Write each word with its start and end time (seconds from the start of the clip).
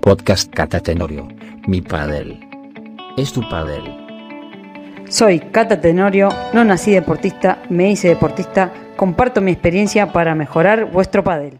Podcast 0.00 0.50
Cata 0.52 0.80
Tenorio. 0.80 1.28
Mi 1.66 1.82
padel. 1.82 2.40
Es 3.18 3.32
tu 3.32 3.42
padel. 3.48 3.82
Soy 5.08 5.40
Cata 5.40 5.80
Tenorio, 5.80 6.30
no 6.54 6.64
nací 6.64 6.90
deportista, 6.90 7.62
me 7.68 7.90
hice 7.90 8.08
deportista, 8.08 8.72
comparto 8.96 9.40
mi 9.40 9.52
experiencia 9.52 10.12
para 10.12 10.34
mejorar 10.34 10.90
vuestro 10.90 11.22
padel. 11.22 11.58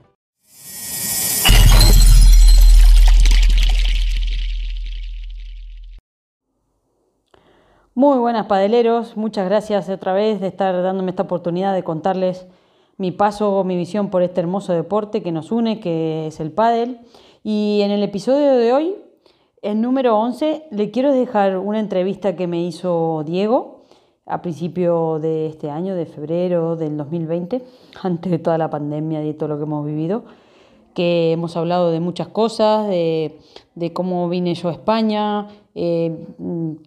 Muy 7.94 8.18
buenas 8.18 8.46
padeleros, 8.46 9.16
muchas 9.16 9.46
gracias 9.46 9.88
otra 9.90 10.14
vez 10.14 10.40
de 10.40 10.46
estar 10.46 10.82
dándome 10.82 11.10
esta 11.10 11.24
oportunidad 11.24 11.74
de 11.74 11.84
contarles 11.84 12.46
mi 12.96 13.12
paso, 13.12 13.64
mi 13.64 13.76
visión 13.76 14.10
por 14.10 14.22
este 14.22 14.40
hermoso 14.40 14.72
deporte 14.72 15.22
que 15.22 15.32
nos 15.32 15.52
une, 15.52 15.80
que 15.80 16.26
es 16.26 16.38
el 16.38 16.52
pádel. 16.52 17.00
Y 17.42 17.80
en 17.82 17.90
el 17.90 18.02
episodio 18.02 18.56
de 18.56 18.72
hoy, 18.74 18.96
el 19.62 19.80
número 19.80 20.18
11, 20.18 20.64
le 20.70 20.90
quiero 20.90 21.10
dejar 21.10 21.56
una 21.56 21.80
entrevista 21.80 22.36
que 22.36 22.46
me 22.46 22.62
hizo 22.62 23.24
Diego 23.24 23.84
a 24.26 24.42
principio 24.42 25.18
de 25.20 25.46
este 25.46 25.70
año, 25.70 25.94
de 25.94 26.04
febrero 26.04 26.76
del 26.76 26.98
2020, 26.98 27.62
antes 28.02 28.30
de 28.30 28.38
toda 28.38 28.58
la 28.58 28.68
pandemia 28.68 29.24
y 29.24 29.32
todo 29.32 29.48
lo 29.48 29.56
que 29.56 29.64
hemos 29.64 29.86
vivido, 29.86 30.24
que 30.92 31.32
hemos 31.32 31.56
hablado 31.56 31.90
de 31.90 32.00
muchas 32.00 32.28
cosas, 32.28 32.86
de, 32.88 33.38
cómo 33.94 34.28
vine 34.28 34.54
yo 34.54 34.68
a 34.68 34.72
España, 34.72 35.48
eh, 35.74 36.26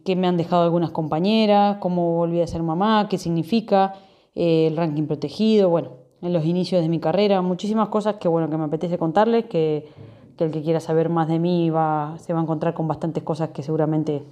qué 0.05 0.15
me 0.15 0.27
han 0.27 0.37
dejado 0.37 0.61
algunas 0.61 0.91
compañeras, 0.91 1.77
cómo 1.79 2.15
volví 2.15 2.41
a 2.41 2.47
ser 2.47 2.61
mamá, 2.61 3.07
qué 3.09 3.17
significa 3.17 3.95
eh, 4.35 4.67
el 4.67 4.77
ranking 4.77 5.07
protegido, 5.07 5.69
bueno, 5.69 5.93
en 6.21 6.31
los 6.31 6.45
inicios 6.45 6.83
de 6.83 6.89
mi 6.89 6.99
carrera, 6.99 7.41
muchísimas 7.41 7.89
cosas 7.89 8.17
que 8.17 8.27
bueno 8.27 8.51
que 8.51 8.57
me 8.57 8.65
apetece 8.65 8.99
contarles, 8.99 9.45
que, 9.45 9.87
el 10.37 10.51
que 10.51 10.61
quiera 10.61 10.79
saber 10.79 11.09
más 11.09 11.27
de 11.27 11.39
mí 11.39 11.69
va, 11.69 12.15
se 12.19 12.33
va 12.33 12.39
a 12.39 12.43
encontrar 12.43 12.73
con 12.73 12.87
bastantes 12.87 13.23
cosas 13.23 13.49
que 13.49 13.63
seguramente 13.63 14.23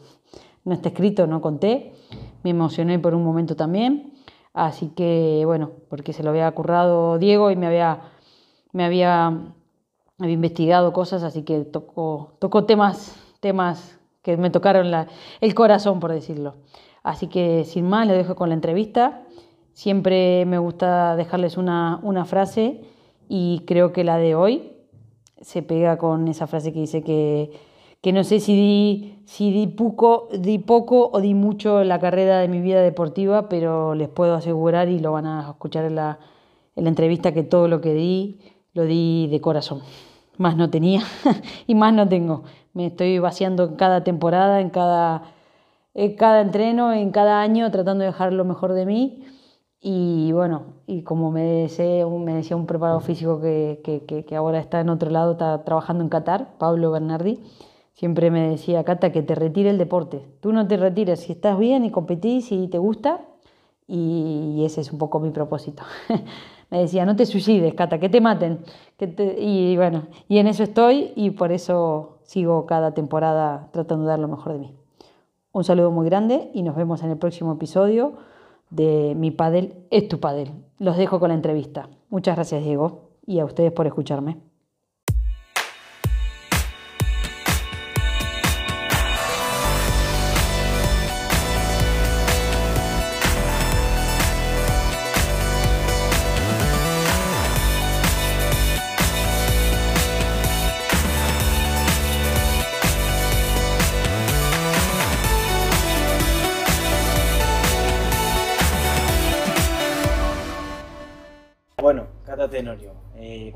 no 0.64 0.73
está 0.73 0.89
escrito, 0.89 1.28
no 1.28 1.42
conté. 1.42 1.94
Me 2.44 2.52
emocioné 2.52 3.00
por 3.00 3.14
un 3.14 3.23
momento 3.23 3.56
también, 3.56 4.14
así 4.53 4.90
que 4.90 5.44
bueno, 5.45 5.72
porque 5.90 6.14
se 6.14 6.23
lo 6.23 6.31
había 6.31 6.52
currado 6.52 7.17
Diego 7.17 7.52
y 7.52 7.56
me 7.56 7.67
había, 7.67 8.02
me 8.72 8.84
había, 8.84 9.53
investigado 10.20 10.94
cosas, 10.94 11.23
así 11.23 11.44
que 11.44 11.62
tocó, 11.62 12.34
tocó 12.40 12.66
temas, 12.66 13.16
temas 13.40 14.00
que 14.22 14.38
me 14.38 14.52
tocaron 14.52 14.92
el 15.42 15.56
corazón, 15.56 16.00
por 16.00 16.12
decirlo. 16.12 16.56
Así 17.03 17.28
que 17.28 17.64
sin 17.66 17.90
más, 17.90 18.08
le 18.08 18.14
dejo 18.14 18.36
con 18.36 18.50
la 18.50 18.56
entrevista. 18.56 19.23
Siempre 19.73 20.45
me 20.45 20.59
gusta 20.59 21.16
dejarles 21.16 21.58
una, 21.58 22.25
frase 22.25 22.81
y 23.28 23.64
creo 23.66 23.94
que 23.94 24.03
la 24.03 24.18
de 24.18 24.36
hoy 24.36 24.70
se 25.42 25.61
pega 25.64 25.97
con 25.97 26.28
esa 26.28 26.47
frase 26.47 26.72
que 26.72 26.80
dice 26.80 27.03
que, 27.03 27.52
no 28.11 28.23
sé 28.23 28.39
si 28.39 28.53
di, 28.53 29.23
si 29.25 29.52
di, 29.52 29.67
poco, 29.67 30.30
di 30.38 30.59
poco 30.59 31.09
o 31.11 31.20
di 31.20 31.34
mucho 31.34 31.81
en 31.81 31.88
la 31.88 32.00
carrera 32.00 32.39
de 32.39 32.47
mi 32.47 32.61
vida 32.61 32.81
deportiva, 32.81 33.50
pero 33.50 33.95
les 33.95 34.09
puedo 34.09 34.36
asegurar 34.36 34.89
y 34.89 35.00
lo 35.00 35.12
van 35.12 35.25
a 35.25 35.50
escuchar 35.50 35.86
en 35.86 35.95
la, 35.95 36.19
en 36.75 36.86
la 36.86 36.89
entrevista 36.89 37.34
que 37.34 37.44
todo 37.44 37.67
lo 37.67 37.81
que 37.81 37.94
di 37.94 38.39
lo 38.73 38.86
di 38.86 39.28
de 39.28 39.42
corazón. 39.42 39.81
Más 40.38 40.56
no 40.56 40.69
tenía 40.69 41.03
y 41.67 41.75
más 41.75 41.94
no 41.94 42.08
tengo. 42.08 42.44
Me 42.73 42.88
estoy 42.88 43.19
vaciando 43.19 43.66
en 43.66 43.75
cada 43.75 44.03
temporada, 44.03 44.62
en 44.62 44.69
cada, 44.69 45.23
en 45.94 46.16
cada 46.16 46.42
entreno, 46.42 46.94
en 46.94 47.12
cada 47.12 47.42
año, 47.42 47.69
tratando 47.69 48.03
de 48.03 48.08
dejar 48.08 48.31
lo 48.31 48.45
mejor 48.45 48.73
de 48.73 48.86
mí 48.86 49.25
y 49.84 50.32
bueno, 50.32 50.76
y 50.86 51.02
como 51.02 51.32
me 51.32 51.44
decía, 51.44 52.06
me 52.08 52.36
decía 52.36 52.56
un 52.56 52.68
preparado 52.68 53.00
físico 53.00 53.42
que, 53.42 53.82
que, 53.84 54.26
que, 54.26 54.36
ahora 54.36 54.60
está 54.60 54.80
en 54.80 54.90
otro 54.90 55.10
lado, 55.10 55.32
está 55.32 55.64
trabajando 55.64 56.04
en 56.04 56.10
Qatar, 56.10 56.58
Pablo 56.60 56.92
Bernardi, 56.92 57.40
siempre 57.94 58.30
me 58.30 58.50
decía, 58.50 58.84
Cata, 58.84 59.12
que 59.12 59.24
te 59.24 59.34
retire 59.34 59.72
el 59.72 59.80
deporte. 59.80 60.24
Tú 60.40 60.54
no 60.54 60.68
te 60.68 60.78
retires 60.78 61.22
si 61.22 61.32
estás 61.32 61.58
bien 61.58 61.84
y 61.84 61.92
competís 61.92 62.52
y 62.52 62.68
te 62.68 62.78
gusta. 62.78 63.22
Y, 63.88 64.64
ese 64.66 64.81
es 64.81 64.91
un 64.91 65.00
poco 65.00 65.20
mi 65.20 65.31
propósito. 65.31 65.84
me 66.70 66.80
decía, 66.80 67.06
no 67.06 67.16
te 67.16 67.25
suicides, 67.25 67.74
Cata, 67.74 68.00
que 68.00 68.09
te 68.09 68.22
maten. 68.22 68.59
Que 68.97 69.36
Y 69.40 69.75
bueno, 69.78 70.03
y 70.28 70.38
en 70.38 70.47
eso 70.47 70.62
estoy 70.62 71.12
y 71.16 71.31
por 71.31 71.52
eso 71.52 72.20
sigo 72.24 72.68
cada 72.68 72.94
temporada 72.94 73.70
tratando 73.72 74.06
de 74.06 74.09
dar 74.09 74.20
lo 74.20 74.28
mejor 74.28 74.53
de 74.53 74.59
mí. 74.59 74.75
Un 75.52 75.64
saludo 75.64 75.90
muy 75.90 76.06
grande 76.06 76.52
y 76.53 76.62
nos 76.62 76.75
vemos 76.75 77.02
en 77.03 77.09
el 77.09 77.18
próximo 77.18 77.53
episodio 77.53 78.14
de 78.72 79.14
Mi 79.16 79.30
Padel 79.30 79.76
es 79.92 80.08
tu 80.08 80.20
Padel. 80.20 80.52
Los 80.80 80.98
dejo 80.98 81.20
con 81.20 81.30
la 81.30 81.36
entrevista. 81.36 81.90
Muchas 82.09 82.36
gracias, 82.36 82.64
Diego, 82.64 83.12
y 83.28 83.40
a 83.40 83.46
ustedes 83.46 83.72
por 83.72 83.86
escucharme. 83.86 84.38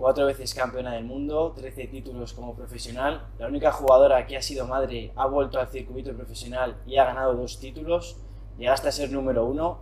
Cuatro 0.06 0.28
veces 0.28 0.54
campeona 0.54 0.94
del 0.94 1.04
mundo, 1.04 1.52
13 1.56 1.88
títulos 1.88 2.34
como 2.34 2.56
profesional, 2.56 3.26
la 3.40 3.48
única 3.48 3.72
jugadora 3.72 4.28
que 4.28 4.38
ha 4.38 4.42
sido 4.44 4.68
madre 4.68 5.12
ha 5.16 5.26
vuelto 5.26 5.60
al 5.60 5.68
circuito 5.68 6.14
profesional 6.14 6.78
y 6.86 6.98
ha 6.98 7.06
ganado 7.06 7.34
dos 7.34 7.60
títulos, 7.60 8.16
llegaste 8.56 8.88
a 8.88 8.92
ser 8.92 9.10
número 9.10 9.46
uno. 9.46 9.80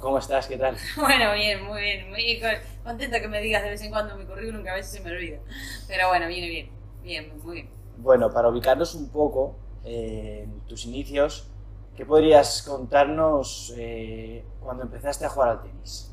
¿Cómo 0.00 0.18
estás? 0.18 0.48
¿Qué 0.48 0.58
tal? 0.58 0.76
Bueno, 0.96 1.32
bien, 1.34 1.64
muy 1.64 1.80
bien, 1.80 2.10
muy 2.10 2.42
contenta 2.82 3.20
que 3.20 3.28
me 3.28 3.40
digas 3.40 3.62
de 3.62 3.70
vez 3.70 3.82
en 3.82 3.92
cuando 3.92 4.16
mi 4.16 4.24
currículum, 4.24 4.64
que 4.64 4.70
a 4.70 4.74
veces 4.74 4.94
se 4.94 5.00
me 5.00 5.12
olvida. 5.12 5.38
Pero 5.86 6.08
bueno, 6.08 6.26
viene 6.26 6.48
bien, 6.48 6.70
bien, 7.00 7.40
muy 7.44 7.54
bien. 7.54 7.70
Bueno, 7.98 8.32
para 8.32 8.48
ubicarnos 8.48 8.96
un 8.96 9.10
poco 9.10 9.54
eh, 9.84 10.40
en 10.42 10.60
tus 10.62 10.86
inicios, 10.86 11.52
¿qué 11.94 12.04
podrías 12.04 12.62
contarnos 12.62 13.72
eh, 13.76 14.44
cuando 14.58 14.82
empezaste 14.82 15.24
a 15.24 15.28
jugar 15.28 15.50
al 15.50 15.62
tenis? 15.62 16.11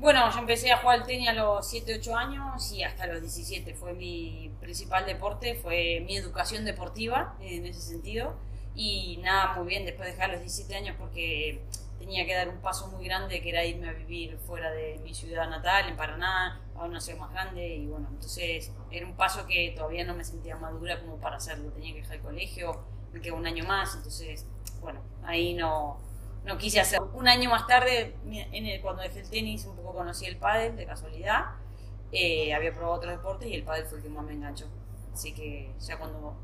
Bueno, 0.00 0.30
yo 0.32 0.38
empecé 0.38 0.72
a 0.72 0.78
jugar 0.78 1.00
al 1.00 1.06
tenis 1.06 1.28
a 1.28 1.34
los 1.34 1.68
7, 1.68 1.96
8 1.98 2.16
años 2.16 2.72
y 2.72 2.82
hasta 2.82 3.06
los 3.06 3.20
17 3.20 3.74
fue 3.74 3.92
mi 3.92 4.50
principal 4.58 5.04
deporte, 5.04 5.56
fue 5.56 6.02
mi 6.06 6.16
educación 6.16 6.64
deportiva 6.64 7.36
en 7.42 7.66
ese 7.66 7.82
sentido. 7.82 8.34
Y 8.74 9.18
nada, 9.18 9.52
muy 9.56 9.66
bien, 9.66 9.84
después 9.84 10.06
de 10.06 10.12
dejar 10.12 10.30
los 10.30 10.40
17 10.40 10.74
años 10.74 10.96
porque 10.98 11.60
tenía 11.98 12.24
que 12.24 12.34
dar 12.34 12.48
un 12.48 12.62
paso 12.62 12.88
muy 12.88 13.04
grande 13.04 13.42
que 13.42 13.50
era 13.50 13.62
irme 13.62 13.90
a 13.90 13.92
vivir 13.92 14.38
fuera 14.38 14.70
de 14.70 14.98
mi 15.04 15.12
ciudad 15.12 15.50
natal, 15.50 15.90
en 15.90 15.96
Paraná, 15.98 16.62
a 16.74 16.84
una 16.86 16.98
ciudad 16.98 17.18
más 17.18 17.32
grande. 17.32 17.68
Y 17.68 17.84
bueno, 17.84 18.08
entonces 18.10 18.72
era 18.90 19.04
un 19.04 19.16
paso 19.16 19.46
que 19.46 19.74
todavía 19.76 20.04
no 20.06 20.14
me 20.14 20.24
sentía 20.24 20.56
madura 20.56 20.98
como 20.98 21.18
para 21.18 21.36
hacerlo. 21.36 21.72
Tenía 21.72 21.92
que 21.92 22.00
dejar 22.00 22.16
el 22.16 22.22
colegio, 22.22 22.84
me 23.12 23.20
quedó 23.20 23.36
un 23.36 23.46
año 23.46 23.66
más, 23.66 23.94
entonces, 23.96 24.46
bueno, 24.80 25.02
ahí 25.24 25.52
no, 25.52 26.00
no 26.44 26.58
quise 26.58 26.80
hacer. 26.80 27.00
Un 27.14 27.28
año 27.28 27.50
más 27.50 27.66
tarde, 27.66 28.14
en 28.30 28.82
cuando 28.82 29.02
dejé 29.02 29.20
el 29.20 29.30
tenis, 29.30 29.64
un 29.66 29.76
poco 29.76 29.94
conocí 29.94 30.26
el 30.26 30.36
pádel 30.36 30.76
de 30.76 30.86
casualidad. 30.86 31.44
Eh, 32.12 32.52
había 32.54 32.72
probado 32.72 32.94
otros 32.96 33.12
deportes 33.12 33.48
y 33.48 33.54
el 33.54 33.62
pádel 33.62 33.86
fue 33.86 33.98
el 33.98 34.04
que 34.04 34.10
más 34.10 34.24
me 34.24 34.32
enganchó. 34.32 34.66
Así 35.12 35.32
que 35.34 35.72
ya 35.78 35.98
cuando 35.98 36.34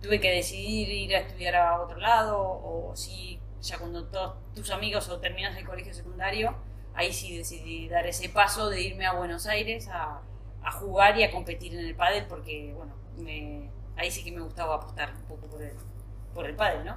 tuve 0.00 0.20
que 0.20 0.30
decidir 0.30 0.88
ir 0.88 1.14
a 1.16 1.20
estudiar 1.20 1.56
a 1.56 1.80
otro 1.80 1.98
lado, 1.98 2.38
o 2.38 2.92
si 2.94 3.40
ya 3.60 3.78
cuando 3.78 4.04
todos 4.06 4.36
tus 4.54 4.70
amigos 4.70 5.08
o 5.08 5.18
terminas 5.20 5.56
el 5.56 5.64
colegio 5.66 5.94
secundario, 5.94 6.56
ahí 6.94 7.12
sí 7.12 7.36
decidí 7.36 7.88
dar 7.88 8.06
ese 8.06 8.28
paso 8.28 8.68
de 8.70 8.80
irme 8.82 9.06
a 9.06 9.12
Buenos 9.12 9.46
Aires 9.46 9.88
a, 9.88 10.20
a 10.62 10.72
jugar 10.72 11.18
y 11.18 11.24
a 11.24 11.30
competir 11.30 11.74
en 11.74 11.80
el 11.86 11.94
pádel 11.94 12.26
porque, 12.26 12.72
bueno, 12.76 12.94
me, 13.18 13.70
ahí 13.96 14.10
sí 14.10 14.24
que 14.24 14.32
me 14.32 14.40
gustaba 14.40 14.76
apostar 14.76 15.14
un 15.14 15.22
poco 15.22 15.46
por 15.48 15.62
el, 15.62 15.72
por 16.34 16.46
el 16.46 16.54
pádel, 16.56 16.84
¿no? 16.84 16.96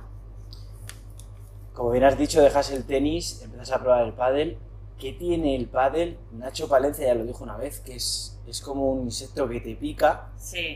Como 1.79 1.91
bien 1.91 2.03
has 2.03 2.17
dicho, 2.17 2.41
dejas 2.41 2.71
el 2.71 2.83
tenis, 2.83 3.41
empiezas 3.41 3.71
a 3.71 3.79
probar 3.79 4.03
el 4.03 4.11
pádel. 4.11 4.57
¿Qué 4.99 5.13
tiene 5.13 5.55
el 5.55 5.69
pádel? 5.69 6.19
Nacho 6.33 6.67
Palencia 6.67 7.07
ya 7.07 7.13
lo 7.13 7.23
dijo 7.23 7.45
una 7.45 7.55
vez, 7.55 7.79
que 7.79 7.95
es, 7.95 8.37
es 8.45 8.59
como 8.59 8.91
un 8.91 9.05
insecto 9.05 9.47
que 9.47 9.61
te 9.61 9.75
pica 9.77 10.27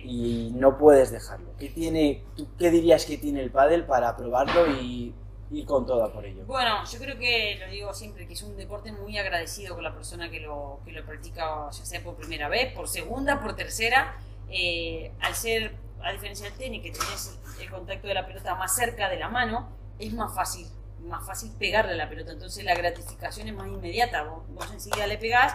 y 0.06 0.52
no 0.54 0.78
puedes 0.78 1.12
dejarlo. 1.12 1.50
¿Qué, 1.60 1.68
tiene, 1.68 2.24
¿Tú 2.38 2.48
qué 2.58 2.72
dirías 2.72 3.06
que 3.06 3.18
tiene 3.18 3.42
el 3.42 3.52
pádel 3.52 3.84
para 3.86 4.16
probarlo 4.16 4.66
y 4.82 5.14
ir 5.52 5.66
con 5.66 5.86
todo 5.86 6.10
por 6.14 6.26
ello? 6.26 6.46
Bueno, 6.46 6.86
yo 6.90 6.98
creo 6.98 7.20
que 7.20 7.58
lo 7.60 7.70
digo 7.70 7.94
siempre, 7.94 8.26
que 8.26 8.36
es 8.36 8.42
un 8.42 8.56
deporte 8.56 8.94
muy 8.94 9.18
agradecido 9.18 9.76
con 9.76 9.84
la 9.84 9.94
persona 9.94 10.32
que 10.32 10.40
lo, 10.40 10.80
que 10.86 10.94
lo 10.94 11.06
practica, 11.06 11.70
ya 11.70 11.86
sea 11.86 12.02
por 12.02 12.16
primera 12.16 12.48
vez, 12.48 12.74
por 12.74 12.88
segunda, 12.88 13.42
por 13.42 13.58
tercera. 13.58 14.16
Eh, 14.50 15.12
al 15.20 15.36
ser, 15.36 15.76
a 16.02 16.14
diferencia 16.14 16.46
del 16.46 16.58
tenis, 16.58 16.82
que 16.82 16.92
tienes 16.92 17.38
el 17.60 17.70
contacto 17.70 18.08
de 18.08 18.14
la 18.14 18.26
pelota 18.26 18.56
más 18.56 18.74
cerca 18.74 19.10
de 19.10 19.18
la 19.20 19.28
mano, 19.28 19.68
es 20.00 20.14
más 20.14 20.34
fácil 20.34 20.66
más 21.04 21.26
fácil 21.26 21.52
pegarle 21.58 21.94
a 21.94 21.96
la 21.96 22.10
pelota. 22.10 22.32
Entonces 22.32 22.64
la 22.64 22.76
gratificación 22.76 23.48
es 23.48 23.54
más 23.54 23.68
inmediata. 23.68 24.24
Vos, 24.24 24.72
enseguida 24.72 25.08
le 25.08 25.18
pegás 25.18 25.54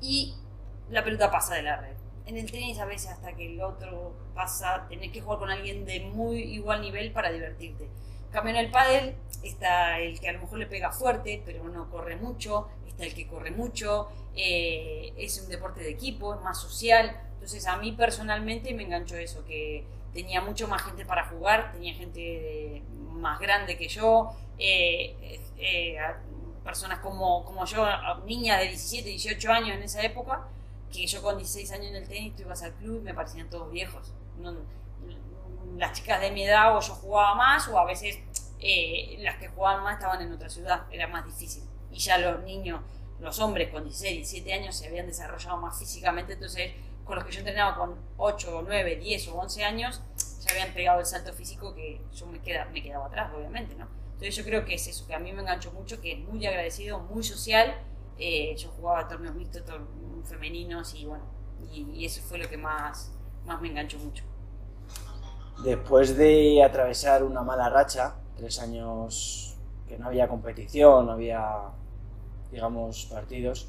y 0.00 0.34
la 0.90 1.04
pelota 1.04 1.30
pasa 1.30 1.54
de 1.54 1.62
la 1.62 1.76
red. 1.76 1.96
en 2.26 2.36
el 2.36 2.50
tenis 2.50 2.78
a 2.78 2.84
veces 2.84 3.10
hasta 3.10 3.32
que 3.32 3.46
el 3.46 3.60
otro 3.62 4.14
pasa, 4.34 4.86
tenés 4.88 5.10
que 5.12 5.22
jugar 5.22 5.38
con 5.38 5.50
alguien 5.50 5.86
de 5.86 6.00
muy 6.00 6.42
igual 6.42 6.82
nivel 6.82 7.10
para 7.10 7.30
divertirte. 7.30 7.88
Cambio 8.30 8.50
en 8.50 8.60
el 8.60 8.70
pádel 8.70 9.14
está 9.42 9.98
el 9.98 10.20
que 10.20 10.28
a 10.28 10.32
lo 10.32 10.40
mejor 10.40 10.58
le 10.58 10.66
pega 10.66 10.92
fuerte, 10.92 11.42
pero 11.44 11.64
no 11.68 11.88
corre 11.90 12.16
mucho, 12.16 12.68
está 12.86 13.04
el 13.04 13.14
que 13.14 13.26
corre 13.26 13.50
mucho, 13.50 14.08
eh, 14.34 15.14
es 15.16 15.40
un 15.40 15.48
deporte 15.48 15.80
de 15.80 15.90
equipo, 15.90 16.34
es 16.34 16.40
más 16.42 16.60
social. 16.60 17.18
Entonces 17.34 17.66
a 17.66 17.78
mí 17.78 17.92
personalmente 17.92 18.74
me 18.74 18.82
enganchó 18.82 19.16
eso, 19.16 19.44
que 19.46 19.86
tenía 20.12 20.40
mucho 20.40 20.68
más 20.68 20.82
gente 20.82 21.06
para 21.06 21.24
jugar, 21.28 21.72
tenía 21.72 21.94
gente 21.94 22.82
más 23.18 23.38
grande 23.38 23.76
que 23.76 23.88
yo, 23.88 24.32
eh, 24.58 25.40
eh, 25.58 25.98
personas 26.64 26.98
como, 27.00 27.44
como 27.44 27.64
yo, 27.64 27.86
niñas 28.26 28.60
de 28.60 28.68
17, 28.68 29.08
18 29.08 29.52
años 29.52 29.76
en 29.76 29.82
esa 29.82 30.02
época, 30.02 30.46
que 30.92 31.06
yo 31.06 31.22
con 31.22 31.36
16 31.36 31.72
años 31.72 31.86
en 31.86 31.96
el 31.96 32.08
tenis 32.08 32.34
tú 32.36 32.42
ibas 32.42 32.62
al 32.62 32.72
club 32.74 32.98
y 33.00 33.04
me 33.04 33.14
parecían 33.14 33.48
todos 33.48 33.70
viejos. 33.70 34.12
las 35.76 35.92
chicas 35.92 36.20
de 36.20 36.30
mi 36.30 36.44
edad 36.44 36.76
o 36.76 36.80
yo 36.80 36.94
jugaba 36.94 37.34
más 37.34 37.68
o 37.68 37.78
a 37.78 37.84
veces 37.84 38.18
eh, 38.60 39.16
las 39.20 39.36
que 39.36 39.48
jugaban 39.48 39.84
más 39.84 39.94
estaban 39.94 40.20
en 40.20 40.32
otra 40.32 40.48
ciudad, 40.48 40.82
era 40.90 41.06
más 41.06 41.24
difícil. 41.24 41.62
Y 41.92 41.98
ya 41.98 42.18
los 42.18 42.42
niños, 42.42 42.80
los 43.20 43.38
hombres 43.38 43.70
con 43.70 43.84
16, 43.84 44.16
17 44.16 44.52
años 44.52 44.76
se 44.76 44.88
habían 44.88 45.06
desarrollado 45.06 45.56
más 45.58 45.78
físicamente, 45.78 46.34
entonces 46.34 46.72
con 47.04 47.16
los 47.16 47.24
que 47.24 47.32
yo 47.32 47.38
entrenaba 47.38 47.76
con 47.76 47.94
8, 48.18 48.64
9, 48.66 48.96
10 48.96 49.28
o 49.28 49.38
11 49.38 49.64
años, 49.64 50.02
ya 50.48 50.54
habían 50.54 50.74
pegado 50.74 51.00
el 51.00 51.06
salto 51.06 51.32
físico 51.32 51.74
que 51.74 52.00
yo 52.12 52.26
me, 52.26 52.40
queda, 52.40 52.66
me 52.66 52.82
quedaba 52.82 53.06
atrás, 53.06 53.30
obviamente, 53.36 53.74
¿no? 53.74 53.86
Entonces 54.18 54.34
yo 54.34 54.44
creo 54.44 54.64
que 54.64 54.74
es 54.74 54.86
eso, 54.88 55.06
que 55.06 55.14
a 55.14 55.18
mí 55.18 55.32
me 55.32 55.42
enganchó 55.42 55.70
mucho, 55.72 56.00
que 56.00 56.12
es 56.12 56.18
muy 56.18 56.44
agradecido, 56.44 56.98
muy 56.98 57.22
social. 57.22 57.72
Eh, 58.18 58.56
yo 58.56 58.70
jugaba 58.70 59.06
torneos 59.06 59.34
mixtos, 59.36 59.62
femeninos 60.24 60.94
y 60.94 61.06
bueno, 61.06 61.24
y, 61.72 62.04
eso 62.04 62.20
fue 62.22 62.38
lo 62.38 62.48
que 62.48 62.56
más, 62.56 63.12
más 63.46 63.60
me 63.60 63.68
enganchó 63.68 63.98
mucho. 63.98 64.24
Después 65.62 66.16
de 66.16 66.62
atravesar 66.64 67.22
una 67.22 67.42
mala 67.42 67.68
racha, 67.68 68.16
tres 68.36 68.58
años 68.58 69.56
que 69.86 69.98
no 69.98 70.06
había 70.06 70.26
competición, 70.28 71.06
no 71.06 71.12
había, 71.12 71.70
digamos, 72.50 73.06
partidos, 73.06 73.68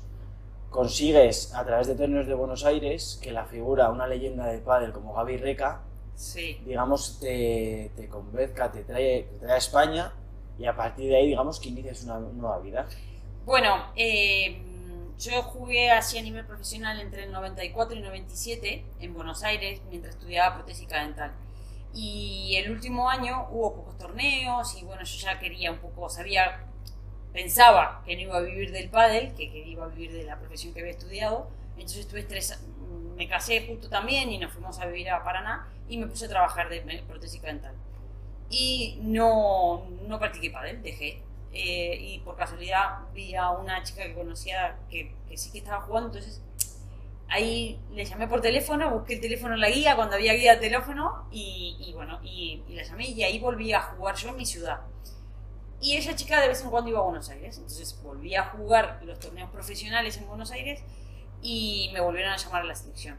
consigues 0.70 1.54
a 1.54 1.64
través 1.66 1.88
de 1.88 1.96
torneos 1.96 2.28
de 2.28 2.34
Buenos 2.34 2.66
Aires 2.66 3.20
que 3.22 3.32
la 3.32 3.46
figura, 3.46 3.90
una 3.90 4.08
leyenda 4.08 4.48
de 4.48 4.60
pádel 4.60 4.92
como 4.92 5.14
Gaby 5.14 5.38
Reca, 5.38 5.84
digamos, 6.66 7.20
te, 7.20 7.92
te 7.96 8.08
convenzca, 8.08 8.72
te 8.72 8.84
trae, 8.84 9.24
te 9.24 9.38
trae 9.40 9.54
a 9.54 9.58
España 9.58 10.14
y 10.58 10.66
a 10.66 10.76
partir 10.76 11.10
de 11.10 11.18
ahí, 11.18 11.28
digamos, 11.28 11.60
que 11.60 11.70
inicias 11.70 12.04
una 12.04 12.20
nueva 12.20 12.60
vida. 12.60 12.88
Bueno, 13.46 13.92
eh, 13.96 14.62
yo 15.18 15.42
jugué 15.44 15.92
así 15.92 16.18
a 16.18 16.22
nivel 16.22 16.46
profesional 16.46 17.00
entre 17.00 17.24
el 17.24 17.32
94 17.32 17.98
y 17.98 18.02
97 18.02 18.86
en 19.00 19.14
Buenos 19.14 19.44
Aires 19.44 19.82
mientras 19.90 20.16
estudiaba 20.16 20.56
protésica 20.56 21.02
dental. 21.02 21.34
Y 21.94 22.56
el 22.58 22.72
último 22.72 23.10
año 23.10 23.48
hubo 23.52 23.76
pocos 23.76 23.98
torneos 23.98 24.78
y 24.80 24.86
bueno, 24.86 25.04
yo 25.04 25.18
ya 25.18 25.40
quería 25.40 25.72
un 25.72 25.80
poco, 25.80 26.10
sabía, 26.10 26.66
pensaba 27.34 28.04
que 28.06 28.16
no 28.16 28.22
iba 28.22 28.38
a 28.38 28.42
vivir 28.42 28.72
del 28.72 28.90
pádel, 28.90 29.34
que, 29.36 29.50
que 29.50 29.60
iba 29.60 29.86
a 29.86 29.88
vivir 29.88 30.12
de 30.12 30.24
la 30.26 30.38
profesión 30.38 30.74
que 30.74 30.82
había 30.82 30.92
estudiado. 30.92 31.50
Entonces 31.82 32.02
estuve 32.02 32.24
tres, 32.24 32.60
me 33.16 33.28
casé 33.28 33.66
justo 33.68 33.90
también 33.90 34.32
y 34.32 34.38
nos 34.38 34.52
fuimos 34.52 34.80
a 34.80 34.86
vivir 34.86 35.10
a 35.10 35.24
Paraná 35.24 35.68
y 35.88 35.98
me 35.98 36.08
puse 36.08 36.26
a 36.26 36.30
trabajar 36.30 36.70
de 36.70 37.04
protésica 37.08 37.48
dental. 37.48 37.74
Y 38.50 39.00
no, 39.02 39.86
no 40.08 40.20
practiqué 40.20 40.50
pádel, 40.50 40.82
dejé 40.82 41.22
eh, 41.52 41.98
y 42.00 42.20
por 42.20 42.36
casualidad 42.36 43.00
vi 43.14 43.36
a 43.36 43.50
una 43.50 43.82
chica 43.84 44.04
que 44.04 44.14
conocía 44.14 44.78
que, 44.90 45.16
sí 45.36 45.52
que 45.52 45.60
estaba 45.60 45.82
jugando, 45.82 46.10
entonces 46.10 46.42
ahí 47.28 47.80
le 47.92 48.06
llamé 48.06 48.28
por 48.28 48.42
teléfono, 48.42 48.92
busqué 48.92 49.16
el 49.16 49.22
teléfono 49.22 49.56
en 49.56 49.62
la 49.62 49.70
guía 49.70 49.96
cuando 49.96 50.16
había 50.16 50.34
guía 50.34 50.56
de 50.56 50.62
teléfono 50.62 51.28
y, 51.32 51.92
bueno, 51.96 52.20
y, 52.24 52.64
la 52.70 52.84
llamé 52.84 53.10
y 53.10 53.24
ahí 53.24 53.40
volví 53.40 53.74
a 53.74 53.82
jugar 53.82 54.16
yo 54.16 54.30
en 54.30 54.38
mi 54.38 54.46
ciudad. 54.46 54.82
Y 55.82 55.96
esa 55.96 56.16
chica 56.16 56.42
de 56.42 56.50
vez 56.50 56.62
en 56.62 56.70
cuando 56.70 56.90
iba 56.90 57.00
a 57.00 57.04
Buenos 57.04 57.30
Aires, 57.30 57.58
entonces 57.58 58.00
volví 58.04 58.36
a 58.36 58.44
jugar 58.46 59.00
los 59.04 59.18
torneos 59.20 59.50
profesionales 59.50 60.18
en 60.18 60.28
Buenos 60.28 60.52
Aires 60.52 60.82
y 61.42 61.90
me 61.94 62.00
volvieron 62.00 62.32
a 62.32 62.38
llamar 62.38 62.62
a 62.62 62.66
la 62.66 62.76
selección. 62.76 63.18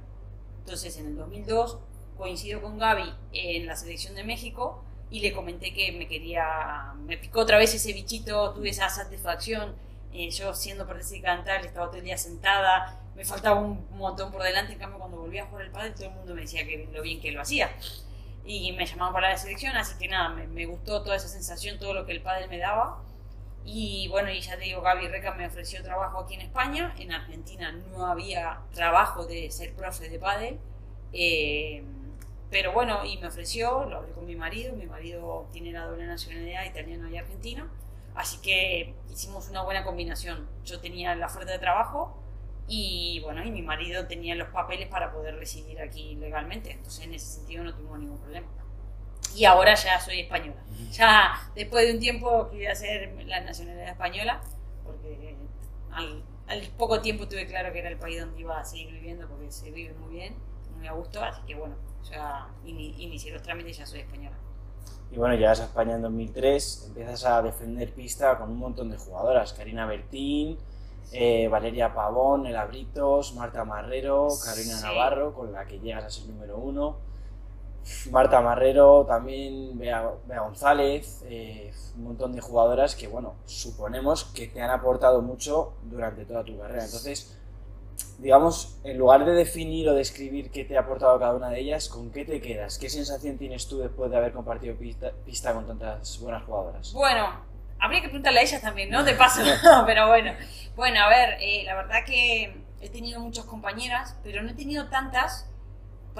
Entonces 0.60 0.96
en 0.98 1.06
el 1.06 1.16
2002 1.16 1.78
coincido 2.16 2.60
con 2.60 2.78
Gaby 2.78 3.12
en 3.32 3.66
la 3.66 3.76
selección 3.76 4.14
de 4.14 4.24
México 4.24 4.84
y 5.10 5.20
le 5.20 5.32
comenté 5.32 5.72
que 5.72 5.92
me 5.92 6.06
quería, 6.06 6.94
me 7.06 7.16
picó 7.16 7.40
otra 7.40 7.58
vez 7.58 7.74
ese 7.74 7.92
bichito, 7.92 8.52
tuve 8.52 8.68
esa 8.68 8.88
satisfacción, 8.88 9.74
eh, 10.12 10.30
yo 10.30 10.54
siendo 10.54 10.86
participante 10.86 11.50
dental 11.50 11.66
estaba 11.66 11.86
todo 11.86 11.96
el 11.96 12.04
día 12.04 12.18
sentada, 12.18 13.00
me 13.16 13.24
faltaba 13.24 13.58
un 13.60 13.86
montón 13.96 14.30
por 14.30 14.42
delante, 14.42 14.74
en 14.74 14.78
cambio 14.78 14.98
cuando 14.98 15.18
volví 15.18 15.38
a 15.38 15.46
jugar 15.46 15.64
el 15.64 15.70
padre 15.70 15.90
todo 15.90 16.06
el 16.06 16.14
mundo 16.14 16.34
me 16.34 16.42
decía 16.42 16.64
que 16.66 16.88
lo 16.92 17.02
bien 17.02 17.20
que 17.20 17.32
lo 17.32 17.40
hacía 17.40 17.70
y 18.44 18.72
me 18.72 18.86
llamaban 18.86 19.12
para 19.12 19.30
la 19.30 19.36
selección, 19.36 19.76
así 19.76 19.96
que 19.98 20.08
nada, 20.08 20.30
me, 20.30 20.66
gustó 20.66 21.02
toda 21.02 21.16
esa 21.16 21.28
sensación, 21.28 21.78
todo 21.78 21.94
lo 21.94 22.06
que 22.06 22.12
el 22.12 22.22
padre 22.22 22.48
me 22.48 22.58
daba. 22.58 23.02
Y 23.64 24.08
bueno, 24.08 24.30
y 24.30 24.40
ya 24.40 24.56
te 24.56 24.64
digo, 24.64 24.80
Gaby 24.80 25.08
Reca 25.08 25.34
me 25.34 25.46
ofreció 25.46 25.82
trabajo 25.82 26.20
aquí 26.20 26.34
en 26.34 26.40
España. 26.42 26.94
En 26.98 27.12
Argentina 27.12 27.72
no 27.72 28.06
había 28.06 28.60
trabajo 28.72 29.26
de 29.26 29.50
ser 29.50 29.74
profe 29.74 30.08
de 30.08 30.18
pádel. 30.18 30.58
Eh, 31.12 31.84
pero 32.50 32.72
bueno, 32.72 33.04
y 33.04 33.16
me 33.18 33.28
ofreció, 33.28 33.84
lo 33.84 33.98
hablé 33.98 34.12
con 34.12 34.26
mi 34.26 34.34
marido, 34.34 34.74
mi 34.74 34.86
marido 34.86 35.48
tiene 35.52 35.70
la 35.70 35.86
doble 35.86 36.06
nacionalidad 36.06 36.64
italiano 36.64 37.08
y 37.08 37.16
argentino, 37.16 37.68
así 38.16 38.38
que 38.42 38.94
hicimos 39.08 39.48
una 39.48 39.62
buena 39.62 39.84
combinación. 39.84 40.48
Yo 40.64 40.80
tenía 40.80 41.14
la 41.14 41.26
oferta 41.26 41.52
de 41.52 41.60
trabajo 41.60 42.16
y 42.66 43.20
bueno, 43.22 43.44
y 43.44 43.52
mi 43.52 43.62
marido 43.62 44.06
tenía 44.08 44.34
los 44.34 44.48
papeles 44.48 44.88
para 44.88 45.12
poder 45.12 45.36
residir 45.36 45.80
aquí 45.80 46.16
legalmente, 46.16 46.72
entonces 46.72 47.04
en 47.04 47.14
ese 47.14 47.26
sentido 47.26 47.62
no 47.62 47.72
tuvimos 47.72 48.00
ningún 48.00 48.18
problema. 48.18 48.48
Y 49.36 49.44
ahora 49.44 49.74
ya 49.74 50.00
soy 50.00 50.20
española. 50.20 50.60
Ya 50.90 51.50
después 51.54 51.86
de 51.86 51.94
un 51.94 52.00
tiempo 52.00 52.48
quería 52.50 52.70
a 52.70 52.72
hacer 52.72 53.14
la 53.26 53.40
nacionalidad 53.40 53.90
española, 53.90 54.40
porque 54.84 55.36
al, 55.92 56.24
al 56.48 56.62
poco 56.76 57.00
tiempo 57.00 57.28
tuve 57.28 57.46
claro 57.46 57.72
que 57.72 57.78
era 57.78 57.88
el 57.88 57.98
país 57.98 58.20
donde 58.20 58.40
iba 58.40 58.58
a 58.58 58.64
seguir 58.64 58.92
viviendo, 58.92 59.28
porque 59.28 59.50
se 59.50 59.70
vive 59.70 59.94
muy 59.94 60.14
bien, 60.14 60.34
muy 60.76 60.86
a 60.88 60.92
gusto, 60.92 61.22
así 61.22 61.42
que 61.46 61.54
bueno, 61.54 61.76
ya 62.10 62.48
inicié 62.64 63.32
los 63.32 63.42
trámites 63.42 63.76
y 63.76 63.78
ya 63.80 63.86
soy 63.86 64.00
española. 64.00 64.36
Y 65.12 65.16
bueno, 65.16 65.34
llegas 65.34 65.60
a 65.60 65.64
España 65.64 65.96
en 65.96 66.02
2003, 66.02 66.84
empiezas 66.88 67.24
a 67.24 67.42
defender 67.42 67.92
pista 67.92 68.38
con 68.38 68.50
un 68.50 68.58
montón 68.58 68.90
de 68.90 68.96
jugadoras, 68.96 69.52
Karina 69.52 69.86
Bertín, 69.86 70.56
eh, 71.12 71.48
Valeria 71.48 71.92
Pavón, 71.92 72.46
El 72.46 72.56
Abritos, 72.56 73.34
Marta 73.34 73.64
Marrero, 73.64 74.28
Carolina 74.44 74.80
Navarro, 74.80 75.34
con 75.34 75.52
la 75.52 75.64
que 75.66 75.80
llegas 75.80 76.04
a 76.04 76.10
ser 76.10 76.26
número 76.28 76.58
uno. 76.58 76.98
Marta 78.10 78.40
Marrero, 78.40 79.04
también 79.06 79.78
Bea, 79.78 80.12
González, 80.26 81.22
eh, 81.26 81.72
un 81.96 82.04
montón 82.04 82.32
de 82.32 82.40
jugadoras 82.40 82.94
que, 82.94 83.08
bueno, 83.08 83.34
suponemos 83.46 84.24
que 84.24 84.48
te 84.48 84.60
han 84.62 84.70
aportado 84.70 85.22
mucho 85.22 85.74
durante 85.82 86.24
toda 86.24 86.44
tu 86.44 86.58
carrera. 86.58 86.84
Entonces, 86.84 87.36
digamos, 88.18 88.78
en 88.84 88.98
lugar 88.98 89.24
de 89.24 89.32
definir 89.32 89.88
o 89.88 89.94
describir 89.94 90.50
qué 90.50 90.64
te 90.64 90.76
ha 90.76 90.80
aportado 90.80 91.18
cada 91.18 91.34
una 91.34 91.50
de 91.50 91.60
ellas, 91.60 91.88
¿con 91.88 92.10
qué 92.10 92.24
te 92.24 92.40
quedas? 92.40 92.78
¿Qué 92.78 92.88
sensación 92.88 93.38
tienes 93.38 93.66
tú 93.66 93.78
después 93.78 94.10
de 94.10 94.16
haber 94.16 94.32
compartido 94.32 94.76
pista, 94.76 95.52
con 95.52 95.66
tantas 95.66 96.20
buenas 96.20 96.44
jugadoras? 96.44 96.92
Bueno, 96.92 97.28
habría 97.78 98.00
que 98.00 98.08
preguntarle 98.08 98.40
a 98.40 98.42
ellas 98.42 98.62
también, 98.62 98.90
¿no? 98.90 99.02
De 99.04 99.14
paso, 99.16 99.40
pero 99.86 100.08
bueno. 100.08 100.32
Bueno, 100.76 101.00
a 101.00 101.08
ver, 101.08 101.38
eh, 101.40 101.64
la 101.64 101.74
verdad 101.74 102.04
que 102.06 102.62
he 102.80 102.88
tenido 102.88 103.20
muchas 103.20 103.44
compañeras, 103.44 104.16
pero 104.22 104.42
no 104.42 104.50
he 104.50 104.54
tenido 104.54 104.88
tantas 104.88 105.49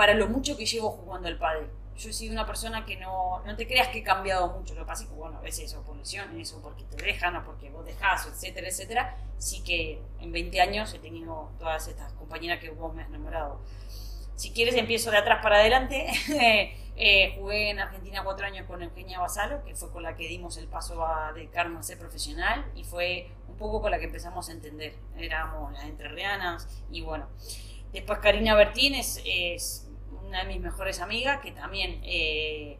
para 0.00 0.14
lo 0.14 0.28
mucho 0.28 0.56
que 0.56 0.64
llevo 0.64 0.90
jugando 0.92 1.28
al 1.28 1.36
pádel 1.36 1.68
yo 2.00 2.08
he 2.08 2.12
sido 2.14 2.32
una 2.32 2.46
persona 2.46 2.86
que 2.86 2.96
no, 2.96 3.42
no 3.44 3.56
te 3.56 3.66
creas 3.66 3.88
que 3.88 3.98
he 3.98 4.02
cambiado 4.02 4.48
mucho. 4.48 4.72
Lo 4.74 4.80
que 4.80 4.86
pasa 4.86 5.02
es 5.02 5.10
que, 5.10 5.14
bueno, 5.14 5.36
a 5.36 5.42
veces 5.42 5.74
o 5.74 5.82
por 5.82 5.96
lesiones, 5.96 6.50
o 6.54 6.62
porque 6.62 6.84
te 6.84 6.96
dejan, 6.96 7.36
o 7.36 7.44
porque 7.44 7.68
vos 7.68 7.84
dejás, 7.84 8.26
etcétera, 8.26 8.68
etcétera. 8.68 9.16
Sí 9.36 9.62
que 9.62 10.00
en 10.18 10.32
20 10.32 10.60
años 10.62 10.94
he 10.94 10.98
tenido 10.98 11.50
todas 11.58 11.86
estas 11.88 12.10
compañeras 12.14 12.58
que 12.58 12.70
vos 12.70 12.94
me 12.94 13.02
has 13.02 13.10
nombrado. 13.10 13.60
Si 14.34 14.50
quieres, 14.50 14.76
empiezo 14.76 15.10
de 15.10 15.18
atrás 15.18 15.42
para 15.42 15.56
adelante. 15.56 16.06
eh, 16.96 17.34
jugué 17.38 17.68
en 17.68 17.80
Argentina 17.80 18.24
cuatro 18.24 18.46
años 18.46 18.66
con 18.66 18.82
Eugenia 18.82 19.20
Basalo, 19.20 19.62
que 19.62 19.74
fue 19.74 19.90
con 19.90 20.02
la 20.02 20.16
que 20.16 20.26
dimos 20.26 20.56
el 20.56 20.68
paso 20.68 21.04
a 21.04 21.34
dedicarnos 21.34 21.80
a 21.80 21.82
ser 21.82 21.98
profesional, 21.98 22.64
y 22.74 22.84
fue 22.84 23.28
un 23.46 23.58
poco 23.58 23.82
con 23.82 23.90
la 23.90 23.98
que 23.98 24.06
empezamos 24.06 24.48
a 24.48 24.52
entender. 24.52 24.94
Éramos 25.18 25.70
las 25.74 25.84
entrerrianas, 25.84 26.66
y 26.90 27.02
bueno. 27.02 27.26
Después 27.92 28.20
Karina 28.20 28.54
Bertín 28.54 28.94
es 28.94 29.89
una 30.30 30.44
de 30.44 30.46
mis 30.46 30.60
mejores 30.60 31.00
amigas, 31.00 31.40
que 31.40 31.50
también, 31.52 32.00
eh, 32.04 32.78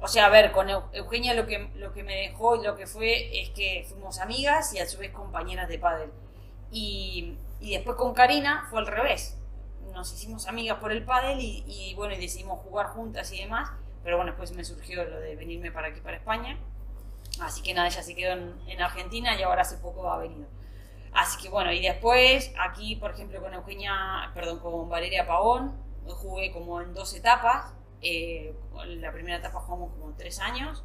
o 0.00 0.06
sea, 0.06 0.26
a 0.26 0.28
ver, 0.28 0.52
con 0.52 0.68
Eugenia 0.68 1.34
lo 1.34 1.46
que, 1.46 1.70
lo 1.74 1.92
que 1.92 2.04
me 2.04 2.14
dejó 2.14 2.56
y 2.56 2.64
lo 2.64 2.76
que 2.76 2.86
fue 2.86 3.40
es 3.40 3.50
que 3.50 3.84
fuimos 3.88 4.20
amigas 4.20 4.72
y 4.74 4.78
a 4.78 4.86
su 4.86 4.98
vez 4.98 5.10
compañeras 5.10 5.68
de 5.68 5.78
pádel. 5.78 6.10
Y, 6.70 7.36
y 7.60 7.72
después 7.72 7.96
con 7.96 8.14
Karina 8.14 8.66
fue 8.70 8.80
al 8.80 8.86
revés. 8.86 9.36
Nos 9.92 10.12
hicimos 10.12 10.46
amigas 10.46 10.78
por 10.78 10.92
el 10.92 11.04
pádel 11.04 11.38
y, 11.40 11.94
bueno, 11.96 12.14
y 12.14 12.18
decidimos 12.18 12.60
jugar 12.60 12.88
juntas 12.88 13.32
y 13.32 13.38
demás. 13.38 13.70
Pero 14.04 14.16
bueno, 14.16 14.32
después 14.32 14.52
me 14.52 14.64
surgió 14.64 15.04
lo 15.04 15.18
de 15.18 15.34
venirme 15.34 15.72
para 15.72 15.88
aquí, 15.88 16.00
para 16.00 16.18
España. 16.18 16.58
Así 17.40 17.62
que 17.62 17.74
nada, 17.74 17.88
ella 17.88 18.02
se 18.02 18.14
quedó 18.14 18.32
en, 18.34 18.54
en 18.68 18.80
Argentina 18.80 19.36
y 19.36 19.42
ahora 19.42 19.62
hace 19.62 19.78
poco 19.78 20.10
ha 20.12 20.18
venido. 20.18 20.46
Así 21.12 21.42
que 21.42 21.48
bueno, 21.48 21.72
y 21.72 21.80
después 21.80 22.52
aquí, 22.60 22.96
por 22.96 23.12
ejemplo, 23.12 23.40
con 23.40 23.54
Eugenia, 23.54 24.30
perdón, 24.34 24.60
con 24.60 24.88
Valeria 24.88 25.26
Pavón, 25.26 25.87
jugué 26.14 26.52
como 26.52 26.80
en 26.80 26.94
dos 26.94 27.14
etapas. 27.14 27.72
Eh, 28.00 28.54
la 28.86 29.12
primera 29.12 29.38
etapa 29.38 29.60
jugamos 29.60 29.92
como 29.92 30.14
tres 30.16 30.38
años 30.38 30.84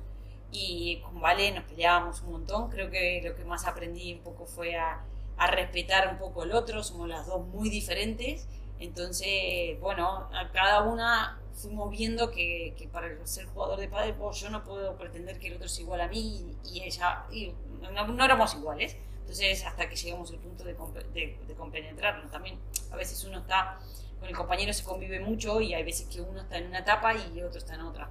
y 0.52 1.00
con 1.02 1.20
Vale 1.22 1.52
nos 1.52 1.64
peleábamos 1.66 2.22
un 2.22 2.32
montón. 2.32 2.70
Creo 2.70 2.90
que 2.90 3.22
lo 3.24 3.36
que 3.36 3.44
más 3.44 3.66
aprendí 3.66 4.14
un 4.14 4.22
poco 4.22 4.46
fue 4.46 4.76
a, 4.76 5.04
a 5.38 5.48
respetar 5.48 6.08
un 6.10 6.18
poco 6.18 6.44
el 6.44 6.52
otro. 6.54 6.84
Somos 6.84 7.08
las 7.08 7.28
dos 7.28 7.46
muy 7.48 7.70
diferentes. 7.70 8.48
Entonces, 8.80 9.80
bueno, 9.80 10.30
a 10.34 10.50
cada 10.52 10.84
una 10.84 11.40
fuimos 11.54 11.90
viendo 11.92 12.32
que, 12.32 12.74
que, 12.78 12.88
para 12.88 13.26
ser 13.26 13.46
jugador 13.46 13.80
de 13.80 13.88
pádel, 13.88 14.16
pues 14.16 14.40
yo 14.40 14.50
no 14.50 14.64
puedo 14.64 14.98
pretender 14.98 15.40
que 15.40 15.48
el 15.48 15.56
otro 15.56 15.68
sea 15.70 15.84
igual 15.84 16.02
a 16.02 16.08
mí 16.08 16.58
y, 16.66 16.82
ella, 16.82 17.26
y 17.32 17.54
no, 17.82 18.08
no, 18.08 18.26
éramos 18.26 18.54
iguales. 18.56 18.98
Entonces, 19.22 19.64
hasta 19.66 19.88
que 19.88 19.96
llegamos 19.96 20.32
al 20.32 20.40
punto 20.40 20.64
de, 20.64 20.74
de, 21.14 21.40
de 21.48 21.54
compenetrarnos. 21.56 22.30
También, 22.30 22.60
a 22.92 22.96
veces 22.96 23.24
uno 23.24 23.40
está 23.40 23.80
con 24.24 24.30
el 24.30 24.38
compañero, 24.38 24.72
se 24.72 24.86
convive 24.86 25.20
mucho 25.20 25.60
y 25.60 25.74
hay 25.74 25.84
veces 25.84 26.08
que 26.08 26.22
uno 26.22 26.40
está 26.40 26.58
en 26.58 26.68
una 26.68 26.80
etapa 26.80 27.14
y 27.14 27.42
otro 27.42 27.60
está 27.60 27.76
en 27.76 27.82
otra. 27.82 28.10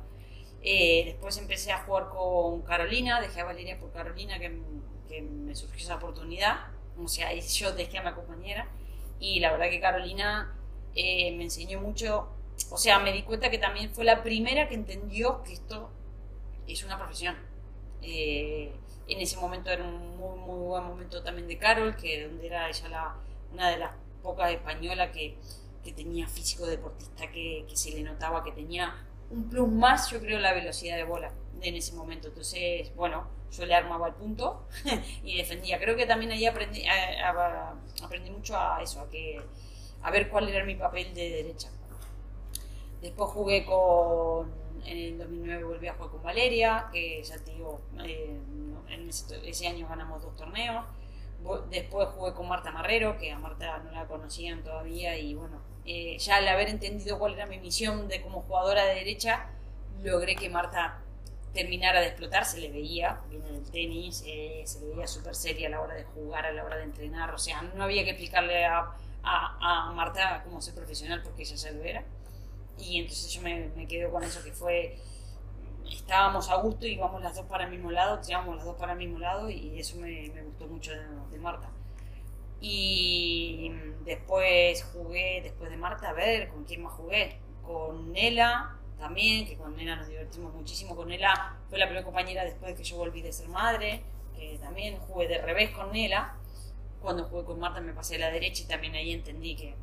Eh, 0.63 1.05
después 1.07 1.39
empecé 1.39 1.73
a 1.73 1.79
jugar 1.85 2.11
con 2.11 2.61
Carolina, 2.61 3.19
dejé 3.19 3.41
a 3.41 3.45
Valeria 3.45 3.79
por 3.79 3.91
Carolina, 3.93 4.39
que, 4.39 4.61
que 5.09 5.23
me 5.23 5.55
surgió 5.55 5.79
esa 5.79 5.97
oportunidad. 5.97 6.67
O 7.03 7.09
sea, 7.09 7.33
yo 7.35 7.73
dejé 7.73 7.97
a 7.97 8.03
mi 8.03 8.13
compañera. 8.13 8.69
Y 9.21 9.41
la 9.41 9.53
verdad 9.53 9.71
que 9.71 9.81
Carolina 9.81 10.55
eh, 10.95 11.35
me 11.35 11.45
enseñó 11.45 11.81
mucho. 11.81 12.29
O 12.71 12.77
sea, 12.77 12.99
me 12.99 13.11
di 13.11 13.23
cuenta 13.23 13.51
que 13.51 13.57
también 13.57 13.95
fue 13.95 14.05
la 14.05 14.23
primera 14.23 14.69
que 14.69 14.75
entendió 14.75 15.43
que 15.43 15.55
esto 15.55 15.89
es 16.67 16.85
una 16.85 16.99
profesión. 16.99 17.37
Eh, 18.03 18.71
en 19.09 19.19
ese 19.19 19.39
momento 19.39 19.71
era 19.71 19.83
un 19.83 20.19
muy, 20.19 20.39
muy 20.41 20.59
buen 20.59 20.85
momento 20.85 21.23
también 21.23 21.49
de 21.49 21.57
Carol, 21.57 21.97
que 21.97 22.27
donde 22.27 22.49
era 22.49 22.69
ella 22.69 22.89
la, 22.91 23.17
una 23.51 23.71
de 23.71 23.79
las 23.79 23.93
pocas 24.23 24.53
españolas 24.53 25.11
que, 25.11 25.39
que 25.83 25.93
tenía 25.93 26.27
físico 26.29 26.67
deportista, 26.67 27.31
que, 27.31 27.65
que 27.69 27.77
se 27.77 27.91
le 27.91 28.03
notaba 28.03 28.45
que 28.45 28.53
tenía 28.53 28.95
un 29.31 29.49
plus 29.49 29.69
más, 29.69 30.11
yo 30.11 30.21
creo, 30.21 30.39
la 30.39 30.53
velocidad 30.53 30.97
de 30.97 31.05
bola 31.05 31.33
en 31.61 31.75
ese 31.75 31.95
momento. 31.95 32.29
Entonces, 32.29 32.95
bueno, 32.95 33.27
yo 33.51 33.67
le 33.67 33.75
armaba 33.75 34.09
el 34.09 34.15
punto 34.15 34.67
y 35.25 35.37
defendía. 35.37 35.79
Creo 35.79 35.97
que 35.97 36.07
también 36.07 36.33
ahí 36.33 36.47
aprendí, 36.47 36.85
aprendí 38.03 38.31
mucho 38.31 38.57
a 38.57 38.83
eso, 38.83 39.07
a, 40.03 40.11
ver 40.11 40.29
cuál 40.29 40.49
era 40.49 40.65
mi 40.65 40.75
papel 40.75 41.15
de 41.15 41.31
derecha. 41.31 41.71
Después 43.01 43.31
jugué 43.31 43.65
con, 43.65 44.53
en 44.85 44.99
el 44.99 45.19
2009 45.19 45.65
volví 45.65 45.89
a 45.89 45.95
jugar 45.95 46.11
con 46.11 46.23
Valeria, 46.23 46.89
que 46.93 47.23
ya 47.23 47.39
te 47.39 47.53
digo, 47.53 47.81
eh, 48.05 48.39
en 48.89 49.09
ese, 49.09 49.67
año 49.67 49.89
ganamos 49.89 50.23
dos 50.23 50.37
torneos. 50.37 50.85
Después 51.71 52.09
jugué 52.11 52.33
con 52.35 52.49
Marta 52.49 52.71
Marrero, 52.71 53.19
que 53.19 53.33
a 53.33 53.39
Marta 53.39 53.79
no 53.79 53.91
la 53.91 54.07
conocían 54.07 54.63
todavía 54.63 55.19
y 55.19 55.35
bueno, 55.35 55.59
eh, 55.85 56.17
ya 56.19 56.37
al 56.37 56.49
haber 56.49 56.69
entendido 56.69 57.19
cuál 57.19 57.35
era 57.35 57.47
mi 57.47 57.59
misión 57.59 58.09
de 58.09 58.23
como 58.23 58.43
jugadora 58.43 58.85
de 58.85 58.95
derecha, 58.97 59.47
logré 60.03 60.37
que 60.37 60.49
Marta 60.49 60.99
terminara 61.53 62.01
de 62.01 62.07
explotar, 62.07 62.45
se 62.45 62.61
le 62.61 62.71
veía, 62.71 63.21
viene 63.29 63.51
del 63.51 63.71
tenis, 63.71 64.25
eh, 64.27 64.63
se 64.65 64.81
le 64.81 64.95
veía 64.95 65.07
súper 65.07 65.35
seria 65.35 65.69
a 65.69 65.71
la 65.71 65.81
hora 65.81 65.95
de 65.95 66.05
jugar, 66.05 66.47
a 66.47 66.53
la 66.53 66.65
hora 66.65 66.77
de 66.77 66.85
entrenar, 66.85 67.35
o 67.35 67.39
sea, 67.39 67.63
no 67.63 67.85
había 67.85 68.05
que 68.05 68.11
explicarle 68.11 68.65
a, 68.65 68.91
a, 69.23 69.89
a 69.89 69.93
Marta 69.93 70.43
cómo 70.45 70.61
ser 70.63 70.75
profesional 70.75 71.23
porque 71.23 71.43
ella 71.43 71.57
se 71.57 71.73
lo 71.73 71.83
era. 71.83 72.05
Y 72.79 73.01
entonces 73.01 73.31
yo 73.33 73.43
me, 73.43 73.69
me 73.77 74.11
con 74.11 74.25
eso 74.25 74.43
que 74.43 74.53
fue, 74.53 74.99
estábamos 75.91 76.49
a 76.51 76.57
gusto, 76.57 76.87
y 76.87 76.93
íbamos 76.95 77.23
las 77.23 77.37
dos 77.37 77.47
para 77.47 77.65
el 77.65 77.71
mismo 77.71 77.91
lado, 77.91 78.19
tirábamos 78.21 78.57
las 78.57 78.65
dos 78.65 78.77
para 78.77 78.93
el 78.93 78.99
mismo 78.99 79.19
lado 79.19 79.51
y 79.51 79.79
eso 79.79 79.97
me, 79.97 80.31
me 80.35 80.43
gustó 80.43 80.67
mucho 80.67 80.93
de 80.93 81.39
Marta. 81.39 81.69
Y 82.65 83.73
después 84.05 84.85
jugué, 84.85 85.41
después 85.43 85.69
de 85.69 85.77
Marta, 85.77 86.11
a 86.11 86.13
ver, 86.13 86.49
¿con 86.49 86.65
quién 86.65 86.85
más 86.85 86.93
jugué? 86.93 87.41
Con 87.67 88.13
Nela 88.13 88.79
también, 89.01 89.45
que 89.47 89.57
con 89.57 89.77
Nela 89.77 89.97
nos 89.97 90.07
divertimos 90.07 90.55
muchísimo. 90.55 90.95
Con 90.95 91.09
Nela 91.09 91.57
fue 91.69 91.79
la 91.81 91.87
primera 91.87 92.05
compañera 92.05 92.45
después 92.45 92.71
de 92.71 92.77
que 92.77 92.85
yo 92.85 92.97
volví 92.97 93.21
de 93.21 93.33
ser 93.33 93.49
madre, 93.49 94.05
que 94.37 94.59
también 94.59 94.97
jugué 95.01 95.27
de 95.27 95.39
revés 95.39 95.71
con 95.71 95.91
Nela. 95.91 96.37
Cuando 97.01 97.25
jugué 97.25 97.45
con 97.45 97.59
Marta 97.59 97.81
me 97.81 97.93
pasé 97.93 98.15
a 98.15 98.21
la 98.21 98.31
derecha 98.31 98.63
y 98.63 98.67
también 98.67 98.95
ahí 98.95 99.13
entendí 99.13 99.57
que 99.57 99.75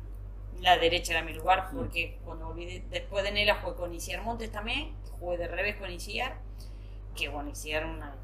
la 0.62 0.78
derecha 0.78 1.12
era 1.12 1.22
mi 1.22 1.34
lugar, 1.34 1.68
porque 1.70 2.18
cuando 2.24 2.46
volví 2.46 2.64
de, 2.64 2.80
después 2.88 3.24
de 3.24 3.32
Nela 3.32 3.56
jugué 3.56 3.76
con 3.76 3.92
Isiar 3.92 4.22
Montes 4.22 4.50
también, 4.50 4.94
jugué 5.18 5.36
de 5.36 5.48
revés 5.48 5.76
con 5.76 5.90
Isiar, 5.90 6.38
que 7.14 7.28
bueno, 7.28 7.50
Isiar 7.50 7.84
una 7.84 8.16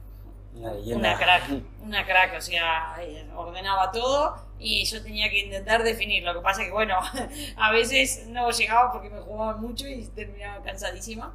una 0.62 1.16
crack, 1.16 1.50
una 1.82 2.04
crack, 2.04 2.34
o 2.36 2.40
sea, 2.40 2.96
ordenaba 3.34 3.90
todo 3.92 4.36
y 4.58 4.84
yo 4.84 5.02
tenía 5.02 5.28
que 5.30 5.40
intentar 5.40 5.82
definir. 5.82 6.22
Lo 6.22 6.34
que 6.34 6.40
pasa 6.40 6.64
que, 6.64 6.70
bueno, 6.70 6.98
a 7.56 7.70
veces 7.72 8.26
no 8.28 8.50
llegaba 8.50 8.92
porque 8.92 9.10
me 9.10 9.20
jugaba 9.20 9.56
mucho 9.56 9.86
y 9.86 10.06
terminaba 10.08 10.62
cansadísima. 10.62 11.34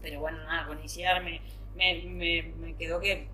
Pero 0.00 0.20
bueno, 0.20 0.42
nada, 0.44 0.66
con 0.66 0.78
iniciar 0.78 1.22
me, 1.22 1.40
me, 1.74 2.42
me, 2.56 2.74
quedó 2.74 3.00
que 3.00 3.28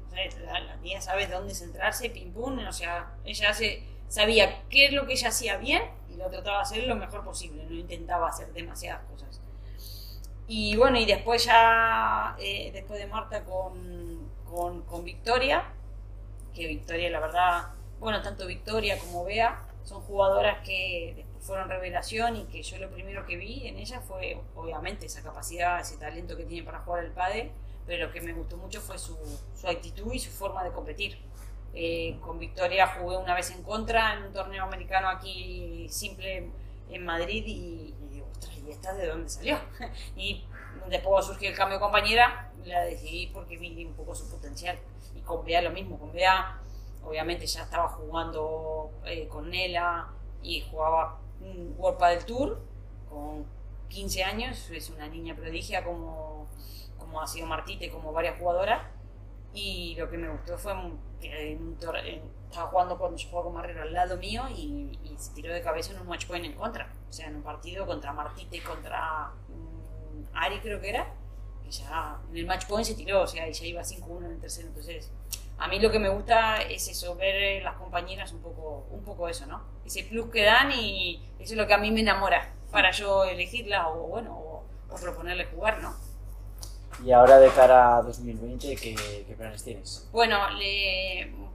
la, 0.45 0.61
la, 0.61 0.77
tía 0.77 1.01
sabe 1.01 1.27
dónde 1.27 1.55
centrarse, 1.55 2.11
pim 2.11 2.33
pum, 2.33 2.59
o 2.59 2.73
sea, 2.73 3.15
ella 3.25 3.55
se, 3.55 3.83
sabía 4.09 4.63
qué 4.69 4.87
es 4.87 4.93
lo 4.93 5.07
que 5.07 5.13
ella 5.13 5.29
hacía 5.29 5.57
bien 5.57 5.83
y 6.11 6.17
lo 6.17 6.29
trataba 6.29 6.59
de 6.59 6.63
hacer 6.63 6.87
lo 6.87 6.97
mejor 6.97 7.25
posible, 7.25 7.65
no 7.65 7.75
intentaba 7.75 8.29
hacer 8.29 8.53
demasiadas 8.53 9.03
cosas. 9.11 9.41
Y 10.47 10.77
bueno, 10.77 10.99
y 10.99 11.05
después 11.05 11.45
ya, 11.45 12.35
eh, 12.39 12.71
después 12.73 12.99
de 12.99 13.07
Marta 13.07 13.45
con, 13.45 14.18
con, 14.51 14.83
con 14.83 15.05
Victoria, 15.05 15.65
que 16.55 16.67
Victoria 16.67 17.11
la 17.11 17.21
verdad 17.21 17.79
bueno, 18.01 18.23
tanto 18.23 18.47
Victoria 18.47 18.99
como 18.99 19.25
Bea 19.25 19.61
son 19.83 20.01
jugadoras 20.03 20.65
que 20.65 21.15
después 21.17 21.45
fueron 21.45 21.69
revelación 21.69 22.37
y 22.37 22.45
que 22.45 22.63
yo 22.63 22.79
lo 22.79 22.91
primero 22.91 23.25
que 23.27 23.37
vi 23.37 23.67
en 23.67 23.77
ellas 23.77 24.03
fue 24.07 24.39
obviamente 24.55 25.07
esa 25.07 25.23
capacidad, 25.23 25.81
ese 25.81 25.97
talento 25.97 26.37
que 26.37 26.45
tiene 26.45 26.65
para 26.65 26.81
jugar 26.81 27.05
al 27.05 27.13
pádel, 27.13 27.51
pero 27.87 28.07
lo 28.07 28.13
que 28.13 28.21
me 28.21 28.33
gustó 28.33 28.57
mucho 28.57 28.81
fue 28.81 28.99
su, 28.99 29.17
su 29.55 29.67
actitud 29.67 30.13
y 30.13 30.19
su 30.19 30.31
forma 30.31 30.63
de 30.63 30.71
competir. 30.71 31.19
Eh, 31.75 32.19
con 32.21 32.39
Victoria 32.39 32.87
jugué 32.87 33.17
una 33.17 33.35
vez 33.35 33.51
en 33.51 33.63
contra 33.63 34.15
en 34.15 34.25
un 34.25 34.33
torneo 34.33 34.65
americano 34.65 35.09
aquí 35.09 35.87
simple 35.91 36.51
en 36.91 37.05
Madrid 37.05 37.45
y, 37.47 37.95
y 38.01 38.09
digo, 38.11 38.27
ostras, 38.31 38.57
¿y 38.59 38.71
esta 38.71 38.95
de 38.95 39.07
dónde 39.07 39.29
salió? 39.29 39.59
y 40.17 40.45
después 40.89 41.27
surgió 41.27 41.51
el 41.51 41.57
cambio 41.57 41.79
de 41.79 41.83
compañera, 41.83 42.48
la 42.65 42.85
decidí 42.85 43.29
porque 43.29 43.57
vi 43.57 43.85
un 43.85 43.95
poco 43.95 44.15
su 44.15 44.29
potencial. 44.31 44.79
Y 45.15 45.21
con 45.21 45.45
Bea 45.45 45.63
lo 45.63 45.71
mismo, 45.71 45.99
con 45.99 46.13
Bea 46.13 46.61
obviamente 47.05 47.47
ya 47.47 47.63
estaba 47.63 47.89
jugando 47.89 48.91
eh, 49.05 49.27
con 49.29 49.51
Nela 49.51 50.09
y 50.43 50.61
jugaba 50.61 51.19
un 51.41 51.75
World 51.79 52.01
del 52.01 52.25
Tour 52.25 52.61
con 53.09 53.47
15 53.89 54.25
años, 54.25 54.71
es 54.71 54.91
una 54.91 55.09
niña 55.09 55.35
prodigia 55.35 55.85
como, 55.85 56.47
como 56.99 57.21
ha 57.21 57.27
sido 57.27 57.47
Martite, 57.47 57.91
como 57.91 58.13
varias 58.13 58.39
jugadoras. 58.39 58.83
Y 59.55 59.97
lo 59.99 60.11
que 60.11 60.19
me 60.19 60.29
gustó 60.29 60.59
fue 60.59 60.75
que 61.21 61.53
en 61.53 61.63
un 61.63 61.79
estaba 62.49 62.69
jugando 62.71 62.99
cuando 62.99 63.17
yo 63.17 63.29
jugaba 63.29 63.45
con 63.45 63.55
Marrero 63.55 63.83
al 63.83 63.93
lado 63.93 64.17
mío 64.17 64.45
y, 64.49 64.99
y, 65.03 65.15
se 65.19 65.33
tiró 65.35 65.53
de 65.53 65.61
cabeza 65.63 65.93
en 65.93 66.01
un 66.01 66.07
match 66.07 66.27
point 66.27 66.45
en 66.45 66.55
contra. 66.55 66.93
O 67.09 67.13
sea, 67.13 67.27
en 67.29 67.37
un 67.37 67.43
partido 67.43 67.87
contra 67.87 68.13
Martite, 68.13 68.63
contra 68.63 69.33
um, 69.49 70.25
Ari 70.35 70.61
creo 70.61 70.81
que 70.81 70.91
era, 70.91 71.13
ya 71.71 72.19
en 72.31 72.37
el 72.37 72.47
match 72.47 72.67
point 72.67 72.87
se 72.87 72.95
tiró, 72.95 73.23
o 73.23 73.27
sea, 73.27 73.49
y 73.49 73.53
ya 73.53 73.67
iba 73.67 73.83
5-1 73.83 74.27
en 74.27 74.33
el 74.33 74.41
tercero. 74.41 74.69
Entonces, 74.69 75.11
a 75.59 75.69
mí 75.69 75.81
lo 75.81 75.91
que 75.91 75.99
me 75.99 76.09
gusta 76.09 76.63
es 76.63 76.89
eso, 76.89 77.17
ver 77.17 77.63
las 77.63 77.77
compañeras 77.77 78.33
un 78.33 78.41
poco, 78.41 78.87
un 78.91 79.03
poco 79.03 79.29
eso, 79.29 79.47
¿no? 79.47 79.63
Ese 79.85 80.05
plus 80.05 80.31
que 80.31 80.45
dan 80.45 80.73
y 80.73 81.23
eso 81.39 81.55
es 81.55 81.59
lo 81.59 81.67
que 81.67 81.75
a 81.75 81.79
mí 81.79 81.91
me 81.91 82.01
enamora 82.01 82.55
para 82.71 82.91
yo 82.91 83.25
elegirla 83.25 83.89
o, 83.89 84.09
bueno, 84.09 84.37
o, 84.37 84.65
o 84.91 84.97
proponerle 84.97 85.47
jugar, 85.47 85.81
¿no? 85.83 85.97
Y 87.05 87.13
ahora 87.13 87.39
de 87.39 87.49
cara 87.51 87.99
a 87.99 88.03
2020, 88.03 88.75
¿qué, 88.77 89.25
qué 89.27 89.35
planes 89.37 89.63
tienes? 89.63 90.09
Bueno, 90.13 90.37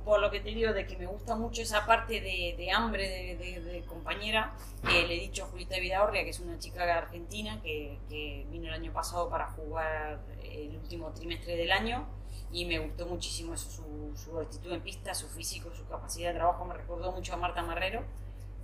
por 0.05 0.19
lo 0.19 0.31
que 0.31 0.39
te 0.39 0.49
digo 0.49 0.73
de 0.73 0.87
que 0.87 0.97
me 0.97 1.05
gusta 1.05 1.35
mucho 1.35 1.61
esa 1.61 1.85
parte 1.85 2.21
de, 2.21 2.71
hambre 2.71 3.35
de, 3.35 3.83
compañera, 3.85 4.53
eh, 4.89 5.05
le 5.07 5.15
he 5.15 5.19
dicho 5.19 5.43
a 5.43 5.47
Julieta 5.47 5.79
Vidaurria, 5.79 6.23
que 6.23 6.29
es 6.29 6.39
una 6.39 6.57
chica 6.59 6.83
argentina 6.97 7.59
que, 7.61 7.99
que 8.09 8.45
vino 8.49 8.67
el 8.67 8.73
año 8.73 8.93
pasado 8.93 9.29
para 9.29 9.47
jugar 9.47 10.19
el 10.43 10.77
último 10.77 11.11
trimestre 11.11 11.55
del 11.55 11.71
año, 11.71 12.07
y 12.51 12.65
me 12.65 12.79
gustó 12.79 13.07
muchísimo 13.07 13.53
eso, 13.55 13.69
su, 13.69 14.15
su, 14.15 14.39
actitud 14.39 14.71
en 14.71 14.81
pista, 14.81 15.13
su 15.13 15.27
físico, 15.27 15.71
su 15.73 15.87
capacidad 15.87 16.29
de 16.29 16.35
trabajo, 16.35 16.63
me 16.65 16.75
recordó 16.75 17.11
mucho 17.11 17.33
a 17.33 17.37
Marta 17.37 17.63
Marrero. 17.63 18.03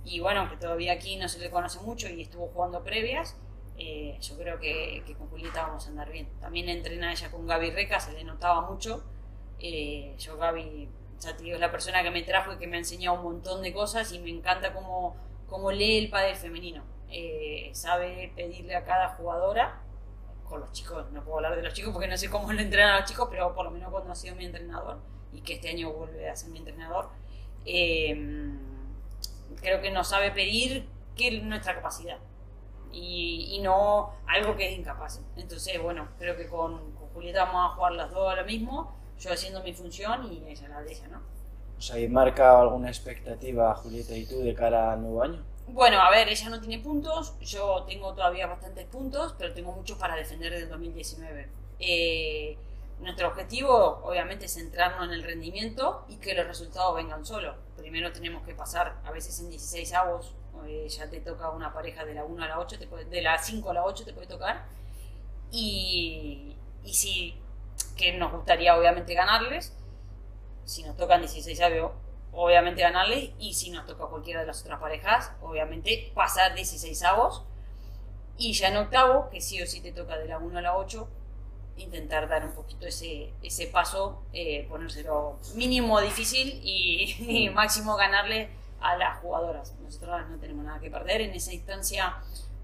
Y 0.04 0.20
bueno, 0.20 0.48
que 0.48 0.56
todavía 0.56 0.92
aquí 0.92 1.16
no 1.16 1.28
se 1.28 1.40
le 1.40 1.50
conoce 1.50 1.80
mucho 1.80 2.08
y 2.08 2.22
estuvo 2.22 2.46
jugando 2.48 2.82
previas, 2.82 3.36
eh, 3.82 4.18
yo 4.20 4.36
creo 4.36 4.60
que, 4.60 5.02
que, 5.06 5.14
con 5.14 5.28
Julieta 5.30 5.62
vamos 5.62 5.86
a 5.86 5.88
andar 5.88 6.12
bien. 6.12 6.28
También 6.38 6.68
entrena 6.68 7.12
ella 7.12 7.30
con 7.30 7.46
Gaby 7.46 7.70
Reca, 7.70 7.98
se 7.98 8.12
le 8.12 8.24
notaba 8.24 8.60
mucho. 8.70 9.02
Eh, 9.58 10.14
yo, 10.18 10.36
Gaby, 10.36 10.90
ya 11.18 11.34
te 11.34 11.44
digo, 11.44 11.54
es 11.54 11.60
la 11.60 11.70
persona 11.70 12.02
que 12.02 12.10
me 12.10 12.22
trajo 12.22 12.52
y 12.52 12.58
que 12.58 12.66
me 12.66 12.76
ha 12.76 12.80
enseñado 12.80 13.16
un 13.16 13.22
montón 13.22 13.62
de 13.62 13.72
cosas 13.72 14.12
y 14.12 14.18
me 14.18 14.28
encanta 14.28 14.74
cómo, 14.74 15.16
cómo 15.48 15.72
lee 15.72 15.96
el 15.96 16.10
padre 16.10 16.34
femenino. 16.34 16.84
Eh, 17.08 17.70
sabe 17.72 18.30
pedirle 18.36 18.76
a 18.76 18.84
cada 18.84 19.14
jugadora 19.16 19.80
con 20.44 20.60
los 20.60 20.72
chicos, 20.72 21.10
no 21.12 21.24
puedo 21.24 21.36
hablar 21.36 21.56
de 21.56 21.62
los 21.62 21.72
chicos 21.72 21.92
porque 21.92 22.06
no 22.06 22.18
sé 22.18 22.28
cómo 22.28 22.52
lo 22.52 22.60
entrenan 22.60 22.96
a 22.96 23.00
los 23.00 23.08
chicos, 23.08 23.28
pero 23.30 23.54
por 23.54 23.64
lo 23.64 23.70
menos 23.70 23.90
cuando 23.90 24.12
ha 24.12 24.14
sido 24.14 24.36
mi 24.36 24.44
entrenador 24.44 25.00
y 25.32 25.40
que 25.40 25.54
este 25.54 25.70
año 25.70 25.90
vuelve 25.90 26.28
a 26.28 26.36
ser 26.36 26.50
mi 26.50 26.58
entrenador, 26.58 27.08
eh, 27.64 28.52
creo 29.56 29.80
que 29.80 29.90
nos 29.90 30.08
sabe 30.08 30.32
pedir 30.32 30.86
que 31.16 31.28
es 31.28 31.42
nuestra 31.42 31.76
capacidad 31.76 32.18
y, 32.92 33.60
no 33.62 34.10
algo 34.26 34.56
que 34.56 34.72
es 34.72 34.78
incapaz. 34.78 35.20
Entonces, 35.36 35.80
bueno, 35.82 36.08
creo 36.18 36.36
que 36.36 36.46
con, 36.46 36.94
Julieta 37.12 37.44
vamos 37.44 37.72
a 37.72 37.74
jugar 37.74 37.92
las 37.92 38.10
dos 38.10 38.28
ahora 38.28 38.44
mismo, 38.44 38.94
yo 39.18 39.32
haciendo 39.32 39.62
mi 39.62 39.72
función 39.72 40.32
y 40.32 40.48
ella 40.48 40.68
la 40.68 40.80
de 40.80 40.92
ella, 40.92 41.08
¿no? 41.08 41.20
¿Os 41.76 41.90
habéis 41.90 42.10
marcado 42.10 42.62
alguna 42.62 42.88
expectativa, 42.88 43.74
Julieta 43.74 44.14
y 44.14 44.26
tú, 44.26 44.40
de 44.40 44.54
cara 44.54 44.92
al 44.92 45.02
nuevo 45.02 45.22
año? 45.22 45.42
Bueno, 45.66 46.00
a 46.00 46.10
ver, 46.10 46.28
ella 46.28 46.48
no 46.50 46.60
tiene 46.60 46.82
puntos, 46.82 47.34
yo 47.40 47.84
tengo 47.86 48.12
todavía 48.12 48.46
bastantes 48.46 48.86
puntos, 48.86 49.34
pero 49.38 49.52
tengo 49.52 49.72
muchos 49.72 49.98
para 49.98 50.16
defender 50.16 50.52
del 50.52 50.68
2019. 50.68 51.48
Eh, 51.78 52.58
nuestro 53.00 53.28
objetivo, 53.28 54.00
obviamente, 54.04 54.46
es 54.46 54.54
centrarnos 54.54 55.06
en 55.06 55.12
el 55.12 55.22
rendimiento 55.22 56.04
y 56.08 56.16
que 56.16 56.34
los 56.34 56.46
resultados 56.46 56.94
vengan 56.96 57.24
solos. 57.24 57.56
Primero 57.76 58.12
tenemos 58.12 58.42
que 58.42 58.54
pasar, 58.54 59.00
a 59.04 59.10
veces 59.10 59.38
en 59.40 59.48
16 59.48 59.92
avos, 59.94 60.34
eh, 60.66 60.88
ya 60.88 61.08
te 61.08 61.20
toca 61.20 61.50
una 61.50 61.72
pareja 61.72 62.04
de 62.04 62.14
la 62.14 62.24
1 62.24 62.44
a 62.44 62.48
la 62.48 62.58
8, 62.58 62.76
de 63.10 63.22
la 63.22 63.38
5 63.38 63.70
a 63.70 63.74
la 63.74 63.84
8 63.84 64.04
te 64.04 64.12
puede 64.12 64.26
tocar. 64.26 64.66
Y, 65.50 66.56
y 66.84 66.94
sí, 66.94 67.34
que 67.96 68.12
nos 68.12 68.32
gustaría 68.32 68.76
obviamente 68.76 69.14
ganarles. 69.14 69.74
Si 70.64 70.82
nos 70.82 70.96
tocan 70.96 71.20
16 71.20 71.60
avos, 71.60 71.92
obviamente 72.32 72.82
ganarles. 72.82 73.30
Y 73.38 73.54
si 73.54 73.70
nos 73.70 73.86
toca 73.86 74.06
cualquiera 74.06 74.40
de 74.40 74.46
las 74.46 74.62
otras 74.62 74.80
parejas, 74.80 75.32
obviamente 75.42 76.12
pasar 76.14 76.54
16 76.54 77.02
avos. 77.04 77.44
Y 78.36 78.52
ya 78.54 78.68
en 78.68 78.78
octavo, 78.78 79.28
que 79.30 79.40
sí 79.40 79.60
o 79.62 79.66
sí 79.66 79.80
te 79.80 79.92
toca 79.92 80.16
de 80.16 80.26
la 80.26 80.38
1 80.38 80.58
a 80.58 80.62
la 80.62 80.76
8, 80.76 81.08
intentar 81.76 82.28
dar 82.28 82.44
un 82.44 82.52
poquito 82.52 82.86
ese, 82.86 83.32
ese 83.42 83.66
paso, 83.66 84.22
eh, 84.32 84.66
ponérselo 84.68 85.38
mínimo 85.54 86.00
difícil 86.00 86.60
y, 86.62 87.16
y 87.46 87.50
máximo 87.50 87.96
ganarle 87.96 88.50
a 88.80 88.96
las 88.96 89.18
jugadoras. 89.18 89.74
Nosotros 89.80 90.28
no 90.28 90.38
tenemos 90.38 90.64
nada 90.64 90.80
que 90.80 90.90
perder. 90.90 91.20
En 91.20 91.32
esa 91.32 91.52
instancia, 91.52 92.16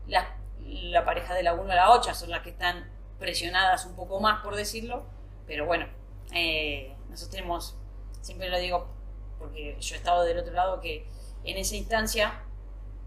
la, 0.06 0.36
la 0.60 1.04
pareja 1.04 1.34
de 1.34 1.42
la 1.42 1.54
1 1.54 1.72
a 1.72 1.74
la 1.74 1.90
8 1.92 2.14
son 2.14 2.30
las 2.30 2.42
que 2.42 2.50
están 2.50 2.90
presionadas 3.18 3.86
un 3.86 3.94
poco 3.94 4.20
más, 4.20 4.42
por 4.42 4.56
decirlo. 4.56 5.04
Pero 5.46 5.66
bueno, 5.66 5.86
eh, 6.32 6.96
nosotros 7.08 7.30
tenemos, 7.30 7.76
siempre 8.20 8.48
lo 8.48 8.58
digo 8.58 8.96
porque 9.38 9.76
yo 9.80 9.94
he 9.94 9.98
estado 9.98 10.24
del 10.24 10.38
otro 10.38 10.52
lado, 10.52 10.80
que 10.80 11.06
en 11.44 11.56
esa 11.56 11.76
instancia, 11.76 12.42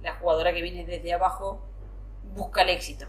la 0.01 0.16
jugadora 0.16 0.54
que 0.54 0.62
viene 0.62 0.86
desde 0.86 1.13
abajo 1.13 1.62
busca 2.34 2.62
el 2.62 2.70
éxito. 2.70 3.06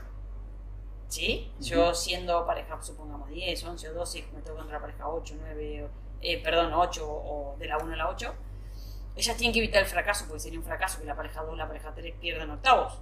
¿Sí? 1.08 1.52
Yo 1.58 1.92
siendo 1.92 2.46
pareja, 2.46 2.80
supongamos 2.80 3.28
10, 3.28 3.64
11 3.64 3.88
o 3.88 3.94
12, 3.94 4.28
me 4.32 4.42
toca 4.42 4.60
contra 4.60 4.80
pareja 4.80 5.08
8, 5.08 5.34
9, 5.40 5.88
eh, 6.20 6.42
perdón, 6.42 6.72
8 6.72 7.04
o 7.04 7.56
de 7.58 7.66
la 7.66 7.78
1 7.78 7.92
a 7.92 7.96
la 7.96 8.08
8, 8.08 8.32
ellas 9.16 9.36
tienen 9.36 9.52
que 9.52 9.58
evitar 9.58 9.82
el 9.82 9.88
fracaso, 9.88 10.24
porque 10.26 10.40
sería 10.40 10.58
un 10.58 10.64
fracaso 10.64 11.00
que 11.00 11.06
la 11.06 11.16
pareja 11.16 11.42
2 11.42 11.56
la 11.56 11.66
pareja 11.66 11.92
3 11.94 12.14
pierdan 12.20 12.50
octavos. 12.50 12.98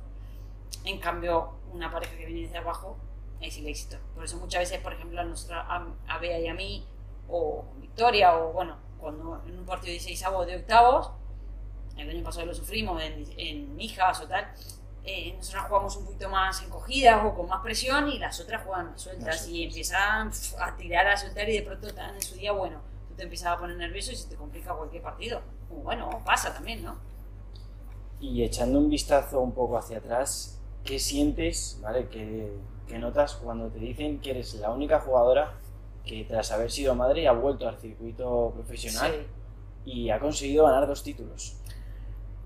En 0.85 0.99
cambio, 0.99 1.55
una 1.73 1.91
pareja 1.91 2.17
que 2.17 2.27
viene 2.27 2.43
desde 2.43 2.59
abajo 2.59 2.97
es 3.41 3.57
el 3.59 3.67
éxito. 3.67 3.99
Por 4.15 4.25
eso 4.25 4.37
muchas 4.39 4.61
veces, 4.61 4.81
por 4.81 4.93
ejemplo, 4.93 5.21
a, 5.21 5.25
nuestra, 5.25 5.61
a, 5.61 6.19
Bea 6.19 6.39
y 6.41 6.49
a 6.49 6.55
mí, 6.55 6.87
o 7.29 7.65
Victoria, 7.77 8.37
o 8.37 8.53
bueno, 8.53 8.77
cuando 8.99 9.43
en 9.47 9.59
un 9.59 9.67
partido 9.67 9.89
de 9.89 9.93
16 9.93 10.25
avos 10.25 10.47
de 10.47 10.57
octavos, 10.57 11.13
el 11.97 12.11
año 12.11 12.25
pasado 12.25 12.47
lo 12.47 12.55
sufrimos 12.55 13.03
en, 13.03 13.25
en 13.37 13.81
hijas 13.81 14.21
o 14.21 14.29
tal, 14.29 14.53
eh, 15.05 15.35
nosotras 15.37 15.65
jugamos 15.69 15.97
un 15.97 16.05
poquito 16.05 16.29
más 16.29 16.63
encogidas 16.63 17.25
o 17.25 17.35
con 17.35 17.49
más 17.49 17.63
presión 17.63 18.09
y 18.09 18.19
las 18.19 18.39
otras 18.41 18.65
juegan 18.65 18.91
más 18.91 19.01
sueltas 19.01 19.49
y 19.49 19.65
empiezan 19.65 20.31
a 20.61 20.77
tirar, 20.77 21.07
a 21.07 21.17
soltar 21.17 21.49
y 21.49 21.55
de 21.55 21.63
pronto 21.63 21.89
están 21.89 22.15
en 22.15 22.23
su 22.23 22.35
día, 22.35 22.53
bueno, 22.53 22.83
tú 23.09 23.15
te 23.15 23.23
empiezas 23.23 23.49
a 23.49 23.59
poner 23.59 23.77
nervioso 23.77 24.13
y 24.13 24.17
se 24.17 24.29
te 24.29 24.37
complica 24.37 24.75
cualquier 24.75 25.03
partido 25.03 25.43
bueno, 25.71 26.23
pasa 26.25 26.53
también, 26.53 26.85
¿no? 26.85 26.97
Y 28.21 28.43
echando 28.43 28.79
un 28.79 28.91
vistazo 28.91 29.41
un 29.41 29.53
poco 29.53 29.79
hacia 29.79 29.99
atrás, 29.99 30.59
¿qué 30.85 30.99
sientes, 30.99 31.79
¿vale? 31.83 32.09
¿Qué, 32.09 32.53
notas 32.99 33.35
cuando 33.35 33.69
te 33.69 33.79
dicen 33.79 34.19
que 34.21 34.31
eres 34.31 34.55
la 34.55 34.71
única 34.71 35.01
jugadora 35.01 35.53
que 36.05 36.25
tras 36.25 36.51
haber 36.53 36.71
sido 36.71 36.95
madre 36.95 37.29
ha 37.29 37.33
vuelto 37.33 37.69
al 37.69 37.77
circuito 37.79 38.53
profesional 38.55 39.27
y 39.85 40.09
ha 40.09 40.19
conseguido 40.19 40.65
ganar 40.65 40.87
dos 40.87 41.03
títulos? 41.03 41.59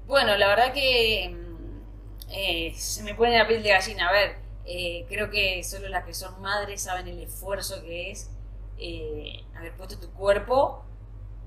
Bueno, 0.07 0.37
la 0.37 0.49
verdad 0.49 0.73
que 0.73 1.33
mm, 1.33 2.31
eh, 2.31 2.73
se 2.77 3.05
me 3.05 3.15
pone 3.15 3.39
la 3.39 3.47
piel 3.47 3.63
de 3.63 3.69
gallina. 3.69 4.09
A 4.09 4.13
ver, 4.13 4.37
eh, 4.65 5.07
creo 5.09 5.31
que 5.31 5.63
solo 5.63 5.89
las 5.89 6.05
que 6.05 6.13
son 6.13 6.41
madres 6.43 6.83
saben 6.83 7.07
el 7.09 7.21
esfuerzo 7.21 7.81
que 7.83 8.11
es 8.11 8.31
eh, 8.79 9.45
haber 9.55 9.77
puesto 9.77 9.99
tu 9.99 10.13
cuerpo 10.13 10.85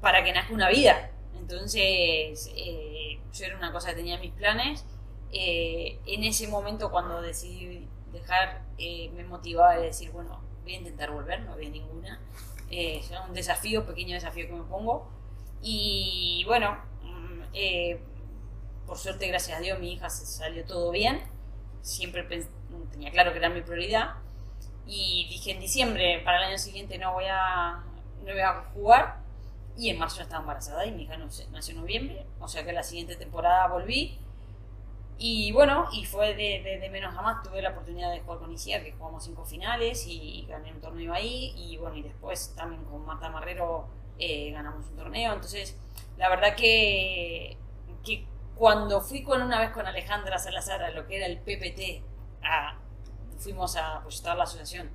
para 0.02 0.24
que 0.24 0.34
nazca 0.34 0.54
una 0.54 0.70
vida. 0.70 1.12
Entonces, 1.40 2.52
eh, 2.56 3.20
yo 3.34 3.46
era 3.46 3.58
una 3.58 3.72
cosa 3.72 3.90
que 3.90 3.98
tenía 3.98 4.16
en 4.16 4.22
mis 4.22 4.34
planes. 4.34 4.86
Eh, 5.32 6.00
en 6.06 6.24
ese 6.24 6.48
momento, 6.48 6.90
cuando 6.92 7.22
decidí 7.22 7.88
dejar, 8.12 8.64
eh, 8.78 9.10
me 9.16 9.24
motivaba 9.24 9.72
a 9.72 9.78
decir, 9.78 10.12
bueno, 10.12 10.42
voy 10.64 10.74
a 10.76 10.78
intentar 10.78 11.12
volver, 11.12 11.42
no 11.42 11.54
había 11.54 11.70
ninguna. 11.70 12.20
es 12.70 13.12
un 13.28 13.34
desafío, 13.34 13.86
pequeño 13.86 14.16
desafío 14.16 14.48
que 14.48 14.54
me 14.54 14.64
pongo. 14.64 15.08
Y 15.62 16.44
bueno, 16.48 16.78
mm, 17.04 17.42
por 18.88 18.98
suerte, 18.98 19.28
gracias 19.28 19.58
a 19.58 19.62
Dios, 19.62 19.80
mi 19.80 19.94
hija 19.94 20.10
salió 20.10 20.66
todo 20.66 20.92
bien. 20.92 21.22
Siempre 21.82 22.24
tenía 22.92 23.12
claro 23.12 23.32
que 23.32 23.38
era 23.40 23.50
mi 23.50 23.62
prioridad. 23.62 24.16
Y 24.88 25.28
dije 25.30 25.52
en 25.52 25.60
diciembre, 25.60 26.22
para 26.24 26.40
el 26.40 26.44
año 26.50 26.58
siguiente 26.58 26.98
no 26.98 27.14
voy 27.14 27.26
a, 27.30 27.84
no 28.24 28.32
voy 28.32 28.42
a 28.42 28.64
jugar 28.74 29.25
y 29.78 29.90
en 29.90 29.98
marzo 29.98 30.18
ya 30.18 30.24
estaba 30.24 30.42
embarazada 30.42 30.86
y 30.86 30.92
mi 30.92 31.04
hija 31.04 31.18
nació 31.18 31.74
en 31.74 31.82
noviembre, 31.82 32.26
o 32.40 32.48
sea 32.48 32.66
que 32.66 32.72
la 32.72 32.84
siguiente 32.84 33.16
temporada 33.16 33.68
volví. 33.68 34.18
Y 35.18 35.52
bueno, 35.54 35.88
y 35.94 36.06
fue 36.06 36.36
de, 36.36 36.80
de, 36.82 36.90
menos 36.90 37.16
a 37.16 37.22
más, 37.22 37.42
tuve 37.42 37.62
la 37.62 37.70
oportunidad 37.70 38.12
de 38.12 38.20
jugar 38.20 38.40
con 38.40 38.52
Isia, 38.52 38.84
que 38.84 38.92
jugamos 38.92 39.24
cinco 39.24 39.46
finales 39.46 40.06
y 40.08 40.46
gané 40.50 40.74
un 40.74 40.82
torneo 40.82 41.14
ahí. 41.14 41.54
Y 41.56 41.78
bueno, 41.78 41.96
y 41.96 42.02
después 42.02 42.54
también 42.56 42.84
con 42.84 43.06
Marta 43.06 43.30
Marrero 43.30 43.88
eh, 44.20 44.52
ganamos 44.52 44.86
un 44.88 44.98
torneo. 44.98 45.34
Entonces, 45.34 45.78
la 46.18 46.28
verdad 46.30 46.56
que, 46.56 47.58
que 48.04 48.26
cuando 48.56 49.00
fui 49.00 49.24
con 49.24 49.42
una 49.42 49.62
vez 49.62 49.72
con 49.72 49.88
Alejandra 49.88 50.38
Salazar 50.38 50.84
a 50.84 50.92
lo 50.92 51.08
que 51.08 51.16
era 51.16 51.28
el 51.28 51.38
PPT, 51.40 52.04
a, 52.44 52.78
fuimos 53.38 53.78
a 53.78 53.98
apostar 53.98 54.36
la 54.36 54.44
asociación, 54.44 54.90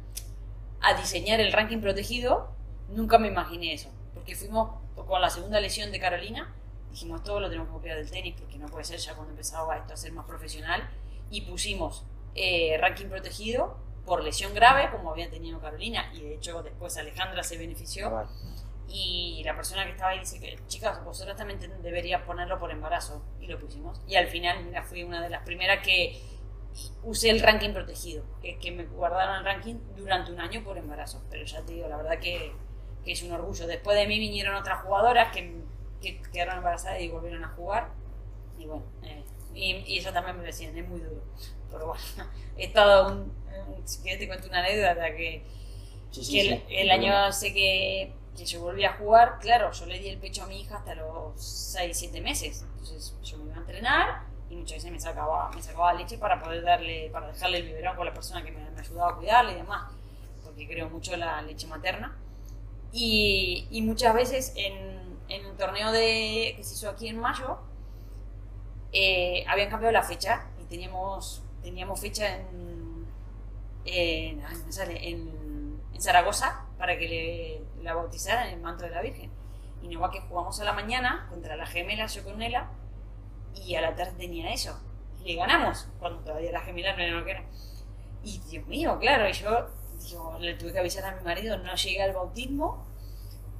a 0.82 0.94
diseñar 0.94 1.40
el 1.40 1.50
ranking 1.52 1.80
protegido, 1.80 2.50
nunca 2.90 3.18
me 3.18 3.28
imaginé 3.28 3.72
eso 3.72 3.90
porque 4.20 4.36
fuimos 4.36 4.70
con 4.94 5.18
la 5.22 5.30
segunda 5.30 5.58
lesión 5.60 5.90
de 5.90 5.98
Carolina, 5.98 6.54
dijimos 6.90 7.24
todo 7.24 7.40
lo 7.40 7.48
tenemos 7.48 7.68
que 7.68 7.72
copiar 7.72 7.96
del 7.96 8.10
tenis 8.10 8.34
porque 8.38 8.58
no 8.58 8.66
puede 8.66 8.84
ser 8.84 8.98
ya 8.98 9.14
cuando 9.14 9.30
empezaba 9.30 9.78
esto 9.78 9.94
a 9.94 9.96
ser 9.96 10.12
más 10.12 10.26
profesional 10.26 10.90
y 11.30 11.40
pusimos 11.40 12.04
eh, 12.34 12.76
ranking 12.78 13.06
protegido 13.06 13.78
por 14.04 14.22
lesión 14.22 14.52
grave 14.52 14.90
como 14.90 15.10
había 15.10 15.30
tenido 15.30 15.58
Carolina 15.58 16.12
y 16.12 16.20
de 16.20 16.34
hecho 16.34 16.62
después 16.62 16.98
Alejandra 16.98 17.42
se 17.42 17.56
benefició. 17.56 18.28
Y 18.92 19.40
la 19.44 19.56
persona 19.56 19.84
que 19.84 19.92
estaba 19.92 20.10
ahí 20.10 20.18
dice 20.18 20.38
que 20.38 20.58
chicas 20.66 21.02
vosotras 21.02 21.36
también 21.36 21.60
deberías 21.80 22.22
ponerlo 22.22 22.58
por 22.58 22.70
embarazo 22.72 23.22
y 23.40 23.46
lo 23.46 23.58
pusimos. 23.58 24.02
Y 24.06 24.16
al 24.16 24.26
final 24.26 24.64
mira, 24.64 24.82
fui 24.82 25.02
una 25.02 25.22
de 25.22 25.30
las 25.30 25.44
primeras 25.44 25.82
que 25.82 26.20
usé 27.04 27.30
el 27.30 27.40
ranking 27.40 27.72
protegido 27.72 28.24
que, 28.42 28.58
que 28.58 28.70
me 28.70 28.84
guardaron 28.84 29.36
el 29.36 29.44
ranking 29.44 29.76
durante 29.96 30.32
un 30.32 30.40
año 30.40 30.62
por 30.62 30.76
embarazo. 30.76 31.22
Pero 31.30 31.46
ya 31.46 31.62
te 31.62 31.72
digo 31.72 31.88
la 31.88 31.96
verdad 31.96 32.18
que 32.18 32.52
que 33.04 33.12
es 33.12 33.22
un 33.22 33.32
orgullo. 33.32 33.66
Después 33.66 33.96
de 33.96 34.06
mí 34.06 34.18
vinieron 34.18 34.54
otras 34.54 34.82
jugadoras 34.82 35.32
que, 35.32 35.60
quedaron 36.32 36.58
embarazadas 36.58 37.00
y 37.00 37.08
volvieron 37.08 37.44
a 37.44 37.48
jugar. 37.48 37.90
Y 38.58 38.66
bueno, 38.66 38.84
eh, 39.02 39.22
y, 39.54 39.98
eso 39.98 40.12
también 40.12 40.38
me 40.38 40.44
decían, 40.44 40.76
es 40.76 40.88
muy 40.88 41.00
duro. 41.00 41.22
Pero 41.70 41.86
bueno, 41.88 42.02
he 42.56 42.64
estado 42.64 43.12
un, 43.12 43.32
si 43.84 44.02
quieres 44.02 44.20
te 44.20 44.28
cuento 44.28 44.48
una 44.48 44.60
anécdota 44.60 45.14
que, 45.14 45.44
el, 46.68 46.90
año 46.90 47.32
sé 47.32 47.52
que, 47.52 48.12
que, 48.36 48.44
yo 48.44 48.60
volví 48.60 48.84
a 48.84 48.94
jugar, 48.94 49.38
claro, 49.40 49.70
yo 49.70 49.86
le 49.86 49.98
di 49.98 50.08
el 50.08 50.18
pecho 50.18 50.42
a 50.42 50.46
mi 50.46 50.60
hija 50.60 50.78
hasta 50.78 50.94
los 50.94 51.40
6, 51.40 51.96
7 51.96 52.20
meses. 52.20 52.64
Entonces 52.72 53.16
yo 53.22 53.38
me 53.38 53.44
iba 53.44 53.56
a 53.56 53.60
entrenar 53.60 54.22
y 54.48 54.56
muchas 54.56 54.78
veces 54.78 54.90
me 54.90 55.00
sacaba, 55.00 55.50
me 55.52 55.62
sacaba 55.62 55.92
leche 55.94 56.18
para 56.18 56.42
poder 56.42 56.64
darle, 56.64 57.10
para 57.12 57.28
dejarle 57.28 57.58
el 57.58 57.66
biberón 57.66 57.96
con 57.96 58.06
la 58.06 58.12
persona 58.12 58.44
que 58.44 58.50
me, 58.50 58.68
me 58.70 58.80
ayudaba 58.80 59.12
a 59.12 59.16
cuidarle 59.16 59.52
y 59.52 59.56
demás, 59.56 59.92
porque 60.42 60.66
creo 60.66 60.90
mucho 60.90 61.14
en 61.14 61.20
la 61.20 61.40
leche 61.42 61.68
materna. 61.68 62.16
Y, 62.92 63.82
muchas 63.84 64.14
veces 64.14 64.52
en, 64.56 65.18
en, 65.28 65.46
el 65.46 65.56
torneo 65.56 65.92
de, 65.92 66.54
que 66.56 66.64
se 66.64 66.74
hizo 66.74 66.90
aquí 66.90 67.08
en 67.08 67.18
mayo, 67.18 67.58
eh, 68.92 69.44
habían 69.48 69.70
cambiado 69.70 69.92
la 69.92 70.02
fecha 70.02 70.48
y 70.60 70.64
teníamos, 70.64 71.42
teníamos 71.62 72.00
fecha 72.00 72.36
en, 72.36 73.06
en, 73.84 74.60
Zaragoza 76.00 76.64
para 76.78 76.96
que 76.96 77.06
le, 77.06 77.82
la 77.82 77.92
bautizaran 77.92 78.48
en 78.48 78.54
el 78.54 78.60
manto 78.60 78.84
de 78.84 78.90
la 78.90 79.02
Virgen. 79.02 79.30
Y 79.82 79.88
no 79.88 80.00
va 80.00 80.10
que 80.10 80.20
jugamos 80.20 80.58
a 80.58 80.64
la 80.64 80.72
mañana 80.72 81.26
contra 81.28 81.56
la 81.56 81.66
gemela, 81.66 82.06
yo 82.06 82.24
con 82.24 82.38
Nela, 82.38 82.70
y 83.54 83.74
a 83.74 83.82
la 83.82 83.94
tarde 83.94 84.12
tenía 84.12 84.50
eso. 84.50 84.80
Y 85.22 85.32
le 85.32 85.34
ganamos, 85.34 85.88
cuando 85.98 86.20
todavía 86.20 86.52
la 86.52 86.62
gemela 86.62 86.96
no 86.96 87.02
era 87.02 87.18
lo 87.18 87.24
que 87.24 87.32
era. 87.32 87.44
Y 88.22 88.38
Dios 88.50 88.66
mío, 88.66 88.98
claro, 88.98 89.28
y 89.28 89.32
yo 89.34 89.66
yo 90.08 90.38
le 90.40 90.54
tuve 90.54 90.72
que 90.72 90.78
avisar 90.78 91.04
a 91.04 91.16
mi 91.16 91.22
marido, 91.22 91.58
no 91.58 91.74
llegué 91.74 92.02
al 92.02 92.12
bautismo, 92.12 92.86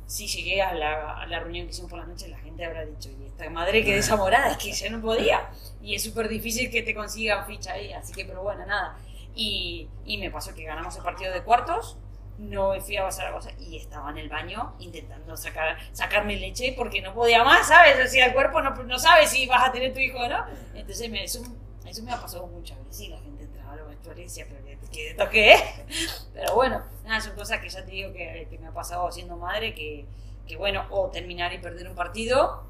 si 0.07 0.26
llegué 0.26 0.61
a 0.61 0.74
la, 0.74 1.20
a 1.20 1.26
la, 1.26 1.40
reunión 1.40 1.66
que 1.66 1.70
hicimos 1.70 1.90
por 1.90 2.00
la 2.00 2.07
noche, 2.07 2.29
la 2.29 2.38
gente 2.38 2.64
habrá 2.64 2.85
dicho, 2.85 3.11
y 3.11 3.26
esta 3.26 3.48
madre 3.48 3.85
que 3.85 3.94
desamorada, 3.94 4.50
es 4.50 4.57
que 4.57 4.72
ya 4.72 4.90
no 4.90 5.00
podía. 5.00 5.50
Y 5.81 5.94
es 5.94 6.03
súper 6.03 6.29
difícil 6.29 6.68
que 6.70 6.83
te 6.83 6.94
consigan 6.94 7.46
ficha 7.46 7.74
ahí, 7.74 7.92
así 7.92 8.12
que, 8.12 8.24
pero 8.24 8.42
bueno, 8.42 8.66
nada. 8.66 8.98
Y, 9.37 9.88
y 10.05 10.18
me 10.18 10.31
pasó 10.31 10.53
que 10.53 10.64
ganamos 10.64 10.96
el 10.96 11.05
partido 11.05 11.33
de 11.33 11.42
cuartos, 11.44 11.96
no 12.40 12.81
fui 12.81 12.96
a 12.96 13.05
pasar 13.05 13.26
la 13.26 13.33
cosa 13.33 13.50
y 13.59 13.76
estaba 13.76 14.11
en 14.11 14.18
el 14.18 14.29
baño 14.29 14.74
intentando 14.79 15.37
sacar, 15.37 15.76
sacarme 15.92 16.37
leche 16.37 16.74
porque 16.76 17.03
no 17.03 17.12
podía 17.12 17.44
más, 17.44 17.68
¿sabes? 17.68 17.96
O 18.05 18.09
sea, 18.09 18.26
el 18.26 18.33
cuerpo 18.33 18.62
no, 18.62 18.70
no 18.70 18.98
sabe 18.98 19.26
si 19.26 19.46
vas 19.46 19.68
a 19.68 19.72
tener 19.72 19.92
tu 19.92 20.00
hijo 20.00 20.18
o 20.18 20.29
no. 20.29 20.46
Entonces 20.74 21.11
me, 21.11 21.22
eso, 21.22 21.42
eso 21.85 22.03
me 22.03 22.12
ha 22.12 22.20
pasado 22.20 22.46
muchas 22.46 22.79
veces. 22.79 22.96
Sí, 22.96 23.09
la 23.09 23.18
gente 23.18 23.39
entraba 23.70 23.72
a 23.72 23.76
los 23.76 23.88
vestuarios 23.88 24.37
y 24.37 24.40
decía, 24.40 24.46
pero 24.48 24.90
¿qué, 24.90 25.11
esto 25.11 25.28
qué 25.30 25.52
es? 25.54 26.28
Pero 26.35 26.54
bueno, 26.54 26.83
nada, 27.04 27.20
son 27.20 27.35
cosas 27.35 27.61
que 27.61 27.68
ya 27.68 27.85
te 27.85 27.90
digo 27.90 28.12
que, 28.12 28.46
que 28.50 28.59
me 28.59 28.68
ha 28.68 28.72
pasado 28.72 29.11
siendo 29.11 29.37
madre, 29.37 29.74
que, 29.74 30.06
que 30.46 30.56
bueno, 30.56 30.87
o 30.90 31.11
terminar 31.11 31.52
y 31.52 31.59
perder 31.59 31.88
un 31.88 31.94
partido. 31.94 32.64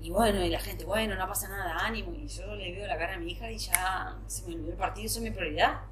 Y 0.00 0.10
bueno, 0.10 0.44
y 0.44 0.48
la 0.48 0.58
gente, 0.58 0.84
bueno, 0.84 1.14
no 1.14 1.28
pasa 1.28 1.48
nada, 1.48 1.86
ánimo. 1.86 2.12
Y 2.12 2.26
yo 2.26 2.54
le 2.56 2.72
veo 2.72 2.86
la 2.86 2.98
cara 2.98 3.14
a 3.14 3.18
mi 3.18 3.32
hija 3.32 3.50
y 3.50 3.58
ya 3.58 4.16
se 4.26 4.46
me 4.46 4.54
olvidó 4.54 4.72
el 4.72 4.76
partido, 4.76 5.06
eso 5.06 5.18
es 5.18 5.24
mi 5.24 5.30
prioridad 5.30 5.82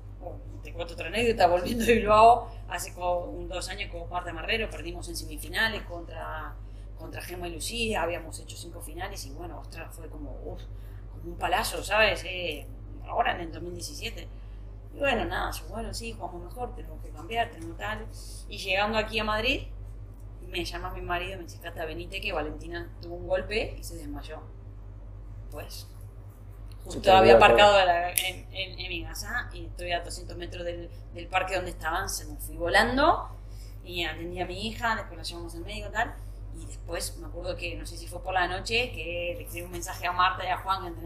te 0.63 0.73
cuento 0.73 0.95
otra 0.95 1.09
anécdota, 1.09 1.47
volviendo 1.47 1.85
de 1.85 1.95
Bilbao, 1.95 2.51
hace 2.69 2.93
como 2.93 3.47
dos 3.49 3.69
años 3.69 3.91
con 3.91 4.09
Marta 4.11 4.33
Marrero, 4.33 4.69
perdimos 4.69 5.09
en 5.09 5.17
semifinales 5.17 5.83
contra, 5.83 6.55
contra 6.99 7.23
Gemma 7.23 7.49
y 7.49 7.55
Lucía, 7.55 8.03
habíamos 8.03 8.39
hecho 8.39 8.57
cinco 8.57 8.81
finales 8.81 9.25
y 9.27 9.31
bueno, 9.31 9.59
ostras, 9.61 9.89
fue 9.95 10.09
como, 10.09 10.33
uf, 10.45 10.61
como 11.11 11.33
un 11.33 11.39
palazo, 11.39 11.83
¿sabes? 11.83 12.23
Eh, 12.25 12.67
ahora 13.11 13.35
en 13.35 13.41
el 13.43 13.53
2017. 13.53 14.29
Y 14.95 14.99
bueno, 14.99 15.25
nada, 15.25 15.51
yo, 15.53 15.65
bueno, 15.69 15.95
sí, 15.95 16.13
jugamos 16.13 16.45
mejor, 16.45 16.75
tenemos 16.75 17.01
que 17.03 17.11
cambiar, 17.11 17.51
tenemos 17.51 17.77
tal. 17.77 18.07
Y 18.49 18.59
llegando 18.59 18.99
aquí 18.99 19.19
a 19.19 19.25
Madrid, 19.25 19.63
me 20.49 20.65
llama 20.65 20.91
mi 20.93 21.01
marido 21.01 21.35
y 21.35 21.37
me 21.37 21.43
dice, 21.45 21.61
Cata, 21.61 21.85
venite, 21.85 22.21
que 22.21 22.33
Valentina 22.33 22.91
tuvo 23.01 23.17
un 23.17 23.29
golpe 23.29 23.77
y 23.79 23.85
se 23.85 23.97
desmayó. 23.97 24.41
Pues 25.51 25.87
Justo 26.85 27.13
había 27.13 27.37
aparcado 27.37 27.79
en, 27.79 28.47
en, 28.53 28.89
mi 28.89 29.05
casa 29.05 29.51
y 29.53 29.67
estoy 29.67 29.93
a 29.93 30.01
200 30.01 30.37
metros 30.37 30.65
del, 30.65 30.91
del, 31.13 31.27
parque 31.27 31.55
donde 31.55 31.71
estaban, 31.71 32.09
se 32.09 32.25
me 32.25 32.37
fui 32.37 32.57
volando 32.57 33.29
y 33.85 34.05
atendí 34.05 34.41
a 34.41 34.47
mi 34.47 34.67
hija, 34.67 34.97
después 34.97 35.19
la 35.19 35.23
llevamos 35.23 35.55
al 35.55 35.61
médico 35.61 35.89
y 35.89 35.93
tal. 35.93 36.15
Y 36.59 36.67
después 36.67 37.17
me 37.19 37.27
acuerdo 37.27 37.57
que, 37.57 37.77
no 37.77 37.87
sé 37.87 37.97
si 37.97 38.07
fue 38.07 38.23
por 38.23 38.35
la 38.35 38.49
noche, 38.49 38.91
que 38.93 39.35
le 39.37 39.43
escribí 39.43 39.67
un 39.67 39.73
mensaje 39.73 40.07
a 40.07 40.13
Marta 40.13 40.45
y 40.45 40.49
a 40.49 40.59
Juan, 40.59 40.95
que 40.95 41.01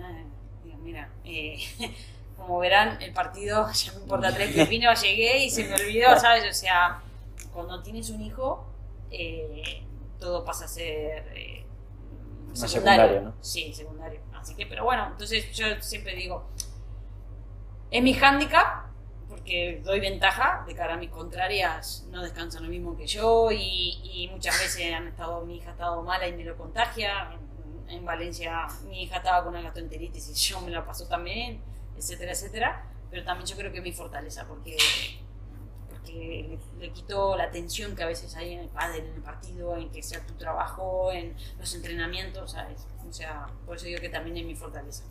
mira, 0.85 1.09
eh, 1.25 1.59
como 2.37 2.59
verán, 2.59 3.01
el 3.01 3.13
partido 3.13 3.67
ya 3.73 3.93
me 3.93 4.01
importa 4.01 4.33
tres 4.33 4.55
pepinos, 4.55 5.01
llegué 5.03 5.45
y 5.45 5.51
se 5.51 5.65
me 5.65 5.75
olvidó, 5.75 6.17
¿sabes? 6.21 6.45
O 6.49 6.53
sea, 6.53 7.01
cuando 7.53 7.83
tienes 7.83 8.11
un 8.11 8.21
hijo, 8.21 8.67
eh, 9.11 9.83
todo 10.21 10.45
pasa 10.45 10.67
a 10.67 10.69
ser 10.69 11.33
eh, 11.35 11.65
secundario. 12.53 12.69
secundario 12.69 13.21
¿no? 13.23 13.35
Sí, 13.41 13.73
secundario. 13.73 14.21
Así 14.35 14.55
que, 14.55 14.67
pero 14.67 14.85
bueno, 14.85 15.09
entonces 15.11 15.51
yo 15.53 15.67
siempre 15.81 16.15
digo, 16.15 16.47
es 17.91 18.03
mi 18.03 18.13
hándicap, 18.13 18.85
porque 19.29 19.81
doy 19.85 20.01
ventaja 20.01 20.65
de 20.67 20.75
cara 20.75 20.95
a 20.95 20.97
mis 20.97 21.11
contrarias, 21.11 22.07
no 22.11 22.23
descansan 22.23 22.63
lo 22.63 22.69
mismo 22.69 22.97
que 22.97 23.07
yo 23.07 23.51
y, 23.51 24.29
muchas 24.31 24.59
veces 24.59 24.93
han 24.93 25.09
estado, 25.09 25.45
mi 25.45 25.57
hija 25.57 25.71
ha 25.71 25.73
estado 25.73 26.03
mala 26.03 26.27
y 26.27 26.33
me 26.33 26.45
lo 26.45 26.57
contagia. 26.57 27.31
En, 27.89 28.05
Valencia 28.05 28.67
mi 28.87 29.05
hija 29.05 29.17
estaba 29.17 29.45
con 29.45 29.55
una 29.55 29.63
gastroenteritis 29.63 30.29
y 30.29 30.35
yo 30.35 30.61
me 30.61 30.71
la 30.71 30.85
pasó 30.85 31.07
también, 31.09 31.61
etcétera, 31.97 32.33
etcétera. 32.33 32.91
Pero 33.11 33.25
también 33.25 33.47
yo 33.47 33.57
creo 33.57 33.71
que 33.71 33.79
es 33.79 33.85
mi 33.85 33.93
fortaleza, 33.93 34.47
porque, 34.49 34.77
porque 35.89 36.59
le, 36.79 36.93
quito 36.93 37.37
la 37.37 37.51
tensión 37.51 37.95
que 37.95 38.03
a 38.03 38.07
veces 38.07 38.35
hay 38.37 38.55
en 38.55 38.61
el 38.61 38.69
padre, 38.69 38.99
en 38.99 39.15
el 39.15 39.23
partido, 39.23 39.77
en 39.77 39.91
que 39.91 40.03
sea 40.03 40.25
tu 40.27 40.35
trabajo, 40.35 41.13
en 41.13 41.35
los 41.59 41.75
entrenamientos, 41.75 42.53
¿sabes? 42.53 42.87
O 43.09 43.13
sea, 43.13 43.47
por 43.67 43.77
eso 43.77 43.87
digo 43.87 44.01
que 44.01 44.09
también 44.09 44.37
es 44.39 44.45
mi 44.45 44.57
fortaleza. 44.57 45.05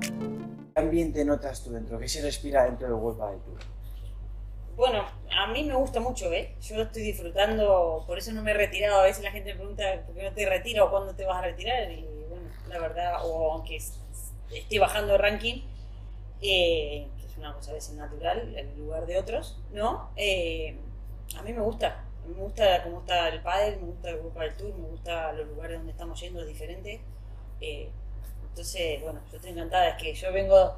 ¿Qué 0.00 0.80
ambiente 0.80 1.24
notas 1.24 1.62
tú 1.62 1.72
dentro? 1.72 1.98
¿Qué 1.98 2.08
se 2.08 2.22
respira 2.22 2.64
dentro 2.64 2.86
del 2.86 2.96
World 2.96 3.30
del 3.30 3.40
Tour? 3.40 3.75
Bueno, 4.76 5.06
a 5.30 5.46
mí 5.46 5.64
me 5.64 5.74
gusta 5.74 6.00
mucho, 6.00 6.30
¿eh? 6.32 6.54
Yo 6.60 6.82
estoy 6.82 7.02
disfrutando, 7.02 8.04
por 8.06 8.18
eso 8.18 8.32
no 8.32 8.42
me 8.42 8.50
he 8.50 8.54
retirado. 8.54 9.00
A 9.00 9.04
veces 9.04 9.24
la 9.24 9.30
gente 9.30 9.52
me 9.52 9.56
pregunta 9.56 10.02
por 10.04 10.14
qué 10.14 10.22
no 10.22 10.32
te 10.32 10.46
retiro 10.46 10.84
o 10.86 10.90
cuándo 10.90 11.14
te 11.14 11.24
vas 11.24 11.38
a 11.38 11.42
retirar. 11.42 11.90
Y 11.90 12.06
bueno, 12.28 12.48
la 12.68 12.78
verdad, 12.78 13.14
o 13.24 13.52
aunque 13.52 13.76
esté 13.76 14.78
bajando 14.78 15.14
el 15.14 15.18
ranking, 15.18 15.62
eh, 16.42 17.08
que 17.18 17.26
es 17.26 17.36
una 17.38 17.54
cosa 17.54 17.70
a 17.70 17.74
veces 17.74 17.94
natural, 17.94 18.54
en 18.56 18.78
lugar 18.78 19.06
de 19.06 19.18
otros, 19.18 19.58
¿no? 19.72 20.10
Eh, 20.16 20.76
a 21.38 21.42
mí 21.42 21.52
me 21.52 21.62
gusta 21.62 22.06
me 22.28 22.42
gusta 22.42 22.82
cómo 22.82 23.00
está 23.00 23.28
el 23.28 23.40
pádel, 23.40 23.80
me 23.80 23.86
gusta 23.86 24.10
el 24.10 24.18
grupo 24.18 24.40
del 24.40 24.56
tour, 24.56 24.74
me 24.74 24.88
gusta 24.88 25.32
los 25.32 25.46
lugares 25.48 25.78
donde 25.78 25.92
estamos 25.92 26.20
yendo 26.20 26.44
diferentes. 26.44 27.00
Eh, 27.60 27.88
entonces, 28.48 29.00
bueno, 29.02 29.20
yo 29.30 29.36
estoy 29.36 29.52
encantada, 29.52 29.88
es 29.90 30.02
que 30.02 30.14
yo 30.14 30.32
vengo 30.32 30.76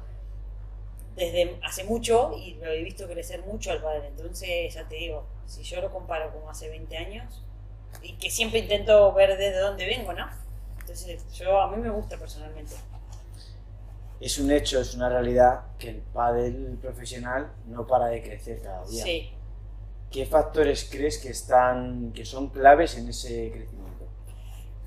desde 1.19 1.59
hace 1.63 1.83
mucho 1.83 2.31
y 2.35 2.55
lo 2.55 2.71
he 2.71 2.81
visto 2.81 3.07
crecer 3.07 3.41
mucho 3.41 3.71
al 3.71 3.81
pádel, 3.81 4.05
entonces 4.05 4.73
ya 4.73 4.87
te 4.87 4.95
digo, 4.95 5.27
si 5.45 5.63
yo 5.63 5.81
lo 5.81 5.91
comparo 5.91 6.31
como 6.31 6.49
hace 6.49 6.69
20 6.69 6.97
años, 6.97 7.43
y 8.01 8.13
que 8.13 8.29
siempre 8.29 8.59
intento 8.59 9.13
ver 9.13 9.37
desde 9.37 9.59
dónde 9.59 9.85
vengo, 9.85 10.13
¿no? 10.13 10.27
Entonces, 10.79 11.25
yo 11.33 11.59
a 11.59 11.69
mí 11.69 11.77
me 11.77 11.89
gusta 11.89 12.17
personalmente. 12.17 12.75
Es 14.19 14.37
un 14.39 14.51
hecho, 14.51 14.79
es 14.79 14.95
una 14.95 15.09
realidad 15.09 15.61
que 15.77 15.89
el 15.89 16.01
pádel 16.01 16.77
profesional 16.81 17.51
no 17.67 17.85
para 17.85 18.07
de 18.07 18.21
crecer 18.21 18.61
cada 18.61 18.85
día. 18.85 19.03
Sí, 19.03 19.31
¿Qué 20.11 20.25
factores 20.25 20.89
crees 20.91 21.19
que, 21.19 21.29
están, 21.29 22.11
que 22.13 22.25
son 22.25 22.49
claves 22.49 22.97
en 22.97 23.09
ese 23.09 23.51
crecimiento? 23.51 24.07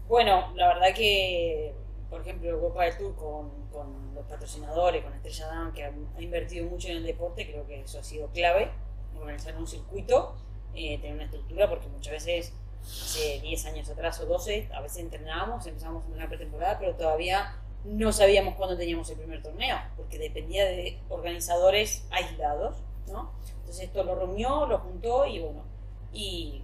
Bueno, 0.09 0.53
la 0.57 0.75
verdad 0.75 0.95
que, 0.95 1.73
por 2.13 2.21
ejemplo, 2.21 2.51
el 2.51 2.61
Copa 2.61 2.85
del 2.85 2.99
Tour 2.99 3.17
con, 3.17 3.51
con, 3.73 4.15
los 4.15 4.27
patrocinadores, 4.27 5.03
con 5.03 5.15
Estrella 5.15 5.47
Damm, 5.47 5.73
que 5.73 5.85
ha, 5.85 5.93
invertido 6.21 6.67
mucho 6.67 6.89
en 6.89 6.99
el 6.99 7.07
deporte, 7.07 7.51
creo 7.51 7.67
que 7.67 7.81
eso 7.81 7.99
ha 7.99 8.05
sido 8.05 8.29
clave, 8.29 8.71
organizar 9.19 9.57
un 9.57 9.67
circuito, 9.67 10.35
eh, 10.75 10.99
tener 10.99 11.15
una 11.15 11.25
estructura, 11.25 11.71
porque 11.71 11.89
muchas 11.89 12.13
veces, 12.13 12.53
hace 12.83 13.41
10 13.41 13.65
años 13.65 13.89
atrás 13.89 14.21
o 14.21 14.27
12, 14.27 14.69
a 14.75 14.83
veces 14.83 14.99
entrenábamos, 14.99 15.67
empezamos 15.67 16.05
en 16.05 16.13
una 16.13 16.29
pretemporada, 16.29 16.79
pero 16.79 16.95
todavía 16.97 17.57
no 17.85 18.13
sabíamos 18.13 18.57
cuándo 18.57 18.77
teníamos 18.77 19.09
el 19.09 19.17
primer 19.17 19.43
torneo, 19.43 19.79
porque 19.97 20.19
dependía 20.19 20.67
de 20.67 21.01
organizadores 21.09 22.05
aislados, 22.11 22.77
¿no? 23.11 23.33
Entonces 23.61 23.85
esto 23.85 24.05
lo 24.05 24.17
reunió, 24.17 24.67
lo 24.67 24.81
juntó 24.81 25.25
y 25.25 25.41
bueno, 25.41 25.65
y, 26.13 26.63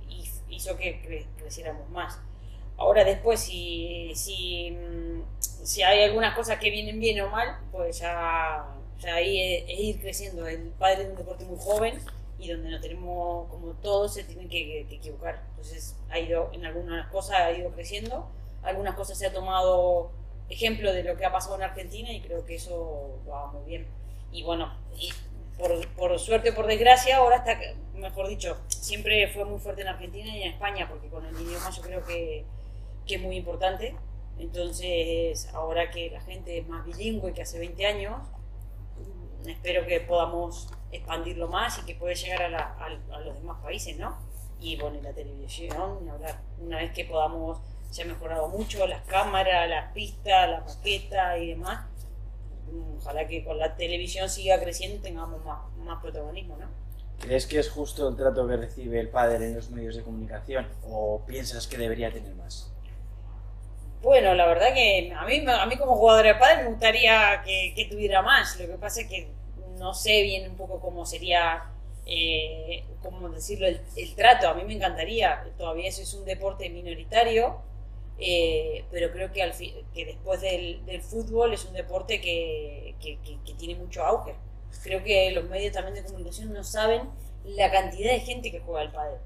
hizo 0.50 0.76
que 0.76 1.26
creciéramos 1.38 1.88
más. 1.88 2.20
Ahora 2.78 3.02
después, 3.02 3.40
si, 3.40 4.12
si, 4.14 4.70
mm, 4.70 4.97
si, 5.68 5.82
hay 5.82 6.02
algunas 6.02 6.34
cosas 6.34 6.58
que 6.58 6.70
vienen 6.70 6.98
bien 6.98 7.20
o 7.20 7.28
mal, 7.28 7.58
pues 7.70 7.98
ya, 7.98 8.64
ya 9.00 9.14
ahí 9.14 9.64
es, 9.68 9.78
ir 9.78 10.00
creciendo. 10.00 10.46
El 10.46 10.70
padre 10.78 11.02
es 11.02 11.10
un 11.10 11.16
deporte 11.16 11.44
muy 11.44 11.58
joven 11.58 11.98
y 12.38 12.48
donde 12.48 12.70
no 12.70 12.80
tenemos, 12.80 13.48
como 13.50 13.72
todos, 13.82 14.14
se 14.14 14.24
tienen 14.24 14.48
que, 14.48 14.80
equivocar. 14.80 15.42
Entonces 15.50 15.94
ha 16.08 16.18
ido, 16.18 16.50
en 16.54 16.64
algunas 16.64 17.08
cosas 17.08 17.40
ha 17.40 17.52
ido 17.52 17.70
creciendo, 17.72 18.30
algunas 18.62 18.94
cosas 18.94 19.18
se 19.18 19.26
ha 19.26 19.32
tomado 19.32 20.10
ejemplo 20.48 20.90
de 20.90 21.02
lo 21.02 21.16
que 21.18 21.26
ha 21.26 21.32
pasado 21.32 21.56
en 21.56 21.62
Argentina 21.64 22.10
y 22.10 22.22
creo 22.22 22.46
que 22.46 22.54
eso 22.54 23.18
va 23.28 23.52
muy 23.52 23.64
bien. 23.66 23.86
Y 24.32 24.44
bueno, 24.44 24.72
y 24.96 25.12
por, 25.58 25.86
por, 25.88 26.18
suerte 26.18 26.50
o 26.50 26.54
por 26.54 26.66
desgracia, 26.66 27.18
ahora 27.18 27.36
está, 27.36 27.58
mejor 27.94 28.26
dicho, 28.28 28.56
siempre 28.68 29.28
fue 29.28 29.44
muy 29.44 29.58
fuerte 29.58 29.82
en 29.82 29.88
Argentina 29.88 30.34
y 30.34 30.44
en 30.44 30.52
España, 30.54 30.88
porque 30.88 31.08
con 31.08 31.26
el 31.26 31.38
idioma 31.38 31.70
yo 31.70 31.82
creo 31.82 32.04
que, 32.04 32.44
que 33.06 33.16
es 33.16 33.20
muy 33.20 33.36
importante. 33.36 33.94
Entonces, 34.38 35.48
ahora 35.52 35.90
que 35.90 36.10
la 36.10 36.20
gente 36.20 36.58
es 36.58 36.68
más 36.68 36.86
bilingüe 36.86 37.32
que 37.32 37.42
hace 37.42 37.58
20 37.58 37.86
años, 37.86 38.16
mm, 39.44 39.48
espero 39.48 39.84
que 39.86 40.00
podamos 40.00 40.68
expandirlo 40.92 41.48
más 41.48 41.78
y 41.78 41.82
que 41.82 41.94
pueda 41.94 42.14
llegar 42.14 42.42
a, 42.42 42.48
la, 42.48 42.76
a, 42.78 43.20
los 43.20 43.34
demás 43.34 43.60
países, 43.62 43.98
¿no? 43.98 44.16
Y 44.60 44.76
bueno, 44.76 45.00
la 45.02 45.12
televisión, 45.12 46.08
hablar. 46.08 46.40
Una 46.60 46.78
vez 46.78 46.92
que 46.92 47.04
podamos, 47.04 47.58
se 47.90 48.02
ha 48.02 48.06
mejorado 48.06 48.48
mucho 48.48 48.86
las 48.86 49.02
cámaras, 49.02 49.68
las 49.68 49.92
pistas, 49.92 50.50
la 50.50 50.60
maqueta 50.60 51.38
y 51.38 51.48
demás, 51.48 51.86
ojalá 52.98 53.26
que 53.26 53.44
con 53.44 53.58
la 53.58 53.76
televisión 53.76 54.28
siga 54.28 54.60
creciendo 54.60 54.96
y 54.96 55.00
tengamos 55.00 55.44
más, 55.44 55.58
más 55.78 56.00
protagonismo, 56.02 56.56
¿no? 56.56 56.66
¿Crees 57.18 57.46
que 57.46 57.58
es 57.58 57.68
justo 57.68 58.08
el 58.08 58.16
trato 58.16 58.46
que 58.46 58.56
recibe 58.56 59.00
el 59.00 59.08
padre 59.08 59.48
en 59.48 59.56
los 59.56 59.70
medios 59.70 59.96
de 59.96 60.02
comunicación 60.02 60.68
o 60.84 61.24
piensas 61.26 61.66
que 61.66 61.76
debería 61.76 62.12
tener 62.12 62.34
más? 62.36 62.72
Bueno, 64.02 64.34
la 64.34 64.46
verdad 64.46 64.72
que 64.74 65.12
a 65.12 65.24
mí, 65.24 65.44
a 65.46 65.66
mí 65.66 65.76
como 65.76 65.96
jugadora 65.96 66.34
de 66.34 66.38
padre 66.38 66.64
me 66.64 66.70
gustaría 66.70 67.42
que, 67.44 67.88
tuviera 67.90 68.22
más. 68.22 68.58
Lo 68.60 68.66
que 68.66 68.78
pasa 68.78 69.00
es 69.02 69.08
que 69.08 69.28
no 69.78 69.94
sé 69.94 70.22
bien 70.22 70.50
un 70.50 70.56
poco 70.56 70.80
cómo 70.80 71.04
sería, 71.04 71.64
eh, 72.06 72.84
cómo 73.02 73.28
decirlo, 73.28 73.66
el, 73.66 74.14
trato. 74.14 74.48
A 74.48 74.54
mí 74.54 74.64
me 74.64 74.74
encantaría. 74.74 75.44
Todavía 75.56 75.88
eso 75.88 76.02
es 76.02 76.14
un 76.14 76.24
deporte 76.24 76.70
minoritario 76.70 77.62
eh, 78.20 78.84
pero 78.90 79.12
creo 79.12 79.32
que, 79.32 79.42
al 79.42 79.52
que 79.56 80.04
después 80.04 80.40
del, 80.40 80.80
fútbol 81.02 81.52
es 81.52 81.64
un 81.64 81.72
deporte 81.72 82.20
que, 82.20 82.94
que, 83.00 83.54
tiene 83.54 83.76
mucho 83.76 84.04
auge. 84.04 84.34
Creo 84.82 85.02
que 85.02 85.30
los 85.30 85.44
medios 85.48 85.72
también 85.72 85.94
de 85.94 86.04
comunicación 86.04 86.52
no 86.52 86.64
saben 86.64 87.02
la 87.44 87.70
cantidad 87.70 88.12
de 88.12 88.20
gente 88.20 88.50
que 88.50 88.60
juega 88.60 88.80
al 88.82 88.92
pádel. 88.92 89.20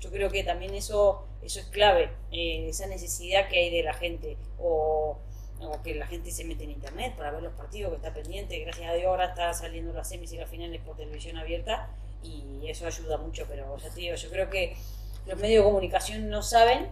Yo 0.00 0.10
creo 0.10 0.30
que 0.30 0.44
también 0.44 0.74
eso, 0.74 1.26
eso 1.42 1.60
es 1.60 1.66
clave, 1.66 2.10
eh, 2.30 2.68
esa 2.68 2.86
necesidad 2.86 3.48
que 3.48 3.58
hay 3.58 3.70
de 3.70 3.82
la 3.82 3.94
gente, 3.94 4.36
o, 4.58 5.18
que 5.82 5.94
la 5.94 6.06
gente 6.06 6.30
se 6.30 6.44
mete 6.44 6.64
en 6.64 6.70
internet 6.70 7.14
para 7.16 7.30
ver 7.30 7.42
los 7.42 7.54
partidos, 7.54 7.90
que 7.90 7.96
está 7.96 8.12
pendiente, 8.12 8.58
gracias 8.60 8.90
a 8.90 8.94
Dios 8.94 9.06
ahora 9.06 9.26
está 9.26 9.52
saliendo 9.54 9.92
las 9.92 10.08
semis 10.08 10.32
y 10.32 10.36
las 10.36 10.50
finales 10.50 10.80
por 10.82 10.96
televisión 10.96 11.38
abierta, 11.38 11.88
y 12.22 12.68
eso 12.68 12.86
ayuda 12.86 13.16
mucho, 13.18 13.46
pero 13.48 13.76
ya 13.78 13.88
te 13.88 14.00
digo, 14.00 14.14
yo 14.16 14.30
creo 14.30 14.50
que 14.50 14.76
los 15.26 15.38
medios 15.38 15.64
de 15.64 15.70
comunicación 15.70 16.28
no 16.28 16.42
saben 16.42 16.88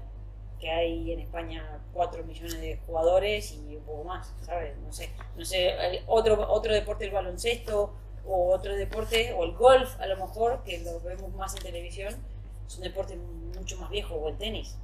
que 0.58 0.70
hay 0.70 1.12
en 1.12 1.20
España 1.20 1.80
4 1.92 2.24
millones 2.24 2.60
de 2.60 2.78
jugadores 2.86 3.52
y 3.52 3.76
un 3.76 3.84
poco 3.84 4.04
más, 4.04 4.32
¿sabes? 4.42 4.76
No 4.78 4.92
sé, 4.92 5.10
no 5.36 5.44
sé, 5.44 6.02
otro, 6.06 6.50
otro 6.50 6.72
deporte 6.72 7.04
el 7.04 7.10
baloncesto 7.10 7.94
o 8.26 8.54
otro 8.54 8.74
deporte, 8.74 9.34
o 9.34 9.44
el 9.44 9.52
golf 9.52 10.00
a 10.00 10.06
lo 10.06 10.16
mejor, 10.16 10.62
que 10.64 10.78
lo 10.78 11.00
vemos 11.00 11.32
más 11.34 11.54
en 11.56 11.62
televisión, 11.62 12.14
es 12.66 12.76
un 12.76 12.82
deporte 12.82 13.16
mucho 13.16 13.76
más 13.78 13.90
viejo, 13.90 14.14
o 14.14 14.28
el 14.28 14.36
tenis. 14.36 14.76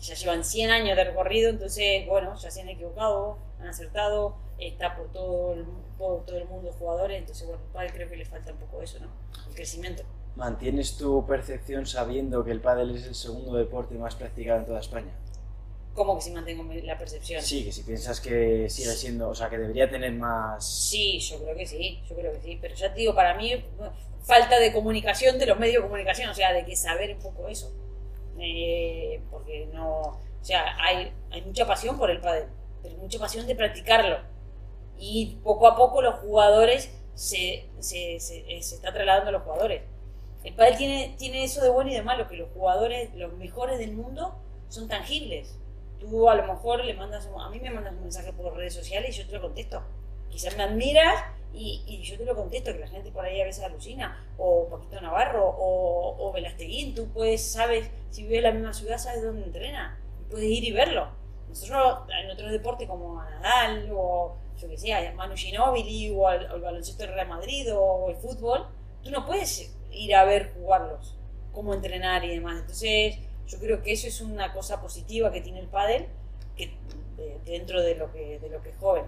Ya 0.00 0.14
llevan 0.14 0.44
100 0.44 0.70
años 0.70 0.96
de 0.96 1.04
recorrido, 1.04 1.50
entonces, 1.50 2.06
bueno, 2.06 2.34
ya 2.36 2.50
se 2.50 2.60
han 2.60 2.68
equivocado, 2.68 3.38
han 3.60 3.68
acertado, 3.68 4.36
está 4.58 4.96
por 4.96 5.10
todo 5.10 5.54
el, 5.54 5.64
por 5.98 6.24
todo 6.24 6.36
el 6.36 6.46
mundo 6.46 6.72
jugadores, 6.78 7.18
entonces, 7.18 7.46
bueno, 7.46 7.62
creo 7.92 8.08
que 8.08 8.16
le 8.16 8.24
falta 8.24 8.52
un 8.52 8.58
poco 8.58 8.82
eso, 8.82 8.98
¿no? 9.00 9.08
El 9.48 9.54
crecimiento. 9.54 10.02
¿Mantienes 10.36 10.98
tu 10.98 11.24
percepción 11.26 11.86
sabiendo 11.86 12.44
que 12.44 12.50
el 12.50 12.60
pádel 12.60 12.94
es 12.94 13.06
el 13.06 13.14
segundo 13.14 13.56
deporte 13.56 13.94
más 13.94 14.14
practicado 14.14 14.60
en 14.60 14.66
toda 14.66 14.80
España? 14.80 15.12
¿Cómo 15.94 16.14
que 16.16 16.24
si 16.24 16.30
mantengo 16.30 16.62
la 16.82 16.98
percepción? 16.98 17.40
Sí, 17.42 17.64
que 17.64 17.72
si 17.72 17.82
piensas 17.82 18.20
que 18.20 18.68
sigue 18.68 18.92
siendo, 18.92 19.30
o 19.30 19.34
sea, 19.34 19.48
que 19.48 19.56
debería 19.56 19.88
tener 19.88 20.12
más... 20.12 20.62
Sí, 20.62 21.18
yo 21.20 21.42
creo 21.42 21.56
que 21.56 21.64
sí, 21.64 22.02
yo 22.06 22.14
creo 22.14 22.32
que 22.32 22.40
sí, 22.42 22.58
pero 22.60 22.74
ya 22.74 22.92
te 22.92 23.00
digo, 23.00 23.14
para 23.14 23.34
mí 23.34 23.64
falta 24.26 24.58
de 24.58 24.72
comunicación 24.72 25.38
de 25.38 25.46
los 25.46 25.58
medios 25.58 25.76
de 25.76 25.88
comunicación, 25.88 26.30
o 26.30 26.34
sea, 26.34 26.52
de 26.52 26.64
que 26.64 26.76
saber 26.76 27.14
un 27.14 27.20
poco 27.20 27.48
eso. 27.48 27.72
Eh, 28.38 29.22
porque 29.30 29.68
no, 29.72 30.00
o 30.00 30.20
sea, 30.42 30.76
hay, 30.78 31.12
mucha 31.46 31.66
pasión 31.66 31.96
por 31.96 32.10
el 32.10 32.20
pádel, 32.20 32.48
pero 32.82 32.96
mucha 32.96 33.18
pasión 33.18 33.46
de 33.46 33.54
practicarlo. 33.54 34.18
Y 34.98 35.38
poco 35.42 35.66
a 35.68 35.76
poco 35.76 36.02
los 36.02 36.16
jugadores 36.20 36.90
se, 37.14 37.68
se, 37.78 38.20
se, 38.20 38.40
eh, 38.40 38.62
se 38.62 38.74
está 38.76 38.92
trasladando 38.92 39.30
a 39.30 39.32
los 39.32 39.42
jugadores 39.42 39.82
el 40.46 40.54
pádel 40.54 40.76
tiene, 40.76 41.16
tiene 41.18 41.42
eso 41.42 41.60
de 41.60 41.70
bueno 41.70 41.90
y 41.90 41.94
de 41.94 42.02
malo, 42.02 42.28
que 42.28 42.36
los 42.36 42.48
jugadores, 42.52 43.12
los 43.16 43.32
mejores 43.32 43.80
del 43.80 43.94
mundo, 43.94 44.38
son 44.68 44.86
tangibles. 44.86 45.58
Tú 45.98 46.30
a 46.30 46.36
lo 46.36 46.46
mejor 46.46 46.84
le 46.84 46.94
mandas, 46.94 47.28
a 47.36 47.50
mí 47.50 47.58
me 47.58 47.70
mandas 47.70 47.94
un 47.94 48.02
mensaje 48.02 48.32
por 48.32 48.54
redes 48.54 48.72
sociales 48.72 49.16
y 49.16 49.22
yo 49.22 49.26
te 49.26 49.32
lo 49.32 49.42
contesto. 49.42 49.82
Quizás 50.30 50.56
me 50.56 50.64
admiras 50.64 51.24
y, 51.58 52.02
yo 52.02 52.18
te 52.18 52.24
lo 52.24 52.36
contesto, 52.36 52.72
que 52.72 52.78
la 52.78 52.88
gente 52.88 53.10
por 53.10 53.24
ahí 53.24 53.40
a 53.40 53.44
veces 53.44 53.64
alucina. 53.64 54.22
O 54.36 54.68
Paquito 54.68 55.00
Navarro, 55.00 55.48
o, 55.48 56.16
o 56.18 56.32
Velasteguín, 56.32 56.94
tú 56.94 57.08
puedes, 57.08 57.42
sabes, 57.42 57.88
si 58.10 58.22
vives 58.22 58.38
en 58.38 58.44
la 58.44 58.52
misma 58.52 58.72
ciudad, 58.74 58.98
sabes 58.98 59.22
dónde 59.22 59.44
entrena. 59.44 59.98
Puedes 60.30 60.48
ir 60.48 60.64
y 60.64 60.72
verlo. 60.72 61.08
Nosotros 61.48 62.00
en 62.20 62.30
otros 62.30 62.50
deportes 62.50 62.88
como 62.88 63.22
Nadal, 63.22 63.88
o 63.92 64.36
yo 64.60 64.68
que 64.68 64.76
sé, 64.76 64.92
a 64.92 65.12
Manu 65.12 65.36
Ginóbili, 65.36 66.10
o 66.10 66.30
el, 66.30 66.60
baloncesto 66.60 67.04
del 67.04 67.14
Real 67.14 67.28
Madrid, 67.28 67.68
o 67.74 68.10
el 68.10 68.16
fútbol, 68.16 68.66
tú 69.02 69.10
no 69.10 69.24
puedes 69.24 69.74
ir 69.90 70.14
a 70.14 70.24
ver 70.24 70.52
jugarlos, 70.54 71.16
cómo 71.52 71.72
entrenar 71.72 72.24
y 72.24 72.34
demás. 72.34 72.60
Entonces, 72.60 73.18
yo 73.46 73.58
creo 73.58 73.82
que 73.82 73.92
eso 73.92 74.08
es 74.08 74.20
una 74.20 74.52
cosa 74.52 74.82
positiva 74.82 75.32
que 75.32 75.40
tiene 75.40 75.60
el 75.60 75.68
pádel 75.68 76.06
que, 76.56 76.76
dentro 77.46 77.80
de 77.80 77.94
lo 77.94 78.12
que 78.12 78.36
es 78.36 78.76
joven, 78.78 79.04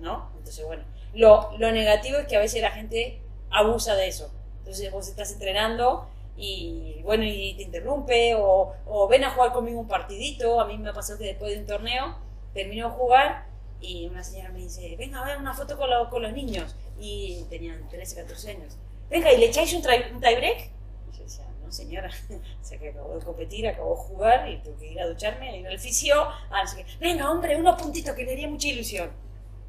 ¿no? 0.00 0.30
Entonces, 0.36 0.64
bueno, 0.64 0.84
lo, 1.14 1.50
lo 1.58 1.72
negativo 1.72 2.18
es 2.18 2.26
que 2.26 2.36
a 2.36 2.40
veces 2.40 2.62
la 2.62 2.70
gente 2.70 3.20
abusa 3.50 3.94
de 3.96 4.08
eso. 4.08 4.30
Entonces 4.58 4.90
vos 4.92 5.08
estás 5.08 5.32
entrenando 5.32 6.08
y 6.36 7.00
bueno, 7.02 7.24
y 7.24 7.54
te 7.54 7.62
interrumpe 7.62 8.34
o, 8.36 9.08
ven 9.08 9.24
a 9.24 9.30
jugar 9.30 9.52
conmigo 9.52 9.80
un 9.80 9.88
partidito. 9.88 10.60
A 10.60 10.66
mí 10.66 10.76
me 10.78 10.92
pasado 10.92 11.18
que 11.18 11.26
después 11.26 11.52
de 11.52 11.60
un 11.60 11.66
torneo 11.66 12.16
termino 12.54 12.88
de 12.90 12.94
jugar 12.94 13.46
y 13.80 14.06
una 14.06 14.22
señora 14.22 14.50
me 14.50 14.60
dice, 14.60 14.94
venga 14.96 15.20
a 15.20 15.24
ver 15.24 15.38
una 15.38 15.54
foto 15.54 15.76
con, 15.76 15.88
con 16.10 16.22
los 16.22 16.32
niños. 16.32 16.76
Y 17.00 17.44
tenían 17.48 17.88
13, 17.88 18.16
14 18.16 18.50
años 18.50 18.76
venga, 19.10 19.32
¿y 19.32 19.38
le 19.38 19.46
echáis 19.46 19.72
un, 19.72 19.82
un 20.14 20.20
tiebreak? 20.20 20.70
Y 21.12 21.16
yo 21.16 21.24
decía, 21.24 21.46
no 21.64 21.72
señora, 21.72 22.10
o 22.30 22.64
sea 22.64 22.78
que 22.78 22.90
acabo 22.90 23.18
de 23.18 23.24
competir, 23.24 23.68
acabo 23.68 23.94
de 23.94 24.00
jugar 24.02 24.48
y 24.48 24.58
tengo 24.58 24.78
que 24.78 24.92
ir 24.92 25.00
a 25.00 25.06
ducharme, 25.06 25.58
ir 25.58 25.66
al 25.66 25.78
fisio, 25.78 26.14
ah, 26.50 26.64
venga, 27.00 27.30
hombre, 27.30 27.56
unos 27.56 27.80
puntitos 27.80 28.14
que 28.14 28.24
le 28.24 28.32
haría 28.32 28.48
mucha 28.48 28.68
ilusión. 28.68 29.10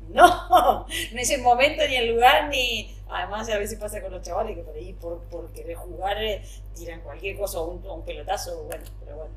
No, 0.13 0.85
no 0.87 1.19
es 1.19 1.29
el 1.29 1.41
momento 1.41 1.83
ni 1.87 1.95
el 1.95 2.13
lugar, 2.13 2.49
ni... 2.49 2.95
Además, 3.11 3.49
a 3.49 3.57
veces 3.57 3.79
pasa 3.79 4.01
con 4.01 4.11
los 4.11 4.21
chavales 4.21 4.55
que 4.55 4.63
por 4.63 4.75
ahí, 4.75 4.93
por, 4.93 5.19
por 5.29 5.51
querer 5.51 5.75
jugar, 5.75 6.21
eh, 6.21 6.43
tiran 6.75 7.01
cualquier 7.01 7.37
cosa, 7.37 7.61
un, 7.61 7.85
un 7.85 8.05
pelotazo, 8.05 8.63
bueno, 8.65 8.83
pero 9.03 9.17
bueno, 9.17 9.33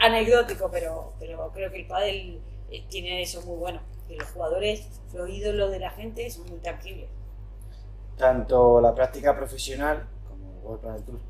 anecdótico, 0.00 0.70
pero, 0.70 1.12
pero 1.20 1.50
creo 1.52 1.70
que 1.70 1.80
el 1.80 1.86
pádel 1.86 2.40
eh, 2.70 2.84
tiene 2.88 3.20
eso 3.20 3.42
muy 3.42 3.58
bueno, 3.58 3.80
que 4.08 4.16
los 4.16 4.28
jugadores, 4.30 4.88
los 5.12 5.28
ídolos 5.28 5.70
de 5.70 5.78
la 5.78 5.90
gente 5.90 6.30
son 6.30 6.48
muy 6.48 6.60
tanto 8.22 8.80
la 8.80 8.94
práctica 8.94 9.36
profesional 9.36 10.06
como 10.28 10.60
World 10.60 10.82
Padel 10.82 11.04
Tour, 11.04 11.20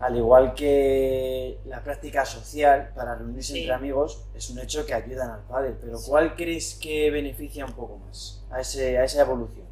al 0.00 0.16
igual 0.16 0.54
que 0.54 1.58
la 1.66 1.84
práctica 1.84 2.24
social 2.24 2.90
para 2.94 3.14
reunirse 3.16 3.58
entre 3.58 3.74
amigos, 3.74 4.24
es 4.34 4.48
un 4.48 4.58
hecho 4.58 4.86
que 4.86 4.94
ayudan 4.94 5.30
al 5.30 5.42
pádel. 5.42 5.76
Pero 5.78 5.98
¿cuál 6.06 6.34
crees 6.34 6.74
que 6.74 7.10
beneficia 7.10 7.66
un 7.66 7.74
poco 7.74 7.98
más 7.98 8.42
a, 8.50 8.60
ese, 8.60 8.96
a 8.96 9.04
esa 9.04 9.20
evolución? 9.20 9.66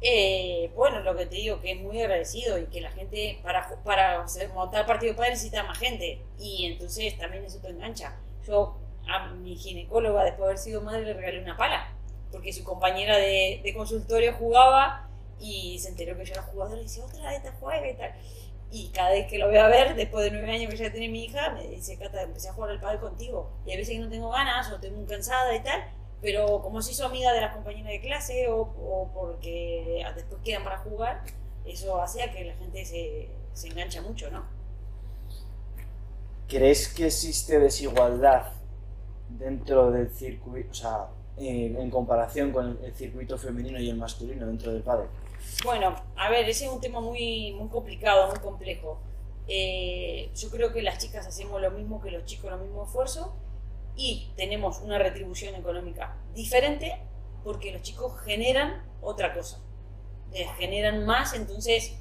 Eh, 0.00 0.72
bueno, 0.74 0.98
lo 1.00 1.16
que 1.16 1.26
te 1.26 1.36
digo, 1.36 1.60
que 1.60 1.72
es 1.72 1.80
muy 1.80 2.00
agradecido 2.02 2.58
y 2.58 2.66
que 2.66 2.80
la 2.80 2.90
gente, 2.90 3.38
para, 3.44 3.80
para 3.84 4.26
montar 4.52 4.84
partido 4.84 5.12
de 5.12 5.16
pádel 5.16 5.32
necesita 5.34 5.62
más 5.62 5.78
gente. 5.78 6.20
Y 6.40 6.66
entonces 6.66 7.16
también 7.16 7.44
eso 7.44 7.60
te 7.60 7.68
engancha. 7.68 8.18
Yo 8.44 8.76
a 9.08 9.28
mi 9.28 9.54
ginecóloga, 9.54 10.24
después 10.24 10.40
de 10.40 10.46
haber 10.46 10.58
sido 10.58 10.80
madre, 10.80 11.04
le 11.04 11.14
regalé 11.14 11.40
una 11.40 11.56
pala. 11.56 11.96
Porque 12.32 12.52
su 12.52 12.64
compañera 12.64 13.16
de, 13.16 13.60
de 13.62 13.74
consultorio 13.74 14.32
jugaba 14.32 15.08
y 15.38 15.78
se 15.78 15.90
enteró 15.90 16.16
que 16.16 16.24
yo 16.24 16.32
era 16.32 16.42
jugadora 16.42 16.80
y 16.80 16.84
dice, 16.84 17.00
otra 17.00 17.30
vez 17.30 17.42
te 17.44 17.50
juega 17.52 17.88
y 17.88 17.94
tal. 17.94 18.12
Y 18.72 18.88
cada 18.88 19.10
vez 19.10 19.26
que 19.28 19.38
lo 19.38 19.48
veo 19.48 19.62
a 19.62 19.68
ver, 19.68 19.94
después 19.94 20.24
de 20.24 20.30
nueve 20.30 20.50
años 20.50 20.70
que 20.70 20.78
ya 20.78 20.90
tiene 20.90 21.08
mi 21.08 21.24
hija, 21.24 21.50
me 21.50 21.68
dice, 21.68 21.98
Cata, 21.98 22.22
empecé 22.22 22.48
a 22.48 22.54
jugar 22.54 22.70
al 22.70 22.80
pádel 22.80 23.00
contigo. 23.00 23.52
Y 23.66 23.72
a 23.72 23.76
veces 23.76 24.00
no 24.00 24.08
tengo 24.08 24.30
ganas 24.30 24.72
o 24.72 24.80
tengo 24.80 24.96
muy 24.96 25.06
cansada 25.06 25.54
y 25.54 25.62
tal, 25.62 25.82
pero 26.22 26.62
como 26.62 26.80
se 26.80 26.92
hizo 26.92 27.04
amiga 27.04 27.32
de 27.32 27.42
las 27.42 27.54
compañeras 27.54 27.92
de 27.92 28.00
clase 28.00 28.48
o, 28.48 28.60
o 28.60 29.10
porque 29.12 30.02
después 30.16 30.40
quedan 30.42 30.64
para 30.64 30.78
jugar, 30.78 31.22
eso 31.66 32.00
hacía 32.00 32.32
que 32.32 32.44
la 32.44 32.54
gente 32.54 32.84
se, 32.84 33.28
se 33.52 33.68
engancha 33.68 34.00
mucho, 34.02 34.30
¿no? 34.30 34.44
¿Crees 36.48 36.88
que 36.88 37.06
existe 37.06 37.58
desigualdad 37.58 38.52
dentro 39.28 39.90
del 39.90 40.10
circuito, 40.10 40.70
o 40.70 40.74
sea, 40.74 41.06
en, 41.38 41.90
comparación 41.90 42.52
con 42.52 42.78
el 42.82 42.94
circuito 42.94 43.38
femenino 43.38 43.78
y 43.78 43.88
el 43.88 43.96
masculino 43.96 44.46
dentro 44.46 44.72
del 44.72 44.82
pádel? 44.82 45.08
Bueno, 45.64 45.94
a 46.16 46.30
ver, 46.30 46.48
ese 46.48 46.66
es 46.66 46.70
un 46.70 46.80
tema 46.80 47.00
muy, 47.00 47.52
muy 47.52 47.68
complicado, 47.68 48.28
muy 48.28 48.38
complejo. 48.40 49.00
Eh, 49.48 50.30
yo 50.36 50.50
creo 50.50 50.72
que 50.72 50.82
las 50.82 50.98
chicas 50.98 51.26
hacemos 51.26 51.60
lo 51.60 51.70
mismo 51.70 52.00
que 52.00 52.10
los 52.10 52.24
chicos, 52.24 52.50
lo 52.50 52.58
mismo 52.58 52.84
esfuerzo 52.84 53.36
y 53.96 54.30
tenemos 54.36 54.80
una 54.80 54.98
retribución 54.98 55.54
económica 55.54 56.16
diferente 56.34 57.00
porque 57.44 57.72
los 57.72 57.82
chicos 57.82 58.18
generan 58.20 58.82
otra 59.00 59.34
cosa, 59.34 59.60
eh, 60.32 60.46
generan 60.58 61.04
más, 61.04 61.34
entonces, 61.34 61.94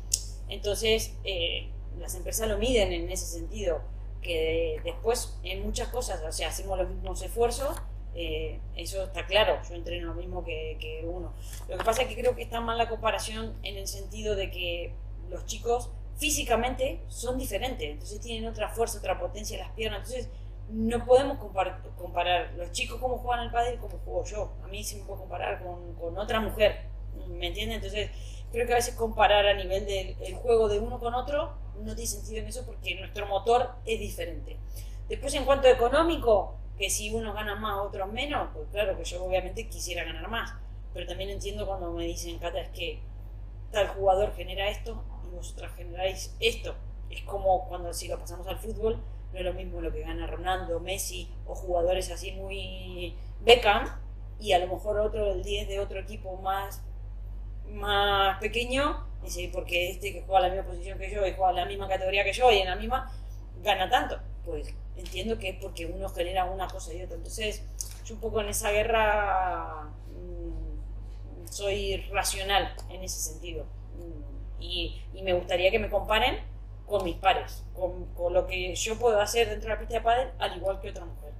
entonces 0.50 1.14
eh, 1.24 1.72
las 2.00 2.14
empresas 2.16 2.48
lo 2.48 2.58
miden 2.58 2.94
en 2.94 3.10
ese 3.10 3.26
sentido, 3.26 3.82
que 4.22 4.80
después 4.84 5.36
en 5.44 5.64
muchas 5.64 5.88
cosas, 5.88 6.22
o 6.24 6.32
sea, 6.32 6.50
hacemos 6.50 6.78
los 6.78 6.90
mismos 6.90 7.22
esfuerzos, 7.24 7.76
eh, 8.14 8.60
eso 8.76 9.04
está 9.04 9.26
claro, 9.26 9.60
yo 9.68 9.76
entreno 9.76 10.08
lo 10.08 10.14
mismo 10.16 10.44
que, 10.44 11.06
uno. 11.06 11.34
Lo 11.70 11.78
que 11.78 11.84
pasa 11.84 12.02
es 12.02 12.08
que 12.08 12.16
creo 12.16 12.36
que 12.36 12.44
está 12.44 12.60
mal 12.60 12.78
la 12.78 12.90
comparación 12.90 13.56
en 13.64 13.78
el 13.78 13.88
sentido 13.88 14.36
de 14.36 14.52
que 14.52 14.94
los 15.30 15.46
chicos 15.46 15.90
físicamente 16.18 17.02
son 17.08 17.38
diferentes, 17.38 17.90
entonces 17.90 18.20
tienen 18.20 18.50
otra 18.50 18.70
fuerza, 18.70 19.00
otra 19.00 19.20
potencia 19.20 19.58
en 19.58 19.64
las 19.64 19.72
piernas, 19.74 20.00
entonces 20.00 20.30
no 20.70 21.06
podemos 21.06 21.38
comparar, 21.38 22.54
los 22.58 22.72
chicos 22.72 23.00
como 23.00 23.18
juegan 23.18 23.46
al 23.46 23.52
padre 23.52 23.78
como 23.78 23.98
juego 24.00 24.24
yo. 24.26 24.54
A 24.64 24.68
mí 24.68 24.84
sí 24.84 24.98
me 24.98 25.04
puedo 25.04 25.22
comparar 25.22 25.62
con, 25.64 26.18
otra 26.18 26.40
mujer, 26.40 26.84
¿me 27.28 27.48
entiendes? 27.48 27.78
Entonces 27.78 28.12
creo 28.52 28.68
que 28.68 28.74
a 28.74 28.78
veces 28.78 28.96
comparar 28.96 29.46
a 29.48 29.54
nivel 29.54 29.86
del 29.86 30.36
juego 30.36 30.70
de 30.70 30.80
uno 30.80 31.00
con 31.00 31.14
otro 31.14 31.54
no 31.80 31.96
tiene 31.96 32.08
sentido 32.08 32.42
en 32.42 32.48
eso 32.48 32.66
porque 32.66 32.96
nuestro 32.96 33.26
motor 33.28 33.72
es 33.86 34.00
diferente. 34.00 34.58
Después 35.10 35.34
en 35.34 35.46
cuanto 35.46 35.68
económico, 35.68 36.61
que 36.82 36.90
si 36.90 37.14
unos 37.14 37.36
ganan 37.36 37.62
más, 37.62 37.78
otros 37.78 38.12
menos, 38.12 38.50
pues 38.56 38.68
claro 38.72 38.98
que 38.98 39.04
yo 39.04 39.24
obviamente 39.24 39.70
quisiera 39.70 40.04
ganar 40.04 40.28
más. 40.28 40.52
Pero 40.96 41.06
también 41.06 41.30
entiendo 41.30 41.68
cuando 41.68 41.92
me 41.92 42.06
dicen, 42.06 42.40
Cata, 42.40 42.60
es 42.60 42.70
que 42.70 43.00
tal 43.72 43.90
jugador 43.90 44.34
genera 44.34 44.68
esto 44.68 45.04
y 45.28 45.36
vosotras 45.36 45.72
generáis 45.76 46.36
esto. 46.40 46.74
Es 47.12 47.22
como 47.22 47.68
cuando 47.68 47.94
si 47.94 48.08
lo 48.08 48.18
pasamos 48.18 48.48
al 48.48 48.58
fútbol, 48.58 49.00
no 49.32 49.38
es 49.38 49.46
lo 49.46 49.54
mismo 49.54 49.80
lo 49.80 49.92
que 49.94 50.02
gana 50.02 50.26
Ronaldo, 50.26 50.80
Messi 50.80 51.30
o 51.46 51.54
jugadores 51.54 52.10
así 52.10 52.32
muy 52.32 53.16
Beckham 53.42 53.88
y 54.40 54.54
a 54.54 54.60
lo 54.60 54.66
mejor 54.66 55.00
otro, 55.00 55.34
el 55.34 55.44
10 55.44 55.68
de 55.68 55.80
otro 55.80 56.00
equipo 56.00 56.36
más, 56.38 56.84
más 57.70 58.40
pequeño, 58.40 59.06
dice, 59.22 59.52
porque 59.54 59.92
este 59.92 60.14
que 60.14 60.24
juega 60.24 60.48
la 60.48 60.50
misma 60.50 60.66
posición 60.66 60.98
que 60.98 61.12
yo 61.12 61.28
y 61.28 61.34
juega 61.34 61.54
la 61.54 61.66
misma 61.66 61.88
categoría 61.88 62.24
que 62.24 62.34
yo 62.34 62.52
y 62.52 62.58
en 62.58 62.70
la 62.70 62.76
misma, 62.76 63.12
gana 63.62 63.88
tanto. 63.88 64.20
Pues 64.44 64.74
entiendo 65.02 65.38
que 65.38 65.50
es 65.50 65.58
porque 65.58 65.86
uno 65.86 66.10
genera 66.10 66.46
una 66.46 66.68
cosa 66.68 66.94
y 66.94 67.02
otra. 67.02 67.18
Entonces, 67.18 67.64
yo 68.06 68.16
un 68.16 68.22
poco 68.22 68.42
en 68.42 68.50
esa 68.50 68.72
guerra 68.72 69.90
mm, 70.10 71.48
soy 71.48 71.98
racional 72.12 72.74
en 72.90 73.04
ese 73.04 73.20
sentido. 73.20 73.66
Mm, 73.96 74.62
y, 74.62 75.02
y, 75.14 75.22
me 75.24 75.34
gustaría 75.34 75.72
que 75.72 75.80
me 75.80 75.90
comparen 75.90 76.40
con 76.86 77.04
mis 77.04 77.16
pares, 77.16 77.64
con, 77.74 78.06
con, 78.14 78.34
lo 78.34 78.48
que 78.48 78.76
yo 78.76 78.98
puedo 79.00 79.20
hacer 79.20 79.50
dentro 79.50 79.70
de 79.70 79.76
la 79.76 79.80
pista 79.80 79.96
de 79.96 80.02
pádel, 80.02 80.30
al 80.40 80.58
igual 80.58 80.80
que 80.80 80.90
otra 80.90 81.06
mujer. 81.06 81.32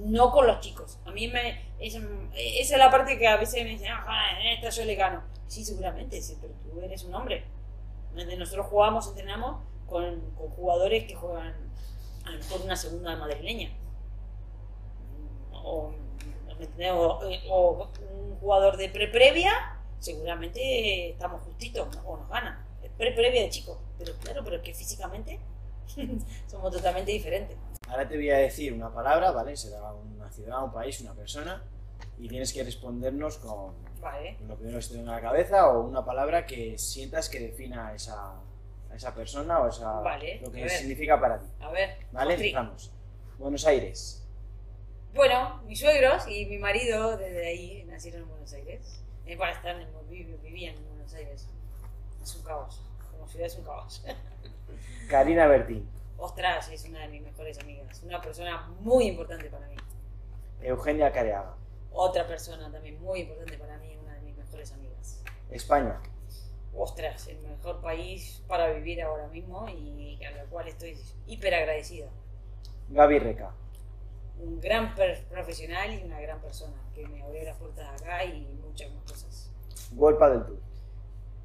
No 0.00 0.30
con 0.30 0.46
los 0.46 0.60
chicos. 0.60 0.98
A 1.06 1.10
mí 1.10 1.28
me... 1.28 1.64
Esa, 1.78 2.00
esa 2.34 2.74
es 2.74 2.78
la 2.78 2.90
parte 2.90 3.18
que 3.18 3.26
a 3.26 3.36
veces 3.36 3.64
me 3.64 3.70
dicen, 3.70 3.88
ah, 3.92 4.38
esta 4.52 4.68
yo 4.70 4.84
le 4.84 4.94
gano. 4.94 5.22
Sí, 5.46 5.64
seguramente, 5.64 6.20
sí, 6.20 6.36
pero 6.40 6.52
tú 6.54 6.80
eres 6.80 7.04
un 7.04 7.14
hombre. 7.14 7.44
Nosotros 8.14 8.66
jugamos, 8.66 9.08
entrenamos 9.08 9.62
con, 9.86 10.20
con 10.32 10.48
jugadores 10.48 11.04
que 11.04 11.14
juegan 11.14 11.54
a 12.26 12.30
lo 12.30 12.38
mejor 12.38 12.60
una 12.62 12.76
segunda 12.76 13.16
madrileña. 13.16 13.70
O, 15.52 15.92
o, 17.50 17.88
un 18.12 18.36
jugador 18.38 18.76
de 18.76 18.88
pre-previa, 18.88 19.52
seguramente 19.98 21.10
estamos 21.10 21.42
justitos 21.42 21.88
o 22.04 22.16
nos 22.16 22.28
gana. 22.28 22.66
Pre-previa 22.98 23.42
de 23.42 23.50
chico, 23.50 23.80
pero 23.98 24.14
claro, 24.16 24.42
pero 24.44 24.62
que 24.62 24.72
físicamente 24.74 25.38
somos 26.46 26.72
totalmente 26.72 27.12
diferentes. 27.12 27.56
Ahora 27.88 28.08
te 28.08 28.16
voy 28.16 28.30
a 28.30 28.38
decir 28.38 28.72
una 28.72 28.92
palabra, 28.92 29.30
¿vale? 29.32 29.56
Será 29.56 29.92
una 29.92 30.30
ciudad, 30.30 30.64
un 30.64 30.72
país, 30.72 31.00
una 31.00 31.14
persona, 31.14 31.62
y 32.18 32.28
tienes 32.28 32.52
que 32.52 32.64
respondernos 32.64 33.38
con 33.38 33.74
vale. 34.00 34.38
lo 34.46 34.56
primero 34.56 34.78
que 34.78 34.82
se 34.82 34.92
te 34.92 34.98
venga 34.98 35.12
a 35.12 35.16
la 35.16 35.22
cabeza 35.22 35.68
o 35.68 35.86
una 35.86 36.04
palabra 36.04 36.46
que 36.46 36.78
sientas 36.78 37.28
que 37.28 37.38
defina 37.40 37.94
esa, 37.94 38.40
esa 38.96 39.14
persona 39.14 39.60
o 39.60 39.68
esa, 39.68 40.00
vale. 40.00 40.40
lo 40.42 40.50
que 40.50 40.68
significa 40.68 41.20
para 41.20 41.38
ti. 41.38 41.46
A 41.60 41.70
ver, 41.70 41.98
¿Vale? 42.12 42.34
Empezamos. 42.34 42.92
Buenos 43.38 43.66
Aires. 43.66 44.26
Bueno, 45.14 45.62
mis 45.66 45.80
suegros 45.80 46.26
y 46.28 46.46
mi 46.46 46.58
marido 46.58 47.16
desde 47.16 47.46
ahí 47.46 47.84
nacieron 47.84 48.22
en 48.22 48.28
Buenos 48.28 48.52
Aires. 48.52 49.02
Eh, 49.26 49.36
para 49.36 49.52
estar 49.52 49.80
en, 49.80 49.88
vivían 50.08 50.76
en 50.76 50.88
Buenos 50.88 51.14
Aires. 51.14 51.48
Es 52.22 52.34
un 52.34 52.42
caos. 52.42 52.82
Como 53.10 53.28
ciudad 53.28 53.46
es 53.46 53.56
un 53.56 53.64
caos. 53.64 54.04
Karina 55.08 55.46
Bertín. 55.46 55.88
Ostras, 56.18 56.70
es 56.70 56.84
una 56.86 57.00
de 57.00 57.08
mis 57.08 57.22
mejores 57.22 57.58
amigas. 57.58 58.02
Una 58.02 58.20
persona 58.20 58.68
muy 58.80 59.06
importante 59.06 59.48
para 59.48 59.66
mí. 59.68 59.76
Eugenia 60.62 61.12
Careaga. 61.12 61.54
Otra 61.92 62.26
persona 62.26 62.70
también 62.70 63.00
muy 63.00 63.20
importante 63.20 63.56
para 63.58 63.78
mí, 63.78 63.96
una 64.02 64.14
de 64.14 64.20
mis 64.20 64.36
mejores 64.36 64.72
amigas. 64.72 65.22
España. 65.50 66.00
Ostras, 66.78 67.28
el 67.28 67.38
mejor 67.40 67.80
país 67.80 68.42
para 68.46 68.70
vivir 68.70 69.02
ahora 69.02 69.28
mismo 69.28 69.66
y 69.68 70.22
a 70.24 70.30
la 70.30 70.44
cual 70.44 70.68
estoy 70.68 70.96
hiper 71.26 71.54
agradecida. 71.54 72.08
Gaby 72.88 73.18
Reca. 73.18 73.54
Un 74.38 74.60
gran 74.60 74.94
profesional 74.94 75.94
y 75.94 76.04
una 76.04 76.20
gran 76.20 76.40
persona 76.40 76.76
que 76.94 77.06
me 77.08 77.22
abrió 77.22 77.44
las 77.44 77.56
puertas 77.56 78.00
acá 78.00 78.24
y 78.24 78.46
muchas 78.62 78.92
más 78.92 79.04
cosas. 79.04 79.50
Golpa 79.92 80.28
del 80.28 80.44
Tour. 80.44 80.60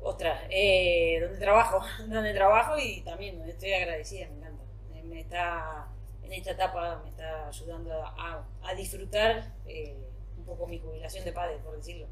Ostras, 0.01 0.41
eh, 0.49 1.19
donde 1.21 1.39
trabajo, 1.39 1.79
donde 2.07 2.33
trabajo 2.33 2.77
y 2.77 3.01
también 3.01 3.37
donde 3.37 3.53
estoy 3.53 3.71
agradecida, 3.73 4.27
me 4.29 4.37
encanta. 4.37 4.63
Me 5.05 5.19
está, 5.21 5.87
en 6.23 6.33
esta 6.33 6.51
etapa 6.51 7.01
me 7.03 7.09
está 7.09 7.47
ayudando 7.47 7.93
a, 8.03 8.45
a 8.63 8.73
disfrutar 8.75 9.53
eh, 9.65 9.97
un 10.37 10.45
poco 10.45 10.67
mi 10.67 10.79
jubilación 10.79 11.23
de 11.23 11.31
padre, 11.31 11.57
por 11.63 11.75
decirlo. 11.77 12.07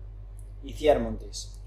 Iciar 0.63 0.99
Montes. 0.99 1.58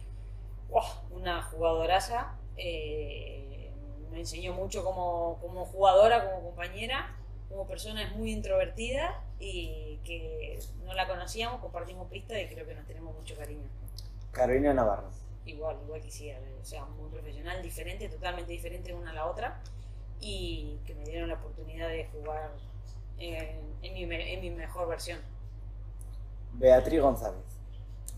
Una 1.11 1.43
jugadoraza, 1.43 2.39
eh, 2.57 3.71
me 4.11 4.21
enseñó 4.21 4.53
mucho 4.55 4.85
como, 4.85 5.39
como 5.41 5.65
jugadora, 5.65 6.31
como 6.31 6.43
compañera, 6.43 7.17
como 7.49 7.67
persona 7.67 8.03
es 8.03 8.13
muy 8.17 8.33
introvertida 8.33 9.23
y 9.39 10.01
que 10.05 10.59
no 10.85 10.95
la 10.95 11.07
conocíamos, 11.07 11.61
compartimos 11.61 12.09
pista 12.09 12.39
y 12.41 12.49
creo 12.49 12.67
que 12.67 12.75
nos 12.75 12.87
tenemos 12.87 13.15
mucho 13.15 13.37
cariño. 13.37 13.69
Carolina 14.31 14.73
Navarro. 14.73 15.11
Igual, 15.45 15.79
igual 15.85 16.01
quisiera, 16.01 16.39
o 16.61 16.65
sea, 16.65 16.85
muy 16.85 17.11
profesional, 17.11 17.63
diferente, 17.63 18.09
totalmente 18.09 18.53
diferente 18.53 18.95
una 18.95 19.11
a 19.11 19.15
la 19.15 19.27
otra 19.27 19.61
y 20.21 20.79
que 20.87 20.95
me 20.95 21.05
dieron 21.05 21.29
la 21.29 21.35
oportunidad 21.35 21.89
de 21.89 22.07
jugar 22.07 22.53
en, 23.19 23.77
en, 23.83 23.93
mi, 23.93 24.03
en 24.15 24.41
mi 24.41 24.51
mejor 24.51 24.89
versión. 24.89 25.19
Beatriz 26.53 27.01
González. 27.01 27.43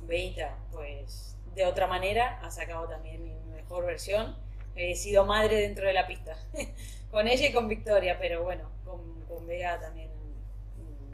Beita, 0.02 0.56
pues 0.70 1.33
de 1.54 1.66
otra 1.66 1.86
manera 1.86 2.40
ha 2.42 2.50
sacado 2.50 2.88
también 2.88 3.22
mi 3.22 3.34
mejor 3.54 3.86
versión. 3.86 4.36
He 4.76 4.96
sido 4.96 5.24
madre 5.24 5.56
dentro 5.56 5.86
de 5.86 5.92
la 5.92 6.06
pista, 6.06 6.36
con 7.10 7.28
ella 7.28 7.46
y 7.46 7.52
con 7.52 7.68
Victoria, 7.68 8.18
pero 8.18 8.42
bueno, 8.42 8.68
con, 8.84 9.22
con 9.28 9.46
Bea 9.46 9.78
también 9.78 10.10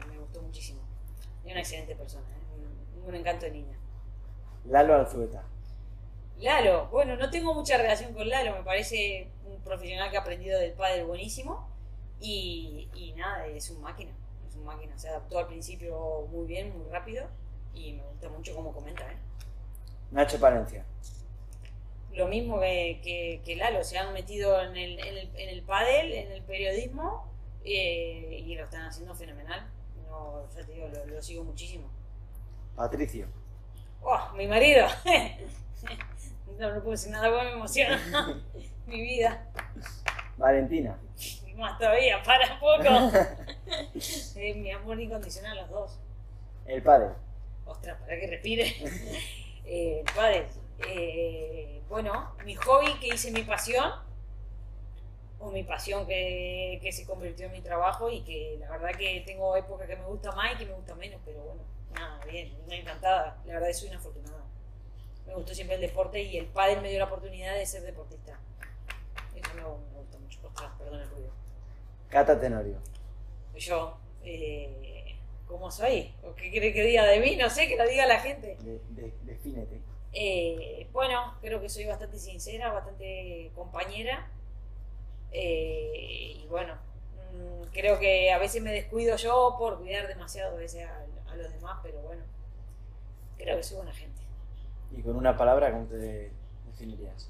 me 0.09 0.17
gustó 0.17 0.41
muchísimo. 0.41 0.81
Y 1.45 1.51
una 1.51 1.59
excelente 1.59 1.95
persona, 1.95 2.25
¿eh? 2.29 2.99
un, 2.99 3.09
un, 3.09 3.15
encanto 3.15 3.45
de 3.45 3.51
niña. 3.51 3.77
Lalo 4.65 4.95
Alzueta. 4.95 5.43
Lalo, 6.37 6.87
bueno, 6.87 7.15
no 7.17 7.29
tengo 7.29 7.53
mucha 7.53 7.77
relación 7.77 8.13
con 8.13 8.27
Lalo, 8.27 8.55
me 8.55 8.63
parece 8.63 9.29
un 9.45 9.61
profesional 9.61 10.09
que 10.09 10.17
ha 10.17 10.21
aprendido 10.21 10.59
del 10.59 10.73
padre 10.73 11.03
buenísimo 11.03 11.69
y, 12.19 12.89
y 12.95 13.13
nada, 13.13 13.45
es 13.45 13.69
un 13.69 13.81
máquina 13.81 14.11
es 14.51 14.57
una 14.57 14.73
máquina. 14.73 14.97
Se 14.97 15.09
adaptó 15.09 15.39
al 15.39 15.47
principio 15.47 16.27
muy 16.29 16.45
bien, 16.45 16.77
muy 16.77 16.89
rápido 16.89 17.27
y 17.73 17.93
me 17.93 18.03
gusta 18.03 18.29
mucho 18.29 18.55
cómo 18.55 18.73
comenta. 18.73 19.03
¿eh? 19.11 19.17
Nacho 20.11 20.39
Palencia. 20.39 20.85
Lo 22.13 22.27
mismo 22.27 22.59
que, 22.59 22.99
que, 23.01 23.41
que, 23.45 23.55
Lalo, 23.55 23.83
se 23.83 23.97
han 23.97 24.13
metido 24.13 24.61
en 24.61 24.75
el, 24.75 24.99
en 24.99 25.17
el, 25.17 25.31
en 25.35 25.49
el 25.49 25.61
pádel, 25.63 26.11
en 26.11 26.31
el 26.33 26.43
periodismo 26.43 27.31
eh, 27.63 28.43
y 28.45 28.55
lo 28.55 28.65
están 28.65 28.85
haciendo 28.85 29.15
fenomenal. 29.15 29.65
No, 30.09 30.45
ya 30.53 30.65
te 30.65 30.73
digo, 30.73 30.89
lo, 30.89 31.05
lo 31.05 31.21
sigo 31.21 31.43
muchísimo. 31.45 31.89
Patricio. 32.75 33.27
¡Oh, 34.01 34.33
mi 34.35 34.47
marido! 34.47 34.87
no, 36.59 36.73
no 36.73 36.79
puedo 36.79 36.91
decir 36.91 37.11
nada, 37.11 37.29
porque 37.29 37.45
me 37.45 37.53
emociona. 37.53 38.41
mi 38.87 39.01
vida. 39.01 39.47
Valentina. 40.37 40.97
Más 41.55 41.77
todavía, 41.77 42.21
para 42.23 42.59
poco. 42.59 42.83
eh, 44.35 44.53
mi 44.55 44.71
amor 44.71 44.99
incondicional, 44.99 45.57
los 45.57 45.69
dos. 45.69 45.99
El 46.65 46.81
padre. 46.81 47.09
Ostras, 47.65 47.99
para 48.01 48.19
que 48.19 48.27
respire. 48.27 48.75
Eh. 49.65 50.03
Eh, 50.87 51.81
bueno, 51.89 52.33
mi 52.43 52.55
hobby 52.55 52.93
que 52.99 53.07
hice 53.07 53.31
mi 53.31 53.43
pasión, 53.43 53.91
o 55.39 55.51
mi 55.51 55.63
pasión 55.63 56.05
que, 56.05 56.79
que, 56.81 56.91
se 56.91 57.05
convirtió 57.05 57.47
en 57.47 57.51
mi 57.51 57.61
trabajo 57.61 58.09
y 58.09 58.21
que 58.21 58.57
la 58.59 58.69
verdad 58.69 58.91
que 58.97 59.23
tengo 59.25 59.55
épocas 59.55 59.87
que 59.87 59.95
me 59.95 60.05
gusta 60.05 60.31
más 60.31 60.53
y 60.53 60.57
que 60.57 60.65
me 60.65 60.73
gusta 60.73 60.95
menos, 60.95 61.19
pero 61.25 61.41
bueno, 61.41 61.61
nada, 61.93 62.23
bien, 62.25 62.55
una 62.65 62.75
encantada. 62.75 63.41
La 63.45 63.53
verdad 63.53 63.73
soy 63.73 63.89
una 63.89 63.97
afortunada. 63.97 64.43
Me 65.25 65.33
gustó 65.35 65.53
siempre 65.53 65.75
el 65.75 65.81
deporte 65.81 66.21
y 66.21 66.37
el 66.37 66.45
padre 66.47 66.79
me 66.81 66.89
dio 66.89 66.99
la 66.99 67.05
oportunidad 67.05 67.55
de 67.55 67.65
ser 67.65 67.83
deportista. 67.83 68.39
Eso 69.35 69.53
me, 69.55 69.61
me 69.61 69.99
gusta 69.99 70.17
mucho. 70.19 70.39
Ostras, 70.45 70.71
perdón 70.77 71.01
el 71.01 71.09
ruido. 71.09 71.31
Cata 72.09 72.39
Tenorio. 72.39 72.77
Yo, 73.55 73.97
eh, 74.23 75.00
¿cómo 75.51 75.69
soy? 75.69 76.13
¿O 76.23 76.33
qué 76.33 76.49
quiere 76.49 76.73
que 76.73 76.83
diga 76.83 77.05
de 77.05 77.19
mí? 77.19 77.35
No 77.35 77.49
sé, 77.49 77.67
que 77.67 77.75
lo 77.75 77.87
diga 77.87 78.07
la 78.07 78.19
gente. 78.19 78.57
De, 78.61 78.79
de, 78.89 79.13
defínete. 79.23 79.81
Eh, 80.13 80.87
bueno, 80.91 81.35
creo 81.41 81.61
que 81.61 81.69
soy 81.69 81.85
bastante 81.85 82.17
sincera, 82.17 82.71
bastante 82.71 83.51
compañera. 83.53 84.27
Eh, 85.31 86.41
y 86.43 86.47
bueno, 86.49 86.73
mmm, 87.33 87.65
creo 87.71 87.99
que 87.99 88.31
a 88.31 88.39
veces 88.39 88.61
me 88.63 88.71
descuido 88.71 89.17
yo 89.17 89.55
por 89.59 89.79
cuidar 89.79 90.07
demasiado 90.07 90.55
a, 90.55 90.59
veces 90.59 90.87
a, 90.87 91.31
a, 91.31 91.35
los 91.35 91.51
demás, 91.53 91.79
pero 91.83 92.01
bueno, 92.01 92.23
creo 93.37 93.57
que 93.57 93.63
soy 93.63 93.77
buena 93.77 93.93
gente. 93.93 94.21
¿Y 94.95 95.01
con 95.01 95.15
una 95.15 95.37
palabra 95.37 95.71
cómo 95.71 95.85
te 95.85 96.31
definirías? 96.67 97.29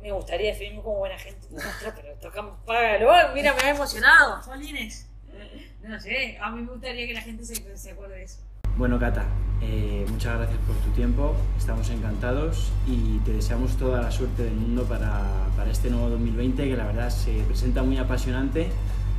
me 0.00 0.12
gustaría 0.12 0.52
definirme 0.52 0.82
como 0.82 0.96
buena 0.96 1.18
gente. 1.18 1.46
Pero 1.96 2.14
toca, 2.14 2.56
págalo. 2.64 3.34
Mira, 3.34 3.54
me 3.54 3.60
ha 3.62 3.70
emocionado. 3.70 4.42
Solines. 4.42 5.09
No 5.88 5.98
sé, 5.98 6.38
a 6.40 6.50
mí 6.50 6.62
me 6.62 6.72
gustaría 6.72 7.06
que 7.06 7.14
la 7.14 7.22
gente 7.22 7.44
se, 7.44 7.76
se 7.76 7.90
acuerde 7.90 8.16
de 8.16 8.22
eso. 8.24 8.38
Bueno, 8.76 8.98
Cata, 8.98 9.24
eh, 9.60 10.06
muchas 10.08 10.38
gracias 10.38 10.58
por 10.66 10.76
tu 10.76 10.90
tiempo. 10.92 11.34
Estamos 11.58 11.90
encantados 11.90 12.72
y 12.86 13.18
te 13.18 13.32
deseamos 13.32 13.76
toda 13.76 14.00
la 14.02 14.10
suerte 14.10 14.44
del 14.44 14.54
mundo 14.54 14.84
para, 14.84 15.22
para 15.56 15.70
este 15.70 15.90
nuevo 15.90 16.08
2020, 16.10 16.68
que 16.68 16.76
la 16.76 16.84
verdad 16.84 17.10
se 17.10 17.42
presenta 17.42 17.82
muy 17.82 17.98
apasionante. 17.98 18.68